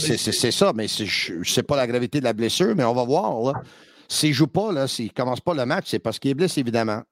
ça, 0.52 0.74
mais 0.74 0.88
c'est- 0.88 1.06
je 1.06 1.34
ne 1.36 1.44
sais 1.44 1.62
pas 1.64 1.76
la 1.76 1.86
gravité 1.86 2.20
de 2.20 2.24
la 2.24 2.34
blessure, 2.34 2.74
mais 2.76 2.84
on 2.84 2.94
va 2.94 3.04
voir. 3.04 3.62
S'il 4.08 4.30
ne 4.30 4.34
joue 4.34 4.48
pas, 4.48 4.88
s'il 4.88 5.06
ne 5.06 5.12
commence 5.12 5.40
pas 5.42 5.54
le 5.54 5.66
match, 5.66 5.86
c'est 5.90 6.00
parce 6.00 6.18
qu'il 6.18 6.32
est 6.32 6.34
blessé, 6.34 6.62
évidemment. 6.62 7.04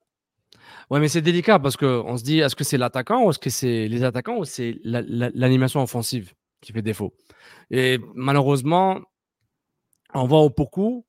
Ouais, 0.91 0.99
mais 0.99 1.07
c'est 1.07 1.21
délicat 1.21 1.57
parce 1.57 1.77
qu'on 1.77 2.17
se 2.17 2.23
dit, 2.23 2.39
est-ce 2.39 2.53
que 2.55 2.65
c'est 2.65 2.77
l'attaquant 2.77 3.23
ou 3.23 3.29
est-ce 3.29 3.39
que 3.39 3.49
c'est 3.49 3.87
les 3.87 4.03
attaquants 4.03 4.37
ou 4.37 4.43
c'est 4.43 4.77
la- 4.83 5.01
la- 5.01 5.29
l'animation 5.33 5.81
offensive 5.81 6.33
qui 6.59 6.73
fait 6.73 6.81
défaut? 6.81 7.13
Et 7.69 7.97
malheureusement, 8.13 8.99
on 10.13 10.25
voit 10.27 10.41
au 10.41 10.49
beaucoup, 10.49 11.05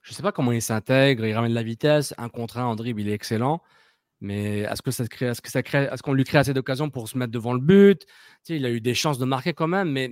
je 0.00 0.12
ne 0.12 0.14
sais 0.16 0.22
pas 0.22 0.32
comment 0.32 0.52
il 0.52 0.62
s'intègre, 0.62 1.26
il 1.26 1.34
ramène 1.34 1.50
de 1.50 1.54
la 1.54 1.62
vitesse, 1.62 2.14
un 2.16 2.30
contre 2.30 2.56
un 2.56 2.64
en 2.64 2.76
dribble, 2.76 3.02
il 3.02 3.10
est 3.10 3.12
excellent. 3.12 3.60
Mais 4.22 4.60
est-ce 4.60 4.80
que 4.80 4.90
ça 4.90 5.06
crée, 5.06 5.26
est-ce 5.26 5.42
que 5.42 5.50
ça 5.50 5.62
crée, 5.62 5.86
est-ce 5.92 6.02
qu'on 6.02 6.14
lui 6.14 6.24
crée 6.24 6.38
assez 6.38 6.54
d'occasions 6.54 6.88
pour 6.88 7.06
se 7.06 7.18
mettre 7.18 7.30
devant 7.32 7.52
le 7.52 7.60
but? 7.60 8.06
Tu 8.06 8.06
sais, 8.44 8.56
Il 8.56 8.64
a 8.64 8.70
eu 8.70 8.80
des 8.80 8.94
chances 8.94 9.18
de 9.18 9.26
marquer 9.26 9.52
quand 9.52 9.68
même, 9.68 9.90
mais 9.90 10.10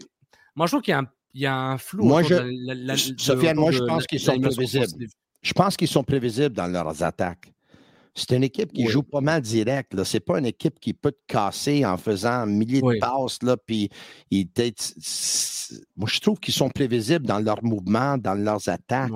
moi 0.54 0.66
je 0.66 0.72
trouve 0.72 0.82
qu'il 0.82 0.92
y 0.92 0.94
a 0.94 0.98
un, 0.98 1.08
il 1.32 1.40
y 1.40 1.46
a 1.46 1.56
un 1.56 1.78
flou. 1.78 2.04
Moi, 2.04 2.22
je- 2.22 2.34
de 2.34 2.40
la- 2.40 2.74
la- 2.74 2.92
la- 2.92 2.96
Sofiane, 2.98 3.56
de- 3.56 3.60
moi, 3.60 3.70
je 3.70 3.82
pense 3.84 4.06
qu'ils 4.06 4.20
sont 4.20 4.38
prévisibles. 4.38 5.06
Je 5.40 5.52
pense 5.54 5.78
qu'ils 5.78 5.88
sont 5.88 6.04
prévisibles 6.04 6.54
dans 6.54 6.66
leurs 6.66 7.02
attaques. 7.02 7.53
C'est 8.16 8.36
une 8.36 8.44
équipe 8.44 8.72
qui 8.72 8.84
Oui. 8.84 8.90
joue 8.90 9.02
pas 9.02 9.20
mal 9.20 9.42
direct. 9.42 10.02
Ce 10.04 10.16
n'est 10.16 10.20
pas 10.20 10.38
une 10.38 10.46
équipe 10.46 10.78
qui 10.78 10.94
peut 10.94 11.10
te 11.12 11.20
casser 11.26 11.84
en 11.84 11.96
faisant 11.96 12.30
un 12.30 12.46
millier 12.46 12.80
Oui. 12.82 12.94
de 12.94 13.00
passes. 13.00 13.42
Là, 13.42 13.56
puis 13.56 13.90
ils 14.30 14.46
Moi, 15.96 16.08
je 16.08 16.20
trouve 16.20 16.38
qu'ils 16.38 16.54
sont 16.54 16.68
prévisibles 16.70 17.26
dans 17.26 17.40
leurs 17.40 17.64
mouvements, 17.64 18.16
dans 18.16 18.34
leurs 18.34 18.68
attaques. 18.68 19.10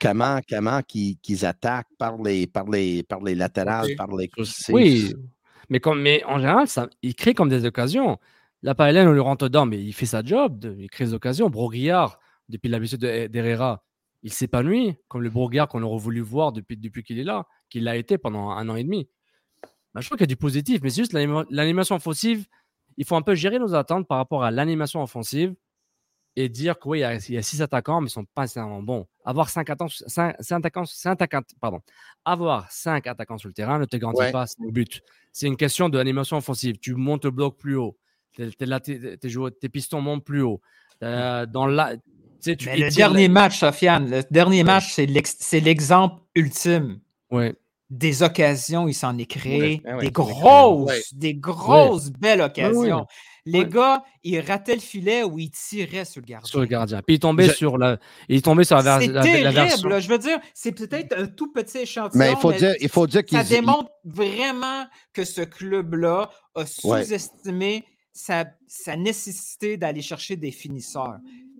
Comment, 0.00 0.40
comment 0.48 0.80
qu'ils 0.82 1.44
attaquent 1.44 1.86
par 1.98 2.16
les, 2.22 2.46
par 2.46 2.68
les, 2.68 3.02
par 3.02 3.20
les 3.22 3.34
latérales, 3.34 3.94
par 3.96 4.08
les. 4.16 4.30
Oui, 4.70 5.14
mais, 5.68 5.80
comme, 5.80 6.00
mais 6.00 6.22
en 6.24 6.38
général, 6.38 6.66
ça, 6.68 6.88
il 7.02 7.14
crée 7.14 7.34
comme 7.34 7.48
des 7.48 7.64
occasions. 7.66 8.16
La 8.62 8.74
Paella, 8.74 9.08
on 9.08 9.12
lui 9.12 9.20
rentre 9.20 9.44
dedans, 9.48 9.66
mais 9.66 9.80
il 9.82 9.92
fait 9.92 10.06
sa 10.06 10.22
job, 10.24 10.58
de- 10.58 10.74
il 10.78 10.88
crée 10.90 11.04
des 11.04 11.14
occasions. 11.14 11.50
Broguillard, 11.50 12.18
depuis 12.48 12.68
l'habitude 12.68 13.00
de- 13.00 13.26
d'Herrera, 13.28 13.84
il 14.28 14.32
s'épanouit, 14.34 14.94
comme 15.08 15.22
le 15.22 15.30
Broguillard 15.30 15.68
qu'on 15.68 15.82
aurait 15.82 15.98
voulu 15.98 16.20
voir 16.20 16.52
depuis, 16.52 16.76
depuis 16.76 17.02
qu'il 17.02 17.18
est 17.18 17.24
là, 17.24 17.46
qu'il 17.70 17.84
l'a 17.84 17.96
été 17.96 18.18
pendant 18.18 18.50
un 18.50 18.68
an 18.68 18.76
et 18.76 18.84
demi. 18.84 19.08
Bah, 19.94 20.00
je 20.02 20.06
trouve 20.06 20.18
qu'il 20.18 20.24
y 20.24 20.30
a 20.30 20.34
du 20.34 20.36
positif, 20.36 20.80
mais 20.82 20.90
c'est 20.90 21.00
juste 21.00 21.14
l'anima- 21.14 21.46
l'animation 21.50 21.96
offensive. 21.96 22.46
Il 22.98 23.06
faut 23.06 23.16
un 23.16 23.22
peu 23.22 23.34
gérer 23.34 23.58
nos 23.58 23.74
attentes 23.74 24.06
par 24.06 24.18
rapport 24.18 24.44
à 24.44 24.50
l'animation 24.50 25.02
offensive 25.02 25.54
et 26.36 26.48
dire 26.50 26.78
qu'il 26.78 26.96
y, 26.96 27.04
a- 27.04 27.14
il 27.14 27.34
y 27.34 27.38
a 27.38 27.42
six 27.42 27.62
attaquants, 27.62 28.00
mais 28.02 28.04
ils 28.08 28.10
ne 28.18 28.22
sont 28.22 28.24
pas 28.26 28.42
nécessairement 28.42 28.82
bons. 28.82 29.06
Avoir 29.24 29.48
cinq 29.48 29.70
attaquants, 29.70 29.88
cinq, 30.06 30.36
cinq 30.40 30.58
attaquants, 30.58 30.84
cinq 30.84 31.12
attaquants- 31.12 31.54
pardon, 31.58 31.80
avoir 32.24 32.70
cinq 32.70 33.06
attaquants 33.06 33.38
sur 33.38 33.48
le 33.48 33.54
terrain 33.54 33.78
ne 33.78 33.86
te 33.86 33.96
garantit 33.96 34.20
Ouais. 34.20 34.32
pas 34.32 34.44
le 34.58 34.70
but. 34.70 35.00
C'est 35.32 35.46
une 35.46 35.56
question 35.56 35.88
de 35.88 35.96
l'animation 35.96 36.36
offensive. 36.36 36.76
Tu 36.78 36.94
montes 36.94 37.24
le 37.24 37.30
bloc 37.30 37.56
plus 37.56 37.76
haut. 37.76 37.96
Tes, 38.36 38.50
tes, 38.52 39.18
tes 39.18 39.68
pistons 39.70 40.00
montent 40.02 40.24
plus 40.24 40.42
haut. 40.42 40.60
Euh, 41.02 41.46
dans 41.46 41.66
la, 41.66 41.94
tu 42.42 42.50
sais, 42.50 42.56
tu 42.56 42.66
Mais 42.66 42.76
le 42.76 42.84
la- 42.86 42.90
dernier 42.90 43.28
match, 43.28 43.58
Sofiane, 43.58 44.10
le 44.10 44.22
dernier 44.30 44.64
match, 44.64 44.92
c'est 44.92 45.06
l'ex- 45.06 45.36
c'est 45.40 45.60
l'exemple 45.60 46.20
ultime. 46.34 47.00
Ouais. 47.30 47.54
Des 47.90 48.22
occasions, 48.22 48.86
il 48.86 48.94
s'en 48.94 49.16
est 49.16 49.24
créé. 49.26 49.80
Ouais, 49.84 49.98
des 50.00 50.10
grosses, 50.10 50.90
Ouais. 50.90 51.00
des 51.12 51.34
grosses 51.34 52.10
belles 52.10 52.42
occasions. 52.42 52.80
ouais. 53.00 53.04
Les 53.46 53.60
Ouais. 53.60 53.68
gars, 53.68 54.04
ils 54.24 54.40
rataient 54.40 54.74
le 54.74 54.80
filet 54.80 55.22
ou 55.22 55.38
ils 55.38 55.50
tiraient 55.50 56.04
sur 56.04 56.20
le 56.20 56.26
gardien. 56.26 56.46
sur 56.46 56.60
le 56.60 56.66
gardien. 56.66 57.00
Puis 57.00 57.14
il 57.16 57.18
tombait 57.18 57.46
Je- 57.46 57.52
sur 57.52 57.78
la, 57.78 57.96
il 58.28 58.36
est 58.36 58.44
tombé 58.44 58.64
sur 58.64 58.76
la, 58.76 58.82
la- 58.82 59.06
la 59.06 59.22
terrible. 59.22 59.48
version. 59.54 59.88
là. 59.88 60.00
Je 60.00 60.08
veux 60.10 60.18
dire, 60.18 60.38
c'est 60.52 60.72
peut-être 60.72 61.16
un 61.18 61.26
tout 61.28 61.50
petit 61.50 61.78
échantillon. 61.78 62.18
Mais 62.22 62.32
il 62.32 62.36
faut 62.36 62.52
dire, 62.52 62.74
il 62.78 62.88
faut 62.90 63.06
dire 63.06 63.24
qu'ils. 63.24 63.38
ça 63.38 63.44
démontre 63.44 63.88
vraiment 64.04 64.84
que 65.14 65.24
ce 65.24 65.40
club-là 65.40 66.30
a 66.54 66.66
sous-estimé 66.66 67.84
sa, 68.12 68.44
sa 68.66 68.96
nécessité 68.96 69.76
d'aller 69.78 70.02
chercher 70.02 70.36
des 70.36 70.50
finisseurs. 70.50 71.16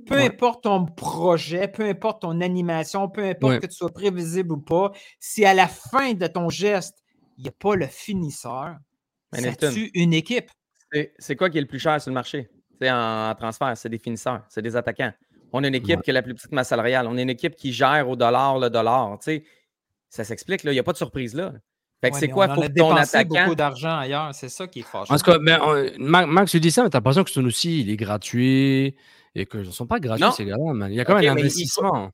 Peu 0.09 0.17
Ouais. 0.17 0.27
importe 0.27 0.65
ton 0.65 0.87
projet, 0.87 1.69
peu 1.69 1.85
importe 1.89 2.23
ton 2.23 2.41
animation, 2.41 3.09
peu 3.09 3.23
importe 3.25 3.53
Ouais. 3.53 3.59
que 3.61 3.67
tu 3.67 3.75
sois 3.77 3.91
prévisible 3.91 4.53
ou 4.53 4.59
pas, 4.59 4.93
si 5.21 5.45
à 5.45 5.55
la 5.55 5.69
fin 5.69 6.13
de 6.15 6.27
ton 6.27 6.49
geste, 6.49 7.03
il 7.37 7.43
n'y 7.43 7.49
a 7.49 7.53
pas 7.53 7.75
le 7.77 7.87
finisseur, 7.87 8.77
Mais 9.33 9.43
ça 9.43 9.71
tue 9.71 9.91
une 9.95 10.15
équipe. 10.15 10.51
C'est- 11.19 11.37
quoi 11.37 11.51
qui 11.51 11.59
est 11.59 11.61
le 11.61 11.67
plus 11.67 11.79
cher 11.79 12.01
sur 12.01 12.11
le 12.11 12.15
marché? 12.15 12.49
C'est 12.81 12.91
en, 12.91 13.31
en 13.31 13.35
transfert, 13.35 13.77
c'est 13.77 13.89
des 13.91 13.99
finisseurs, 13.99 14.43
c'est 14.49 14.63
des 14.63 14.75
attaquants. 14.77 15.13
On 15.53 15.63
a 15.65 15.69
une 15.69 15.75
équipe 15.75 15.97
Ouais. 15.99 16.03
qui 16.03 16.11
a 16.11 16.15
la 16.15 16.23
plus 16.23 16.35
petite 16.35 16.53
masse 16.53 16.69
salariale. 16.69 17.07
On 17.09 17.17
a 17.17 17.23
une 17.23 17.31
équipe 17.31 17.55
qui 17.57 17.73
gère 17.73 18.09
au 18.09 18.17
dollar 18.17 18.59
le 18.59 18.71
dollar. 18.71 19.19
Tu 19.19 19.25
sais, 19.25 19.45
ça 20.09 20.25
s'explique, 20.25 20.63
là. 20.65 20.73
Il 20.73 20.75
n'y 20.75 20.81
a 20.81 20.83
pas 20.83 20.93
de 20.93 20.97
surprise 20.99 21.35
là. 21.35 21.53
Fait 22.01 22.11
que 22.11 22.15
Ouais, 22.15 22.21
c'est 22.21 22.29
quoi? 22.29 22.47
on 22.47 22.51
en 22.53 22.55
Faut 22.55 22.61
que 22.63 22.69
ton 22.69 22.95
attaquant. 22.95 23.43
beaucoup 23.45 23.55
d'argent 23.57 23.99
ailleurs, 23.99 24.33
c'est 24.35 24.49
ça 24.49 24.67
qui 24.69 24.81
est 24.81 24.83
fâcheux. 24.83 25.09
Parce 25.09 25.23
que 25.23 25.37
ben, 25.39 25.59
euh, 25.67 25.91
Ma- 25.99 26.27
Max, 26.27 26.53
tu 26.53 26.61
dis 26.61 26.71
ça, 26.71 26.85
mais 26.85 26.91
t'as 26.91 26.99
l'impression 26.99 27.25
que 27.25 27.31
son 27.31 27.45
aussi, 27.45 27.81
il 27.81 27.91
est 27.91 27.97
gratuit 27.97 28.95
et 29.35 29.47
que 29.47 29.59
ne 29.59 29.65
sont 29.71 29.87
pas 29.87 30.01
gratuits, 30.01 30.25
Non. 30.25 30.33
ces 30.33 30.45
gars-là. 30.45 30.89
Il 30.89 30.95
y 30.95 31.01
a 31.01 31.05
quand 31.05 31.15
même 31.15 31.29
un 31.31 31.37
il 31.37 31.41
investissement. 31.41 32.11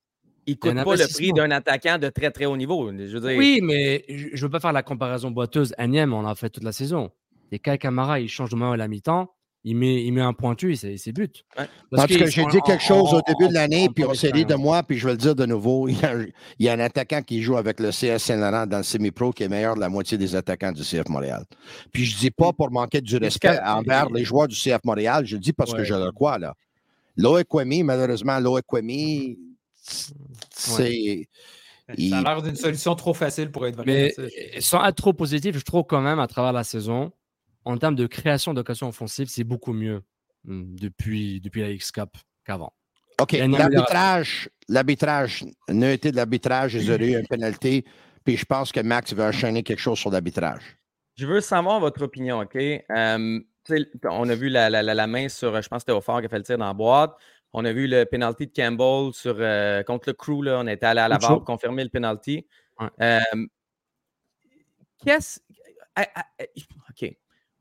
Il 0.46 0.52
a 0.54 0.56
coûte 0.56 0.74
pas 0.84 0.96
le 0.96 1.08
prix 1.12 1.32
d'un 1.32 1.50
attaquant 1.50 1.96
de 1.98 2.08
très 2.10 2.30
très 2.30 2.44
haut 2.44 2.56
niveau. 2.56 2.90
Je 2.90 3.16
veux 3.16 3.20
dire, 3.20 3.38
Oui, 3.38 3.60
mais 3.62 4.04
je 4.08 4.34
ne 4.36 4.40
veux 4.40 4.50
pas 4.50 4.60
faire 4.60 4.72
la 4.72 4.82
comparaison 4.82 5.30
boiteuse. 5.30 5.74
Agnès, 5.78 6.06
on 6.10 6.22
l'a 6.22 6.34
fait 6.34 6.50
toute 6.50 6.64
la 6.64 6.72
saison. 6.72 7.10
Et 7.50 7.58
Kai 7.58 7.78
Kamara, 7.78 8.20
il 8.20 8.28
change 8.28 8.50
de 8.50 8.56
moment 8.56 8.72
à 8.72 8.76
la 8.76 8.86
mi-temps, 8.88 9.30
il 9.66 9.74
met, 9.76 10.04
il 10.04 10.12
met 10.12 10.20
un 10.20 10.34
pointu 10.34 10.72
et 10.72 10.76
c'est 10.76 10.98
c'est 10.98 11.12
but. 11.12 11.44
Ouais. 11.58 11.64
Parce 11.90 12.06
qu'ils 12.08 12.26
j'ai 12.26 12.44
dit 12.44 12.58
en- 12.58 12.60
quelque 12.60 12.82
chose 12.82 13.14
en- 13.14 13.18
au 13.18 13.22
début 13.26 13.44
en- 13.44 13.48
de 13.48 13.54
l'année, 13.54 13.86
en- 13.88 13.92
puis 13.92 14.04
on 14.04 14.12
s'est 14.12 14.30
ri 14.32 14.44
de 14.44 14.54
moi, 14.54 14.82
puis 14.82 14.98
je 14.98 15.06
vais 15.06 15.12
le 15.12 15.18
dire 15.18 15.34
de 15.34 15.46
nouveau. 15.46 15.88
Il 15.88 15.98
y, 15.98 16.04
a, 16.04 16.10
un- 16.14 16.26
il 16.58 16.66
y 16.66 16.68
a 16.68 16.74
un 16.74 16.80
attaquant 16.80 17.22
qui 17.22 17.40
joue 17.40 17.56
avec 17.56 17.80
le 17.80 17.90
CS 17.90 18.18
Saint-Laurent 18.18 18.66
dans 18.66 18.76
le 18.78 18.82
semi-pro 18.82 19.30
qui 19.32 19.44
est 19.44 19.48
meilleur 19.48 19.76
de 19.76 19.80
la 19.80 19.88
moitié 19.88 20.18
des 20.18 20.36
attaquants 20.36 20.72
du 20.72 20.82
CF 20.84 21.08
Montréal. 21.08 21.44
Puis 21.92 22.04
je 22.04 22.18
dis 22.18 22.30
pas 22.30 22.52
pour 22.52 22.70
manquer 22.70 23.00
du 23.00 23.16
respect 23.16 23.58
envers 23.64 24.10
les 24.10 24.24
joueurs 24.24 24.48
du 24.48 24.56
CF 24.56 24.80
Montréal, 24.84 25.24
je 25.24 25.36
le 25.36 25.40
dis 25.40 25.54
parce 25.54 25.72
que 25.72 25.84
je 25.84 25.94
le 25.94 26.12
crois, 26.12 26.38
là. 26.38 26.52
Loïc 27.16 27.46
Kwemi, 27.48 27.82
malheureusement, 27.82 28.38
Loïc 28.40 28.64
Kwemi, 28.66 29.38
c'est... 30.50 31.28
il- 31.96 32.10
Ça 32.10 32.18
a 32.18 32.22
l'air 32.22 32.42
d'une 32.42 32.56
solution 32.56 32.94
trop 32.94 33.14
facile 33.14 33.50
pour 33.50 33.66
être 33.66 33.76
vrai. 33.76 33.84
Mais 33.86 34.14
euh, 34.18 34.28
sans 34.60 34.84
être 34.84 34.96
trop 34.96 35.12
positif, 35.12 35.56
je 35.58 35.62
trouve 35.64 35.84
quand 35.88 36.00
même 36.00 36.18
à 36.18 36.26
travers 36.26 36.52
la 36.52 36.64
saison, 36.64 37.12
en 37.64 37.76
termes 37.78 37.94
de 37.94 38.06
création 38.06 38.54
d'occasions 38.54 38.88
offensives, 38.88 39.28
c'est 39.28 39.44
beaucoup 39.44 39.72
mieux 39.72 40.02
hum, 40.48 40.74
depuis, 40.78 41.40
depuis 41.40 41.60
la 41.62 41.70
X-Cup 41.70 42.10
qu'avant. 42.44 42.72
OK, 43.20 43.32
l'arbitrage, 43.32 44.50
l'arbitrage, 44.68 45.44
neutralité 45.68 46.10
de 46.10 46.16
l'arbitrage, 46.16 46.74
ils 46.74 46.90
auraient 46.90 47.12
eu 47.12 47.18
une 47.20 47.26
pénalité, 47.28 47.84
puis 48.24 48.36
je 48.36 48.44
pense 48.44 48.72
que 48.72 48.80
Max 48.80 49.12
va 49.12 49.28
enchaîner 49.28 49.62
quelque 49.62 49.78
chose 49.78 49.98
sur 49.98 50.10
l'arbitrage. 50.10 50.62
Je 51.16 51.26
veux 51.26 51.40
savoir 51.40 51.78
votre 51.78 52.02
opinion, 52.02 52.40
OK? 52.40 52.54
Sais, 52.54 52.84
on 54.04 54.28
a 54.28 54.34
vu 54.34 54.48
la, 54.48 54.70
la- 54.70 54.82
la- 54.82 54.94
la 54.94 55.06
main 55.06 55.28
sur, 55.28 55.60
je 55.60 55.68
pense 55.68 55.78
que 55.78 55.80
c'était 55.80 55.92
Offort 55.92 56.20
qui 56.20 56.26
a 56.26 56.28
fait 56.28 56.38
le 56.38 56.44
tir 56.44 56.58
dans 56.58 56.66
la 56.66 56.72
boîte. 56.74 57.14
On 57.52 57.64
a 57.64 57.72
vu 57.72 57.86
le 57.86 58.04
penalty 58.04 58.46
de 58.48 58.52
Campbell 58.52 59.12
sur, 59.14 59.36
euh, 59.38 59.82
contre 59.84 60.08
le 60.08 60.12
crew. 60.14 60.42
Là. 60.42 60.58
On 60.58 60.66
était 60.66 60.86
allé 60.86 61.00
à 61.00 61.08
la 61.08 61.18
barre 61.18 61.30
pour 61.36 61.44
confirmer 61.44 61.84
le 61.84 61.90
penalty. 61.90 62.46
Ouais. 62.80 62.88
Euh, 63.00 63.46
Qu'est-ce. 65.04 65.40
OK. 65.98 67.16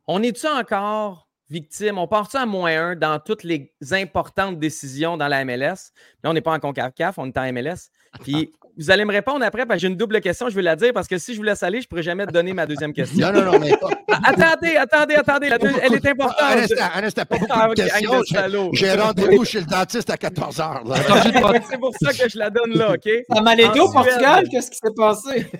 On 0.07 0.23
est-tu 0.23 0.47
encore 0.47 1.29
victime? 1.49 1.97
On 1.97 2.07
part-tu 2.07 2.37
à 2.37 2.45
moins 2.45 2.89
un 2.91 2.95
dans 2.95 3.19
toutes 3.19 3.43
les 3.43 3.71
importantes 3.91 4.59
décisions 4.59 5.17
dans 5.17 5.27
la 5.27 5.45
MLS? 5.45 5.91
Là, 6.23 6.29
on 6.29 6.33
n'est 6.33 6.41
pas 6.41 6.53
en 6.53 6.59
CONCACAF, 6.59 7.17
on 7.19 7.27
est 7.27 7.37
en 7.37 7.51
MLS. 7.53 7.89
Puis 8.21 8.51
vous 8.77 8.91
allez 8.91 9.05
me 9.05 9.11
répondre 9.11 9.43
après 9.45 9.65
parce 9.65 9.77
que 9.77 9.81
j'ai 9.81 9.87
une 9.87 9.97
double 9.97 10.19
question, 10.21 10.49
je 10.49 10.55
vais 10.55 10.61
la 10.61 10.75
dire 10.75 10.93
parce 10.93 11.07
que 11.07 11.17
si 11.17 11.33
je 11.33 11.37
vous 11.37 11.43
laisse 11.43 11.63
aller, 11.63 11.79
je 11.81 11.85
ne 11.85 11.89
pourrais 11.89 12.03
jamais 12.03 12.25
te 12.25 12.31
donner 12.31 12.53
ma 12.53 12.65
deuxième 12.65 12.93
question. 12.93 13.31
Non, 13.31 13.41
non, 13.41 13.51
non, 13.53 13.59
mais 13.59 13.75
pas, 13.77 13.89
Attendez, 14.23 14.75
attendez, 14.75 15.15
attendez. 15.15 15.49
la 15.49 15.57
deux- 15.57 15.71
elle 15.81 15.93
est 15.93 16.05
importante. 16.05 16.37
Un 16.41 16.57
instant, 16.59 16.75
un 16.95 17.03
instant, 17.03 17.25
pas 17.25 17.37
beaucoup 17.37 17.51
Ah, 17.53 17.67
de 17.69 17.73
gang 17.75 17.89
questions. 17.89 18.69
J'ai 18.73 18.93
rendez-vous 18.93 19.45
chez 19.45 19.59
le 19.59 19.65
dentiste 19.65 20.09
à 20.09 20.17
14 20.17 20.57
h. 20.57 21.61
C'est 21.69 21.77
pour 21.79 21.93
ça 22.01 22.11
que 22.13 22.29
je 22.29 22.37
la 22.37 22.49
donne 22.49 22.73
là, 22.75 22.93
OK? 22.93 23.09
Ça 23.31 23.41
m'a 23.41 23.53
aidé 23.53 23.79
au 23.79 23.91
Portugal, 23.91 24.47
qu'est-ce 24.49 24.71
qui 24.71 24.77
s'est 24.77 24.93
passé? 24.95 25.47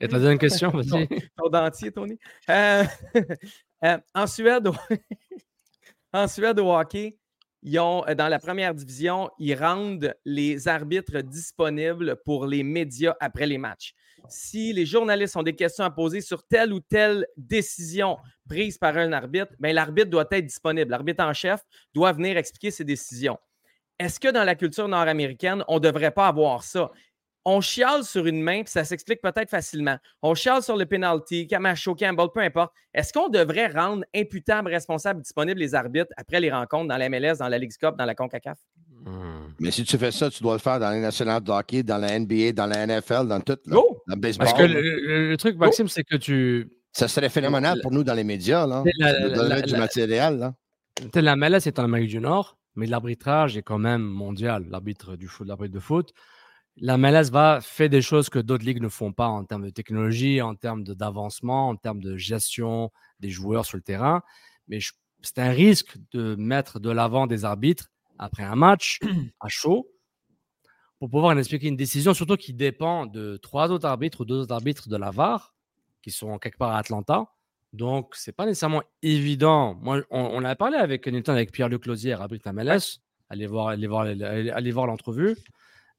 Et 0.00 0.08
ta 0.08 0.16
deuxième 0.18 0.38
question, 0.38 0.70
vas-y. 0.70 1.08
Ton 1.36 1.48
dentier, 1.50 1.92
Tony. 1.92 2.18
Euh, 2.50 2.84
euh, 3.84 3.98
en 4.14 4.26
Suède, 4.26 4.68
en 6.12 6.28
Suède, 6.28 6.58
au 6.60 6.72
hockey, 6.74 7.16
euh, 7.64 8.14
dans 8.14 8.28
la 8.28 8.38
première 8.38 8.74
division, 8.74 9.30
ils 9.38 9.54
rendent 9.54 10.14
les 10.24 10.68
arbitres 10.68 11.20
disponibles 11.20 12.16
pour 12.24 12.46
les 12.46 12.62
médias 12.62 13.14
après 13.20 13.46
les 13.46 13.58
matchs. 13.58 13.94
Si 14.28 14.72
les 14.72 14.86
journalistes 14.86 15.36
ont 15.36 15.42
des 15.42 15.54
questions 15.54 15.84
à 15.84 15.90
poser 15.90 16.20
sur 16.20 16.42
telle 16.44 16.72
ou 16.72 16.80
telle 16.80 17.26
décision 17.36 18.18
prise 18.48 18.78
par 18.78 18.96
un 18.96 19.12
arbitre, 19.12 19.52
ben, 19.58 19.74
l'arbitre 19.74 20.10
doit 20.10 20.26
être 20.30 20.46
disponible. 20.46 20.90
L'arbitre 20.90 21.24
en 21.24 21.32
chef 21.32 21.60
doit 21.94 22.12
venir 22.12 22.36
expliquer 22.36 22.70
ses 22.70 22.84
décisions. 22.84 23.38
Est-ce 23.98 24.20
que 24.20 24.28
dans 24.28 24.44
la 24.44 24.54
culture 24.54 24.86
nord-américaine, 24.86 25.64
on 25.66 25.76
ne 25.76 25.80
devrait 25.80 26.12
pas 26.12 26.28
avoir 26.28 26.62
ça? 26.62 26.92
On 27.50 27.62
chiale 27.62 28.04
sur 28.04 28.26
une 28.26 28.42
main, 28.42 28.62
puis 28.62 28.70
ça 28.70 28.84
s'explique 28.84 29.22
peut-être 29.22 29.48
facilement. 29.48 29.96
On 30.20 30.34
chiale 30.34 30.62
sur 30.62 30.76
le 30.76 30.84
penalty, 30.84 31.46
Camacho, 31.46 31.94
Campbell, 31.94 32.26
peu 32.34 32.40
importe. 32.40 32.74
Est-ce 32.92 33.10
qu'on 33.10 33.30
devrait 33.30 33.68
rendre 33.68 34.04
imputables, 34.14 34.68
responsables, 34.68 35.22
disponibles 35.22 35.58
les 35.58 35.74
arbitres 35.74 36.12
après 36.18 36.40
les 36.40 36.52
rencontres 36.52 36.88
dans 36.88 36.98
la 36.98 37.08
MLS, 37.08 37.38
dans 37.38 37.48
la 37.48 37.56
Ligue 37.56 37.72
Cup, 37.80 37.94
dans 37.96 38.04
la 38.04 38.14
CONCACAF? 38.14 38.58
Hum. 39.06 39.54
Mais 39.60 39.70
si 39.70 39.82
tu 39.84 39.96
fais 39.96 40.10
ça, 40.10 40.28
tu 40.28 40.42
dois 40.42 40.52
le 40.52 40.58
faire 40.58 40.78
dans 40.78 40.90
les 40.90 41.00
nationales 41.00 41.42
de 41.42 41.50
hockey, 41.50 41.82
dans 41.82 41.96
la 41.96 42.18
NBA, 42.18 42.52
dans 42.52 42.66
la 42.66 42.86
NFL, 42.86 43.28
dans 43.28 43.40
tout. 43.40 43.56
Là, 43.64 43.74
Go! 43.76 44.02
Dans 44.06 44.14
le 44.14 44.20
baseball. 44.20 44.46
Parce 44.46 44.58
que 44.58 44.64
le, 44.66 45.36
truc, 45.38 45.56
Maxime, 45.56 45.88
c'est 45.88 46.04
que 46.04 46.16
tu. 46.16 46.68
Ça 46.92 47.08
serait 47.08 47.30
phénoménal 47.30 47.80
pour 47.80 47.92
nous 47.92 48.04
dans 48.04 48.14
les 48.14 48.24
médias. 48.24 48.66
Là. 48.66 48.84
La- 48.98 49.12
Ça 49.12 49.42
nous 49.42 49.48
la- 49.48 49.62
du 49.62 49.74
matériel. 49.74 50.36
Là. 50.36 50.54
La 51.14 51.34
MLS 51.34 51.66
est 51.66 51.78
en 51.78 51.84
Amérique 51.84 52.10
du 52.10 52.20
Nord, 52.20 52.58
mais 52.76 52.84
l'arbitrage 52.84 53.56
est 53.56 53.62
quand 53.62 53.78
même 53.78 54.02
mondial, 54.02 54.66
l'arbitre 54.68 55.16
du 55.16 55.28
foot, 55.28 55.48
l'arbitre 55.48 55.72
de 55.72 55.80
foot. 55.80 56.12
La 56.80 56.96
MLS 56.96 57.30
va 57.30 57.60
faire 57.60 57.88
des 57.88 58.02
choses 58.02 58.28
que 58.28 58.38
d'autres 58.38 58.64
ligues 58.64 58.80
ne 58.80 58.88
font 58.88 59.12
pas 59.12 59.26
en 59.26 59.44
termes 59.44 59.64
de 59.64 59.70
technologie, 59.70 60.40
en 60.40 60.54
termes 60.54 60.84
d'avancement, 60.84 61.70
en 61.70 61.76
termes 61.76 62.00
de 62.00 62.16
gestion 62.16 62.92
des 63.18 63.30
joueurs 63.30 63.64
sur 63.64 63.76
le 63.76 63.82
terrain. 63.82 64.22
Mais 64.68 64.78
c'est 65.22 65.38
un 65.38 65.50
risque 65.50 65.96
de 66.12 66.36
mettre 66.36 66.78
de 66.78 66.90
l'avant 66.90 67.26
des 67.26 67.44
arbitres 67.44 67.88
après 68.18 68.44
un 68.44 68.54
match 68.54 69.00
à 69.40 69.48
chaud, 69.48 69.88
pour 70.98 71.10
pouvoir 71.10 71.36
expliquer 71.36 71.68
une 71.68 71.76
décision, 71.76 72.14
surtout 72.14 72.36
qui 72.36 72.54
dépend 72.54 73.06
de 73.06 73.36
trois 73.38 73.70
autres 73.70 73.86
arbitres 73.86 74.20
ou 74.20 74.24
deux 74.24 74.36
autres 74.36 74.54
arbitres 74.54 74.88
de 74.88 74.96
la 74.96 75.10
VAR, 75.10 75.54
qui 76.02 76.10
sont 76.10 76.38
quelque 76.38 76.58
part 76.58 76.70
à 76.70 76.78
Atlanta. 76.78 77.26
Donc, 77.72 78.14
c'est 78.14 78.32
pas 78.32 78.46
nécessairement 78.46 78.82
évident. 79.02 79.74
Moi, 79.74 80.02
on, 80.10 80.20
on 80.20 80.44
a 80.44 80.54
parlé 80.56 80.76
avec 80.76 81.06
Newton, 81.06 81.34
avec 81.34 81.52
Pierre-Luc 81.52 81.86
Lausier, 81.86 82.12
arbitre 82.12 82.50
MLS. 82.52 83.00
Allez 83.30 83.46
voir, 83.46 83.68
allez 83.68 83.86
voir, 83.86 84.02
allez, 84.02 84.50
allez 84.50 84.70
voir 84.70 84.86
l'entrevue. 84.86 85.36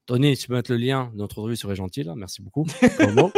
Tony, 0.10 0.36
tu 0.36 0.48
peux 0.48 0.56
mettre 0.56 0.72
le 0.72 0.78
lien 0.78 1.12
de 1.14 1.18
notre 1.20 1.38
entrevue, 1.38 1.56
serait 1.56 1.76
gentil. 1.76 2.02
Là. 2.02 2.16
Merci 2.16 2.42
beaucoup. 2.42 2.66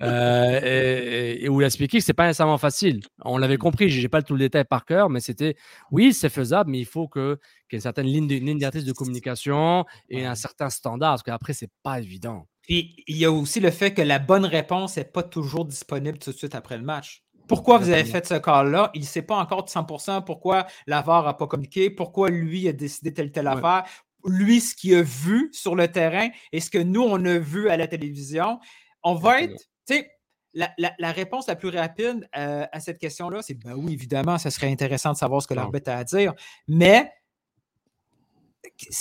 Euh, 0.00 0.60
et, 0.62 1.44
et, 1.44 1.48
où 1.48 1.60
il 1.60 1.64
a 1.64 1.66
expliqué 1.66 1.98
que 1.98 2.04
c'est 2.04 2.12
pas 2.12 2.28
nécessairement 2.28 2.56
facile. 2.56 3.00
On 3.24 3.36
l'avait 3.36 3.56
compris, 3.56 3.88
j'ai 3.88 4.08
pas 4.08 4.22
tout 4.22 4.34
le 4.34 4.38
détail 4.38 4.62
par 4.62 4.84
cœur, 4.84 5.10
mais 5.10 5.18
c'était 5.18 5.56
oui, 5.90 6.12
c'est 6.12 6.28
faisable, 6.28 6.70
mais 6.70 6.78
il 6.78 6.86
faut 6.86 7.08
que 7.08 7.40
qu'il 7.68 7.72
y 7.72 7.74
ait 7.74 7.78
une 7.78 7.80
certaine 7.80 8.06
ligne, 8.06 8.28
ligne 8.28 8.60
de 8.60 8.92
communication 8.92 9.86
et 10.08 10.24
un 10.24 10.36
certain 10.36 10.70
standard, 10.70 11.14
parce 11.14 11.24
qu'après, 11.24 11.52
c'est 11.52 11.72
pas 11.82 11.98
évident. 11.98 12.46
Puis 12.62 13.02
il 13.08 13.16
y 13.16 13.24
a 13.24 13.32
aussi 13.32 13.58
le 13.58 13.72
fait 13.72 13.92
que 13.92 14.02
la 14.02 14.20
bonne 14.20 14.44
réponse 14.44 14.98
n'est 14.98 15.04
pas 15.04 15.24
toujours 15.24 15.64
disponible 15.64 16.18
tout 16.18 16.30
de 16.30 16.36
suite 16.36 16.54
après 16.54 16.76
le 16.76 16.84
match. 16.84 17.24
Pourquoi 17.48 17.78
vous 17.78 17.88
avez 17.88 18.04
fait 18.04 18.24
ce 18.24 18.34
cas-là? 18.34 18.90
Il 18.94 19.00
ne 19.00 19.06
sait 19.06 19.22
pas 19.22 19.36
encore 19.36 19.64
de 19.64 19.70
100% 19.70 20.22
pourquoi 20.24 20.66
l'avare 20.86 21.24
n'a 21.24 21.34
pas 21.34 21.48
communiqué, 21.48 21.90
pourquoi 21.90 22.28
lui 22.28 22.68
a 22.68 22.72
décidé 22.72 23.12
telle 23.12 23.32
telle 23.32 23.48
affaire, 23.48 23.84
lui, 24.28 24.60
ce 24.60 24.74
qu'il 24.74 24.94
a 24.94 25.02
vu 25.02 25.50
sur 25.52 25.74
le 25.74 25.88
terrain 25.88 26.28
et 26.52 26.60
ce 26.60 26.70
que 26.70 26.78
nous, 26.78 27.02
on 27.02 27.24
a 27.24 27.38
vu 27.38 27.68
à 27.68 27.76
la 27.76 27.86
télévision. 27.86 28.58
On 29.02 29.14
va 29.14 29.42
être 29.42 29.58
tu 29.86 29.94
sais, 29.94 30.10
la, 30.54 30.70
la, 30.76 30.92
la, 30.98 31.12
réponse 31.12 31.46
la 31.46 31.56
plus 31.56 31.70
rapide 31.70 32.28
euh, 32.36 32.66
à 32.70 32.80
cette 32.80 32.98
question-là, 32.98 33.42
c'est 33.42 33.54
ben 33.54 33.74
oui, 33.74 33.92
évidemment, 33.92 34.38
ça 34.38 34.50
serait 34.50 34.70
intéressant 34.70 35.12
de 35.12 35.16
savoir 35.16 35.42
ce 35.42 35.46
que 35.46 35.54
l'arbitre 35.54 35.90
a 35.90 35.96
à 35.96 36.04
dire, 36.04 36.34
mais 36.66 37.10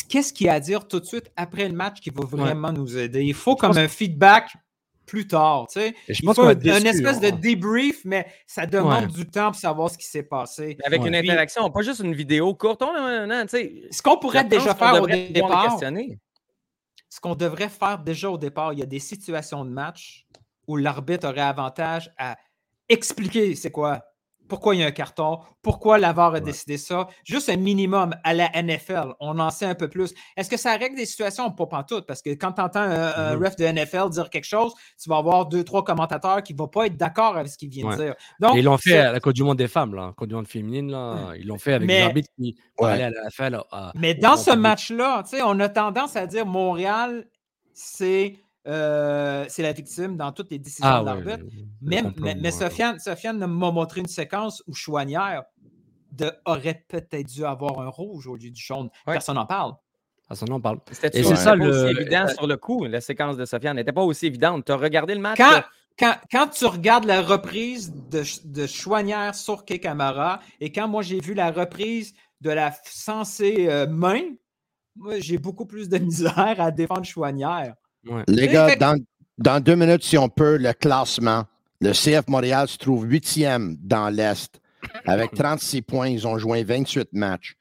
qu'est-ce 0.08 0.34
qu'il 0.34 0.50
a 0.50 0.54
à 0.54 0.60
dire 0.60 0.88
tout 0.88 1.00
de 1.00 1.06
suite 1.06 1.32
après 1.36 1.68
le 1.68 1.74
match 1.74 2.00
qui 2.00 2.10
va 2.10 2.26
vraiment 2.26 2.70
ouais. 2.70 2.74
nous 2.74 2.98
aider? 2.98 3.24
Il 3.24 3.34
faut 3.34 3.56
comme 3.56 3.78
un 3.78 3.88
feedback 3.88 4.56
plus 5.08 5.26
tard. 5.26 5.66
Tu 5.72 5.80
sais. 5.80 5.96
je 6.10 6.22
pense 6.22 6.36
faut 6.36 6.54
déçu, 6.54 6.80
une 6.80 6.86
espèce 6.86 7.20
de 7.20 7.30
débrief, 7.32 8.02
mais 8.06 8.28
ça 8.46 8.68
demande 8.68 9.08
du 9.08 9.26
temps 9.26 9.52
pour 9.52 9.60
savoir 9.60 9.90
ce 9.90 9.98
qui 9.98 10.06
s'est 10.06 10.22
passé. 10.24 10.78
Avec 10.84 11.02
Ouais. 11.02 11.08
une 11.08 11.16
interaction, 11.16 11.68
pas 11.72 11.82
juste 11.82 12.02
une 12.02 12.14
vidéo 12.14 12.54
courte. 12.54 12.84
On, 12.84 12.94
non, 12.94 13.26
non, 13.26 13.42
tu 13.44 13.50
sais, 13.50 13.84
Ce 13.90 14.02
qu'on 14.04 14.18
pourrait 14.18 14.44
déjà 14.44 14.74
qu'on 14.76 14.86
faire 14.86 15.02
au 15.02 15.08
départ, 15.08 15.80
ce 17.10 17.20
qu'on 17.22 17.36
devrait 17.36 17.70
faire 17.70 18.00
déjà 18.00 18.30
au 18.30 18.38
départ, 18.38 18.74
il 18.74 18.80
y 18.80 18.84
a 18.84 18.86
des 18.86 19.00
situations 19.00 19.64
de 19.66 19.72
match 19.72 20.28
où 20.68 20.76
l'arbitre 20.76 21.28
aurait 21.30 21.42
avantage 21.42 22.12
à 22.18 22.36
expliquer 22.90 23.56
c'est 23.56 23.72
quoi, 23.72 24.04
pourquoi 24.48 24.76
il 24.76 24.82
y 24.82 24.84
a 24.84 24.88
un 24.88 24.92
carton, 24.92 25.40
pourquoi 25.62 25.98
l'avare 25.98 26.36
a 26.36 26.40
décidé 26.40 26.78
ça. 26.78 27.08
Juste 27.24 27.50
un 27.50 27.58
minimum 27.58 28.16
à 28.24 28.34
la 28.34 28.50
NFL, 28.62 29.14
on 29.20 29.40
en 29.40 29.50
sait 29.50 29.66
un 29.66 29.76
peu 29.76 29.90
plus. 29.90 30.14
Est-ce 30.36 30.50
que 30.50 30.58
ça 30.58 30.76
règle 30.78 30.96
des 30.96 31.06
situations? 31.06 31.52
Pas 31.52 31.66
pantoute, 31.66 32.06
parce 32.08 32.22
que 32.22 32.30
quand 32.32 32.54
tu 32.54 32.62
entends 32.62 32.80
un, 32.82 33.14
un 33.16 33.36
Mhm. 33.36 33.44
ref 33.44 33.56
de 33.56 33.66
NFL 33.66 34.10
dire 34.10 34.30
quelque 34.30 34.46
chose, 34.46 34.74
tu 35.02 35.10
vas 35.10 35.18
avoir 35.18 35.46
deux, 35.46 35.64
trois 35.64 35.84
commentateurs 35.84 36.42
qui 36.44 36.54
ne 36.54 36.58
vont 36.58 36.68
pas 36.68 36.86
être 36.88 36.98
d'accord 36.98 37.36
avec 37.38 37.50
ce 37.52 37.58
qu'il 37.58 37.70
vient 37.70 37.86
Ouais. 37.88 37.98
de 37.98 38.04
dire. 38.04 38.16
Donc, 38.40 38.56
Et 38.56 38.60
ils 38.60 38.66
l'ont 38.66 38.78
fait 38.78 38.98
à 38.98 39.12
la 39.12 39.20
Coupe 39.20 39.34
du 39.34 39.44
Monde 39.44 39.58
des 39.58 39.68
femmes, 39.68 39.94
là, 39.96 40.14
Coupe 40.18 40.28
du 40.30 40.36
Monde 40.36 40.48
féminine, 40.48 40.92
là. 40.92 41.34
Ils 41.38 41.48
l'ont 41.48 41.58
fait 41.58 41.74
avec 41.74 41.88
Mais- 41.88 41.98
des 42.00 42.04
arbitres 42.06 42.30
qui 42.40 42.56
Ouais. 42.80 42.90
aller 42.92 43.04
à 43.04 43.10
la 43.10 43.22
NFL. 43.24 43.60
à- 43.72 43.92
Mais 43.96 44.14
dans 44.14 44.38
ce 44.38 44.52
match-là, 44.52 45.24
tu 45.24 45.38
sais, 45.38 45.44
on 45.44 45.60
a 45.60 45.70
tendance 45.70 46.16
à 46.16 46.26
dire 46.28 46.46
Montréal, 46.46 47.28
c'est 47.74 48.36
euh, 48.68 49.46
c'est 49.48 49.64
la 49.64 49.72
victime 49.72 50.18
dans 50.18 50.32
toutes 50.32 50.52
les 50.52 50.60
décisions 50.60 50.86
Ah 50.88 51.00
de 51.02 51.06
l'arbitre. 51.06 51.46
Mais. 51.82 52.52
Sofiane, 52.52 53.00
Sofiane 53.00 53.38
m'a 53.40 53.72
montré 53.72 54.02
une 54.02 54.08
séquence 54.08 54.62
où 54.68 54.74
Chouanière 54.74 55.44
de, 56.12 56.32
aurait 56.46 56.86
peut-être 56.88 57.28
dû 57.28 57.46
avoir 57.46 57.80
un 57.80 57.90
rouge 57.90 58.28
au 58.28 58.36
lieu 58.36 58.50
du 58.50 58.62
jaune. 58.62 58.90
Ouais. 59.06 59.14
Personne 59.14 59.36
n'en 59.36 59.46
parle. 59.46 59.74
Ah, 60.30 60.36
ça, 60.36 60.46
on 60.50 60.54
en 60.54 60.60
parle. 60.60 60.80
C'était 60.92 61.24
ça, 61.24 61.56
le- 61.56 61.70
aussi 61.70 61.98
évident 62.02 62.28
sur 62.28 62.48
le 62.48 62.58
coup. 62.58 62.84
La 62.86 63.00
séquence 63.00 63.38
de 63.38 63.46
Sofiane? 63.46 63.78
N'était 63.78 63.94
pas 63.94 64.04
aussi 64.04 64.26
évidente. 64.26 64.66
Tu 64.66 64.72
as 64.74 64.76
regardé 64.76 65.16
le 65.16 65.22
match? 65.22 65.38
Quand, 65.38 65.54
euh, 65.54 65.62
quand, 65.98 66.16
quand 66.30 66.48
tu 66.48 66.66
regardes 66.66 67.06
la 67.06 67.22
reprise 67.22 67.94
de, 68.12 68.24
de 68.46 68.68
Chouanière 68.68 69.34
sur 69.36 69.64
Kay 69.64 69.80
Camara 69.80 70.42
et 70.60 70.72
quand 70.72 70.88
moi 70.90 71.02
j'ai 71.02 71.20
vu 71.22 71.34
la 71.34 71.52
reprise 71.52 72.14
de 72.42 72.50
la 72.50 72.74
censée 72.84 73.68
euh, 73.70 73.88
main, 73.88 74.22
moi 74.98 75.20
j'ai 75.20 75.38
beaucoup 75.38 75.66
plus 75.66 75.88
de 75.88 75.98
misère 76.00 76.58
à 76.60 76.72
défendre 76.72 77.06
Chouanière. 77.06 77.74
Ouais. 78.06 78.24
Les 78.28 78.48
gars, 78.48 78.76
dans 79.38 79.60
deux 79.60 79.76
minutes, 79.76 80.04
si 80.04 80.18
on 80.18 80.30
peut, 80.30 80.58
le 80.58 80.74
classement. 80.74 81.44
Le 81.80 81.92
CF 81.92 82.28
Montréal 82.28 82.68
se 82.68 82.78
trouve 82.78 83.06
huitième 83.06 83.76
dans 83.80 84.10
l'Est. 84.10 84.60
Avec 85.06 85.32
36 85.36 85.84
points, 85.84 86.08
ils 86.08 86.28
ont 86.28 86.38
joué 86.38 86.64
28 86.64 87.10
matchs. 87.14 87.56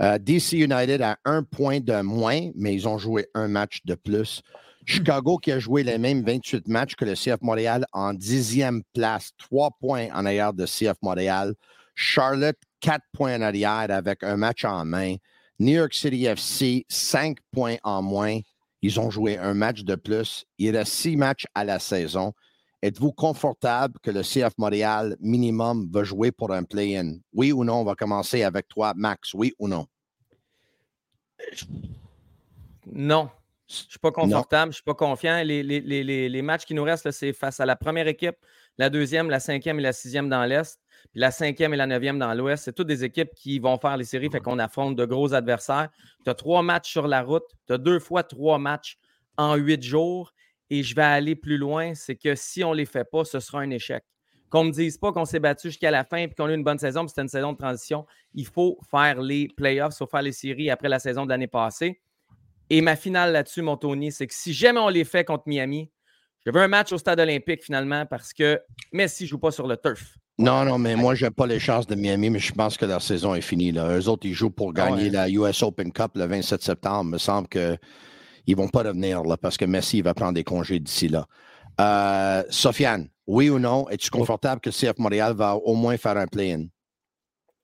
Euh, 0.00 0.18
DC 0.18 0.54
United 0.54 1.00
a 1.02 1.18
un 1.24 1.44
point 1.44 1.78
de 1.78 2.00
moins, 2.02 2.50
mais 2.56 2.74
ils 2.74 2.88
ont 2.88 2.98
joué 2.98 3.28
un 3.34 3.46
match 3.46 3.80
de 3.84 3.94
plus. 3.94 4.42
Chicago 4.86 5.38
qui 5.38 5.52
a 5.52 5.58
joué 5.58 5.84
les 5.84 5.98
mêmes 5.98 6.24
28 6.24 6.66
matchs 6.68 6.96
que 6.96 7.04
le 7.04 7.14
CF 7.14 7.40
Montréal 7.42 7.86
en 7.92 8.12
dixième 8.12 8.82
place, 8.92 9.30
trois 9.38 9.70
points 9.80 10.08
en 10.12 10.26
arrière 10.26 10.52
de 10.52 10.66
CF 10.66 10.96
Montréal. 11.00 11.54
Charlotte, 11.94 12.58
quatre 12.80 13.04
points 13.12 13.36
en 13.36 13.42
arrière 13.42 13.86
avec 13.88 14.24
un 14.24 14.36
match 14.36 14.64
en 14.64 14.84
main. 14.84 15.14
New 15.60 15.74
York 15.74 15.94
City 15.94 16.26
FC, 16.26 16.84
cinq 16.88 17.38
points 17.52 17.76
en 17.84 18.02
moins. 18.02 18.40
Ils 18.84 19.00
ont 19.00 19.08
joué 19.08 19.38
un 19.38 19.54
match 19.54 19.82
de 19.82 19.94
plus. 19.94 20.44
Il 20.58 20.76
reste 20.76 20.92
six 20.92 21.16
matchs 21.16 21.46
à 21.54 21.64
la 21.64 21.78
saison. 21.78 22.34
Êtes-vous 22.82 23.12
confortable 23.12 23.98
que 24.02 24.10
le 24.10 24.20
CF 24.20 24.52
Montréal 24.58 25.16
minimum 25.20 25.88
va 25.90 26.04
jouer 26.04 26.30
pour 26.30 26.52
un 26.52 26.64
play-in? 26.64 27.16
Oui 27.32 27.50
ou 27.50 27.64
non? 27.64 27.76
On 27.76 27.84
va 27.84 27.94
commencer 27.94 28.42
avec 28.42 28.68
toi, 28.68 28.92
Max. 28.94 29.32
Oui 29.32 29.54
ou 29.58 29.68
non? 29.68 29.86
Non. 32.92 33.30
Je 33.66 33.84
ne 33.84 33.88
suis 33.88 33.98
pas 33.98 34.12
confortable, 34.12 34.64
je 34.66 34.68
ne 34.68 34.72
suis 34.74 34.82
pas 34.84 34.92
confiant. 34.92 35.42
Les, 35.42 35.62
les- 35.62 35.80
les- 35.80 36.04
les- 36.04 36.28
les 36.28 36.42
matchs 36.42 36.66
qui 36.66 36.74
nous 36.74 36.84
restent, 36.84 37.10
c'est 37.10 37.32
face 37.32 37.60
à 37.60 37.64
la 37.64 37.76
première 37.76 38.06
équipe, 38.06 38.36
la 38.76 38.90
deuxième, 38.90 39.30
la 39.30 39.40
cinquième 39.40 39.78
et 39.78 39.82
la 39.82 39.94
sixième 39.94 40.28
dans 40.28 40.44
l'Est, 40.44 40.78
la 41.14 41.30
cinquième 41.30 41.74
et 41.74 41.76
la 41.76 41.86
neuvième 41.86 42.18
dans 42.18 42.32
l'Ouest. 42.34 42.64
C'est 42.64 42.72
toutes 42.72 42.88
des 42.88 43.04
équipes 43.04 43.34
qui 43.34 43.58
vont 43.58 43.78
faire 43.78 43.96
les 43.96 44.04
séries, 44.04 44.30
fait 44.30 44.40
qu'on 44.40 44.58
affronte 44.58 44.96
de 44.96 45.04
gros 45.04 45.32
adversaires. 45.34 45.88
Tu 46.24 46.30
as 46.30 46.34
trois 46.34 46.62
matchs 46.62 46.90
sur 46.90 47.06
la 47.06 47.22
route, 47.22 47.44
tu 47.66 47.72
as 47.72 47.78
deux 47.78 47.98
fois 47.98 48.22
trois 48.22 48.58
matchs 48.58 48.98
en 49.36 49.54
huit 49.56 49.82
jours. 49.82 50.32
Et 50.70 50.82
je 50.82 50.94
vais 50.94 51.02
aller 51.02 51.36
plus 51.36 51.58
loin, 51.58 51.94
c'est 51.94 52.16
que 52.16 52.34
si 52.34 52.64
on 52.64 52.72
ne 52.72 52.78
les 52.78 52.86
fait 52.86 53.04
pas, 53.04 53.24
ce 53.24 53.38
sera 53.38 53.60
un 53.60 53.70
échec. 53.70 54.02
Qu'on 54.50 54.64
ne 54.64 54.68
me 54.68 54.72
dise 54.72 54.98
pas 54.98 55.12
qu'on 55.12 55.24
s'est 55.24 55.40
battu 55.40 55.68
jusqu'à 55.68 55.90
la 55.90 56.04
fin 56.04 56.18
et 56.18 56.30
qu'on 56.30 56.46
a 56.46 56.50
eu 56.50 56.54
une 56.54 56.64
bonne 56.64 56.78
saison, 56.78 57.00
puis 57.02 57.10
c'était 57.10 57.22
une 57.22 57.28
saison 57.28 57.52
de 57.52 57.58
transition. 57.58 58.06
Il 58.34 58.46
faut 58.46 58.78
faire 58.90 59.20
les 59.20 59.48
playoffs, 59.48 59.94
il 59.94 59.98
faut 59.98 60.06
faire 60.06 60.22
les 60.22 60.32
séries 60.32 60.70
après 60.70 60.88
la 60.88 60.98
saison 60.98 61.24
de 61.24 61.30
l'année 61.30 61.48
passée. 61.48 62.00
Et 62.70 62.80
ma 62.80 62.96
finale 62.96 63.32
là-dessus, 63.32 63.62
mon 63.62 63.76
Tony, 63.76 64.10
c'est 64.10 64.26
que 64.26 64.34
si 64.34 64.52
jamais 64.52 64.80
on 64.80 64.88
les 64.88 65.04
fait 65.04 65.24
contre 65.24 65.44
Miami, 65.46 65.90
je 66.44 66.52
veux 66.52 66.60
un 66.60 66.68
match 66.68 66.92
au 66.92 66.98
stade 66.98 67.20
olympique 67.20 67.62
finalement 67.62 68.06
parce 68.06 68.32
que 68.32 68.60
Messi 68.92 69.24
ne 69.24 69.28
joue 69.28 69.38
pas 69.38 69.50
sur 69.50 69.66
le 69.66 69.76
turf. 69.76 70.16
Non, 70.36 70.64
non, 70.64 70.78
mais 70.78 70.96
moi, 70.96 71.14
j'aime 71.14 71.32
pas 71.32 71.46
les 71.46 71.60
chances 71.60 71.86
de 71.86 71.94
Miami, 71.94 72.28
mais 72.28 72.40
je 72.40 72.52
pense 72.52 72.76
que 72.76 72.84
leur 72.84 73.00
saison 73.00 73.36
est 73.36 73.40
finie. 73.40 73.70
Là. 73.70 73.96
Eux 73.96 74.08
autres, 74.08 74.26
ils 74.26 74.34
jouent 74.34 74.50
pour 74.50 74.72
gagner 74.72 75.08
la 75.08 75.30
US 75.30 75.62
Open 75.62 75.92
Cup 75.92 76.12
le 76.16 76.26
27 76.26 76.60
septembre. 76.60 77.04
Il 77.04 77.12
me 77.12 77.18
semble 77.18 77.46
qu'ils 77.46 77.78
ne 78.48 78.56
vont 78.56 78.68
pas 78.68 78.82
revenir 78.82 79.22
là, 79.22 79.36
parce 79.36 79.56
que 79.56 79.64
Messi 79.64 80.02
va 80.02 80.12
prendre 80.12 80.34
des 80.34 80.42
congés 80.42 80.80
d'ici 80.80 81.08
là. 81.08 81.26
Euh, 81.80 82.42
Sofiane, 82.50 83.08
oui 83.26 83.48
ou 83.48 83.58
non, 83.58 83.88
es-tu 83.90 84.10
confortable 84.10 84.60
que 84.60 84.70
le 84.70 84.74
CF 84.74 84.98
Montréal 84.98 85.34
va 85.34 85.54
au 85.54 85.74
moins 85.74 85.96
faire 85.96 86.16
un 86.16 86.26
play-in? 86.26 86.66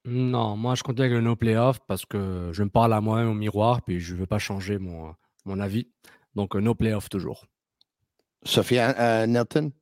Non, 0.05 0.57
moi, 0.57 0.74
je 0.76 0.83
continue 0.83 1.07
avec 1.07 1.16
le 1.16 1.22
no 1.22 1.37
playoff 1.37 1.81
parce 1.87 2.07
que 2.07 2.51
je 2.53 2.62
me 2.62 2.70
parle 2.70 2.93
à 2.93 3.01
moi-même 3.01 3.28
au 3.28 3.35
miroir, 3.35 3.83
puis 3.83 4.01
je 4.01 4.14
ne 4.14 4.20
veux 4.20 4.26
pas 4.26 4.39
changer 4.39 4.78
mon, 4.78 5.12
mon 5.45 5.61
avis. 5.61 5.89
Donc, 6.35 6.55
euh, 6.55 6.61
no 6.61 6.74
playoff 6.74 7.09
toujours. 7.09 7.47
Sofiane, 8.45 8.95
euh, 8.99 9.26
Nelton? 9.26 9.72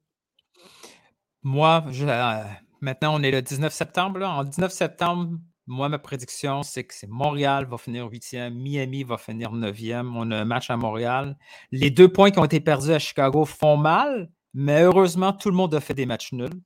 Moi, 1.42 1.84
euh, 1.86 2.42
maintenant, 2.80 3.14
on 3.18 3.22
est 3.22 3.30
le 3.30 3.42
19 3.42 3.72
septembre. 3.72 4.22
En 4.22 4.44
19 4.44 4.72
septembre, 4.72 5.38
moi, 5.66 5.88
ma 5.88 5.98
prédiction, 5.98 6.62
c'est 6.62 6.84
que 6.84 6.94
c'est 6.94 7.08
Montréal 7.08 7.66
va 7.66 7.78
finir 7.78 8.08
8e, 8.08 8.50
Miami 8.50 9.04
va 9.04 9.18
finir 9.18 9.52
9e. 9.52 10.12
On 10.14 10.30
a 10.30 10.36
un 10.38 10.44
match 10.44 10.70
à 10.70 10.76
Montréal. 10.76 11.36
Les 11.70 11.90
deux 11.90 12.08
points 12.08 12.30
qui 12.30 12.38
ont 12.38 12.44
été 12.44 12.60
perdus 12.60 12.92
à 12.92 12.98
Chicago 12.98 13.44
font 13.44 13.76
mal, 13.76 14.30
mais 14.54 14.82
heureusement, 14.82 15.32
tout 15.32 15.50
le 15.50 15.56
monde 15.56 15.74
a 15.74 15.80
fait 15.80 15.94
des 15.94 16.06
matchs 16.06 16.32
nuls. 16.32 16.60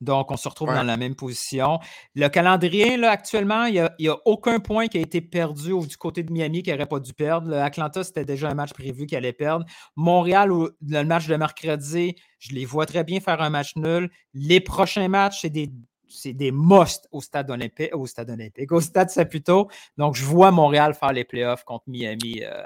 Donc, 0.00 0.30
on 0.30 0.36
se 0.36 0.48
retrouve 0.48 0.68
Ouais. 0.70 0.74
dans 0.74 0.82
la 0.82 0.96
même 0.96 1.14
position. 1.14 1.78
Le 2.14 2.28
calendrier, 2.28 2.96
là, 2.96 3.10
actuellement, 3.10 3.64
il 3.66 3.88
n'y 3.98 4.08
a, 4.08 4.16
aucun 4.24 4.58
point 4.58 4.86
qui 4.88 4.96
a 4.98 5.00
été 5.00 5.20
perdu 5.20 5.72
du 5.86 5.96
côté 5.96 6.22
de 6.22 6.32
Miami 6.32 6.62
qui 6.62 6.70
n'aurait 6.70 6.86
pas 6.86 7.00
dû 7.00 7.12
perdre. 7.12 7.48
Le 7.50 7.58
Atlanta, 7.58 8.02
c'était 8.02 8.24
déjà 8.24 8.48
un 8.48 8.54
match 8.54 8.72
prévu 8.72 9.06
qu'il 9.06 9.18
allait 9.18 9.32
perdre. 9.32 9.64
Montréal, 9.96 10.50
le 10.50 11.02
match 11.04 11.26
de 11.26 11.36
mercredi, 11.36 12.16
je 12.38 12.54
les 12.54 12.64
vois 12.64 12.86
très 12.86 13.04
bien 13.04 13.20
faire 13.20 13.40
un 13.42 13.50
match 13.50 13.76
nul. 13.76 14.10
Les 14.32 14.60
prochains 14.60 15.08
matchs, 15.08 15.40
c'est 15.42 15.50
des, 15.50 15.70
c'est 16.08 16.32
des 16.32 16.50
musts 16.50 17.06
au 17.12 17.20
stade 17.20 17.50
olympique, 17.50 17.90
au 17.94 18.06
stade 18.06 18.30
olympique, 18.30 18.72
au 18.72 18.80
stade 18.80 19.10
Saputo. 19.10 19.68
Donc, 19.98 20.16
je 20.16 20.24
vois 20.24 20.50
Montréal 20.50 20.94
faire 20.94 21.12
les 21.12 21.24
playoffs 21.24 21.64
contre 21.64 21.84
Miami. 21.88 22.42
euh, 22.42 22.64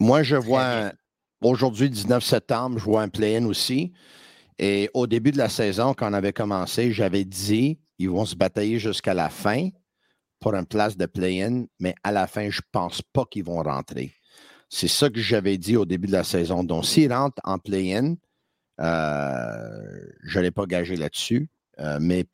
Moi, 0.00 0.22
je 0.22 0.36
vois 0.36 0.90
aujourd'hui, 1.40 1.88
19 1.88 2.24
septembre, 2.24 2.78
je 2.78 2.84
vois 2.84 3.02
un 3.02 3.08
play-in 3.08 3.44
aussi. 3.46 3.92
Et 4.58 4.90
au 4.94 5.06
début 5.06 5.32
de 5.32 5.38
la 5.38 5.48
saison, 5.48 5.94
quand 5.94 6.10
on 6.10 6.14
avait 6.14 6.32
commencé, 6.32 6.92
j'avais 6.92 7.24
dit 7.24 7.80
ils 7.98 8.10
vont 8.10 8.24
se 8.24 8.36
batailler 8.36 8.78
jusqu'à 8.78 9.14
la 9.14 9.28
fin 9.28 9.70
pour 10.40 10.54
une 10.54 10.66
place 10.66 10.96
de 10.96 11.06
play-in, 11.06 11.64
mais 11.80 11.94
à 12.02 12.12
la 12.12 12.26
fin, 12.26 12.50
je 12.50 12.58
ne 12.58 12.68
pense 12.70 13.02
pas 13.02 13.24
qu'ils 13.24 13.44
vont 13.44 13.62
rentrer. 13.62 14.12
C'est 14.68 14.88
ça 14.88 15.08
que 15.08 15.20
j'avais 15.20 15.56
dit 15.58 15.76
au 15.76 15.84
début 15.84 16.08
de 16.08 16.12
la 16.12 16.24
saison. 16.24 16.64
Donc, 16.64 16.84
s'ils 16.84 17.12
rentrent 17.12 17.40
en 17.44 17.58
play-in, 17.58 18.16
euh, 18.80 20.06
je 20.22 20.38
n'allais 20.38 20.50
pas 20.50 20.66
gagé 20.66 20.96
là-dessus. 20.96 21.48
Euh, 21.78 21.98
mais 22.00 22.26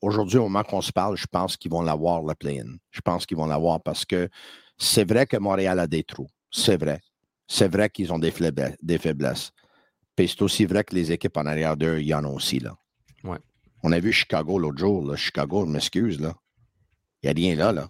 aujourd'hui, 0.00 0.38
au 0.38 0.44
moment 0.44 0.64
qu'on 0.64 0.80
se 0.80 0.92
parle, 0.92 1.16
je 1.16 1.26
pense 1.26 1.56
qu'ils 1.56 1.70
vont 1.70 1.82
l'avoir, 1.82 2.22
le 2.22 2.34
play-in. 2.34 2.76
Je 2.90 3.00
pense 3.00 3.26
qu'ils 3.26 3.36
vont 3.36 3.46
l'avoir 3.46 3.82
parce 3.82 4.04
que 4.04 4.28
c'est 4.78 5.08
vrai 5.08 5.26
que 5.26 5.36
Montréal 5.36 5.78
a 5.78 5.86
des 5.86 6.04
trous. 6.04 6.28
C'est 6.50 6.80
vrai. 6.80 7.00
C'est 7.46 7.70
vrai 7.70 7.90
qu'ils 7.90 8.12
ont 8.12 8.18
des 8.18 8.30
faiblesses. 8.30 9.52
Puis 10.18 10.26
c'est 10.26 10.42
aussi 10.42 10.64
vrai 10.64 10.82
que 10.82 10.96
les 10.96 11.12
équipes 11.12 11.36
en 11.36 11.46
arrière 11.46 11.76
d'eux, 11.76 12.00
il 12.00 12.08
y 12.08 12.12
en 12.12 12.24
a 12.24 12.26
aussi. 12.26 12.58
Là. 12.58 12.74
Ouais. 13.22 13.38
On 13.84 13.92
a 13.92 14.00
vu 14.00 14.10
Chicago 14.10 14.58
l'autre 14.58 14.76
jour. 14.76 15.06
Là. 15.06 15.14
Chicago, 15.14 15.64
je 15.64 15.70
m'excuse. 15.70 16.20
Là. 16.20 16.34
Il 17.22 17.26
n'y 17.26 17.30
a 17.30 17.34
rien 17.36 17.54
là, 17.54 17.70
là. 17.70 17.88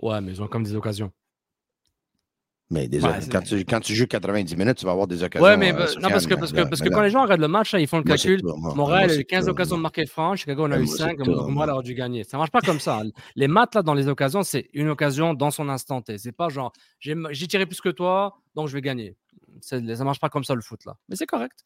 Ouais, 0.00 0.22
mais 0.22 0.32
ils 0.32 0.42
ont 0.42 0.46
comme 0.46 0.62
des 0.62 0.74
occasions. 0.74 1.12
Mais 2.70 2.88
ouais, 2.88 3.00
quand, 3.30 3.42
tu, 3.42 3.62
quand, 3.66 3.80
tu, 3.80 3.94
joues 3.94 4.06
90 4.06 4.56
minutes, 4.56 4.78
tu 4.78 4.86
vas 4.86 4.92
avoir 4.92 5.06
des 5.06 5.22
occasions. 5.22 5.44
Ouais, 5.44 5.58
mais 5.58 5.74
euh, 5.74 5.86
non, 6.00 6.08
parce 6.08 6.26
que, 6.26 6.34
parce 6.34 6.52
que, 6.52 6.62
parce 6.62 6.80
que 6.80 6.88
quand 6.88 7.02
les 7.02 7.10
gens 7.10 7.24
regardent 7.24 7.42
le 7.42 7.48
match, 7.48 7.74
ils 7.74 7.86
font 7.86 7.98
le 7.98 8.04
calcul. 8.04 8.40
Montréal 8.42 9.10
a 9.10 9.16
eu 9.16 9.24
15 9.26 9.50
occasions 9.50 9.76
de 9.76 9.82
marquer 9.82 10.06
franc, 10.06 10.34
Chicago 10.36 10.64
en 10.64 10.72
a 10.72 10.78
eu 10.78 10.86
5, 10.86 11.18
Montréal 11.26 11.74
aurait 11.74 11.82
dû 11.82 11.94
gagner. 11.94 12.24
Ça 12.24 12.38
ne 12.38 12.40
marche 12.40 12.52
pas 12.52 12.62
comme 12.62 12.80
ça. 12.80 13.02
Les 13.36 13.48
maths, 13.48 13.74
là, 13.74 13.82
dans 13.82 13.92
les 13.92 14.08
occasions, 14.08 14.42
c'est 14.42 14.70
une 14.72 14.88
occasion 14.88 15.34
dans 15.34 15.50
son 15.50 15.68
instant 15.68 16.00
T. 16.00 16.16
C'est 16.16 16.32
pas 16.32 16.48
genre, 16.48 16.72
j'ai 17.00 17.46
tiré 17.48 17.66
plus 17.66 17.82
que 17.82 17.90
toi, 17.90 18.38
donc 18.54 18.68
je 18.68 18.72
vais 18.72 18.80
gagner. 18.80 19.18
Ça 19.60 19.80
ne 19.80 20.04
marche 20.04 20.20
pas 20.20 20.28
comme 20.28 20.44
ça, 20.44 20.54
le 20.54 20.62
foot, 20.62 20.84
là. 20.84 20.96
Mais 21.08 21.16
c'est 21.16 21.26
correct. 21.26 21.64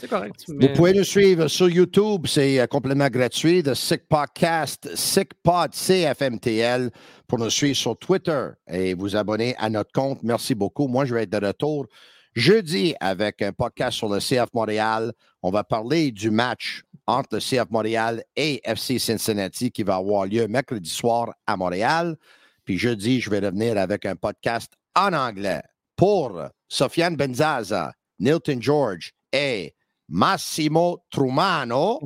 C'est 0.00 0.08
correct. 0.08 0.44
Vous 0.48 0.68
pouvez 0.74 0.92
nous 0.92 1.04
suivre 1.04 1.46
sur 1.46 1.68
YouTube, 1.68 2.26
c'est 2.26 2.60
euh, 2.60 2.66
complètement 2.66 3.08
gratuit, 3.08 3.62
The 3.62 3.74
Sick 3.74 4.08
Podcast, 4.08 4.90
SickPod, 4.96 5.72
CFMTL, 5.72 6.90
pour 7.28 7.38
nous 7.38 7.50
suivre 7.50 7.76
sur 7.76 7.96
Twitter 7.96 8.48
et 8.66 8.94
vous 8.94 9.14
abonner 9.14 9.54
à 9.56 9.70
notre 9.70 9.92
compte. 9.92 10.22
Merci 10.24 10.54
beaucoup. 10.56 10.88
Moi, 10.88 11.04
je 11.04 11.14
vais 11.14 11.22
être 11.22 11.30
de 11.30 11.46
retour 11.46 11.86
jeudi 12.34 12.94
avec 12.98 13.40
un 13.42 13.52
podcast 13.52 13.96
sur 13.96 14.08
le 14.08 14.18
CF 14.18 14.52
Montréal. 14.52 15.12
On 15.42 15.50
va 15.50 15.62
parler 15.62 16.10
du 16.10 16.30
match 16.30 16.82
entre 17.06 17.36
le 17.36 17.38
CF 17.38 17.70
Montréal 17.70 18.24
et 18.34 18.60
FC 18.64 18.98
Cincinnati 18.98 19.70
qui 19.70 19.84
va 19.84 19.96
avoir 19.96 20.26
lieu 20.26 20.48
mercredi 20.48 20.90
soir 20.90 21.32
à 21.46 21.56
Montréal. 21.56 22.16
Puis 22.64 22.78
jeudi, 22.78 23.20
je 23.20 23.30
vais 23.30 23.38
revenir 23.38 23.78
avec 23.78 24.06
un 24.06 24.16
podcast 24.16 24.72
en 24.96 25.12
anglais 25.12 25.62
pour 25.96 26.42
Sofiane 26.70 27.16
Benzaza, 27.16 27.92
Nilton 28.20 28.60
George 28.60 29.12
et 29.32 29.74
Massimo 30.08 31.02
Trumano 31.10 32.00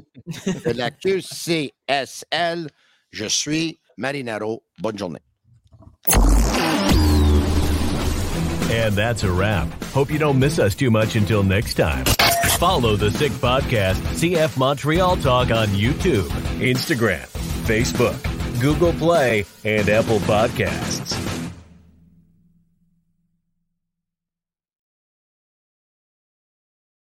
de 0.65 0.73
la 0.73 0.91
QCSL. 0.91 2.69
Je 3.11 3.29
suis 3.29 3.79
Marinaro. 3.97 4.63
Bonne 4.79 4.99
journée. 4.99 5.21
And 8.71 8.95
that's 8.95 9.25
a 9.25 9.31
wrap. 9.33 9.67
Hope 9.95 10.11
you 10.11 10.19
don't 10.19 10.39
miss 10.39 10.59
us 10.59 10.75
too 10.75 10.91
much 10.91 11.17
until 11.17 11.43
next 11.43 11.75
time. 11.75 12.05
Follow 12.59 12.97
the 12.97 13.11
Sick 13.11 13.33
Podcast, 13.33 13.97
CF 14.15 14.57
Montreal 14.59 15.17
Talk 15.17 15.51
on 15.51 15.69
YouTube, 15.69 16.29
Instagram, 16.61 17.27
Facebook, 17.67 18.17
Google 18.61 18.93
Play, 18.93 19.45
and 19.65 19.89
Apple 19.89 20.19
Podcasts. 20.21 21.17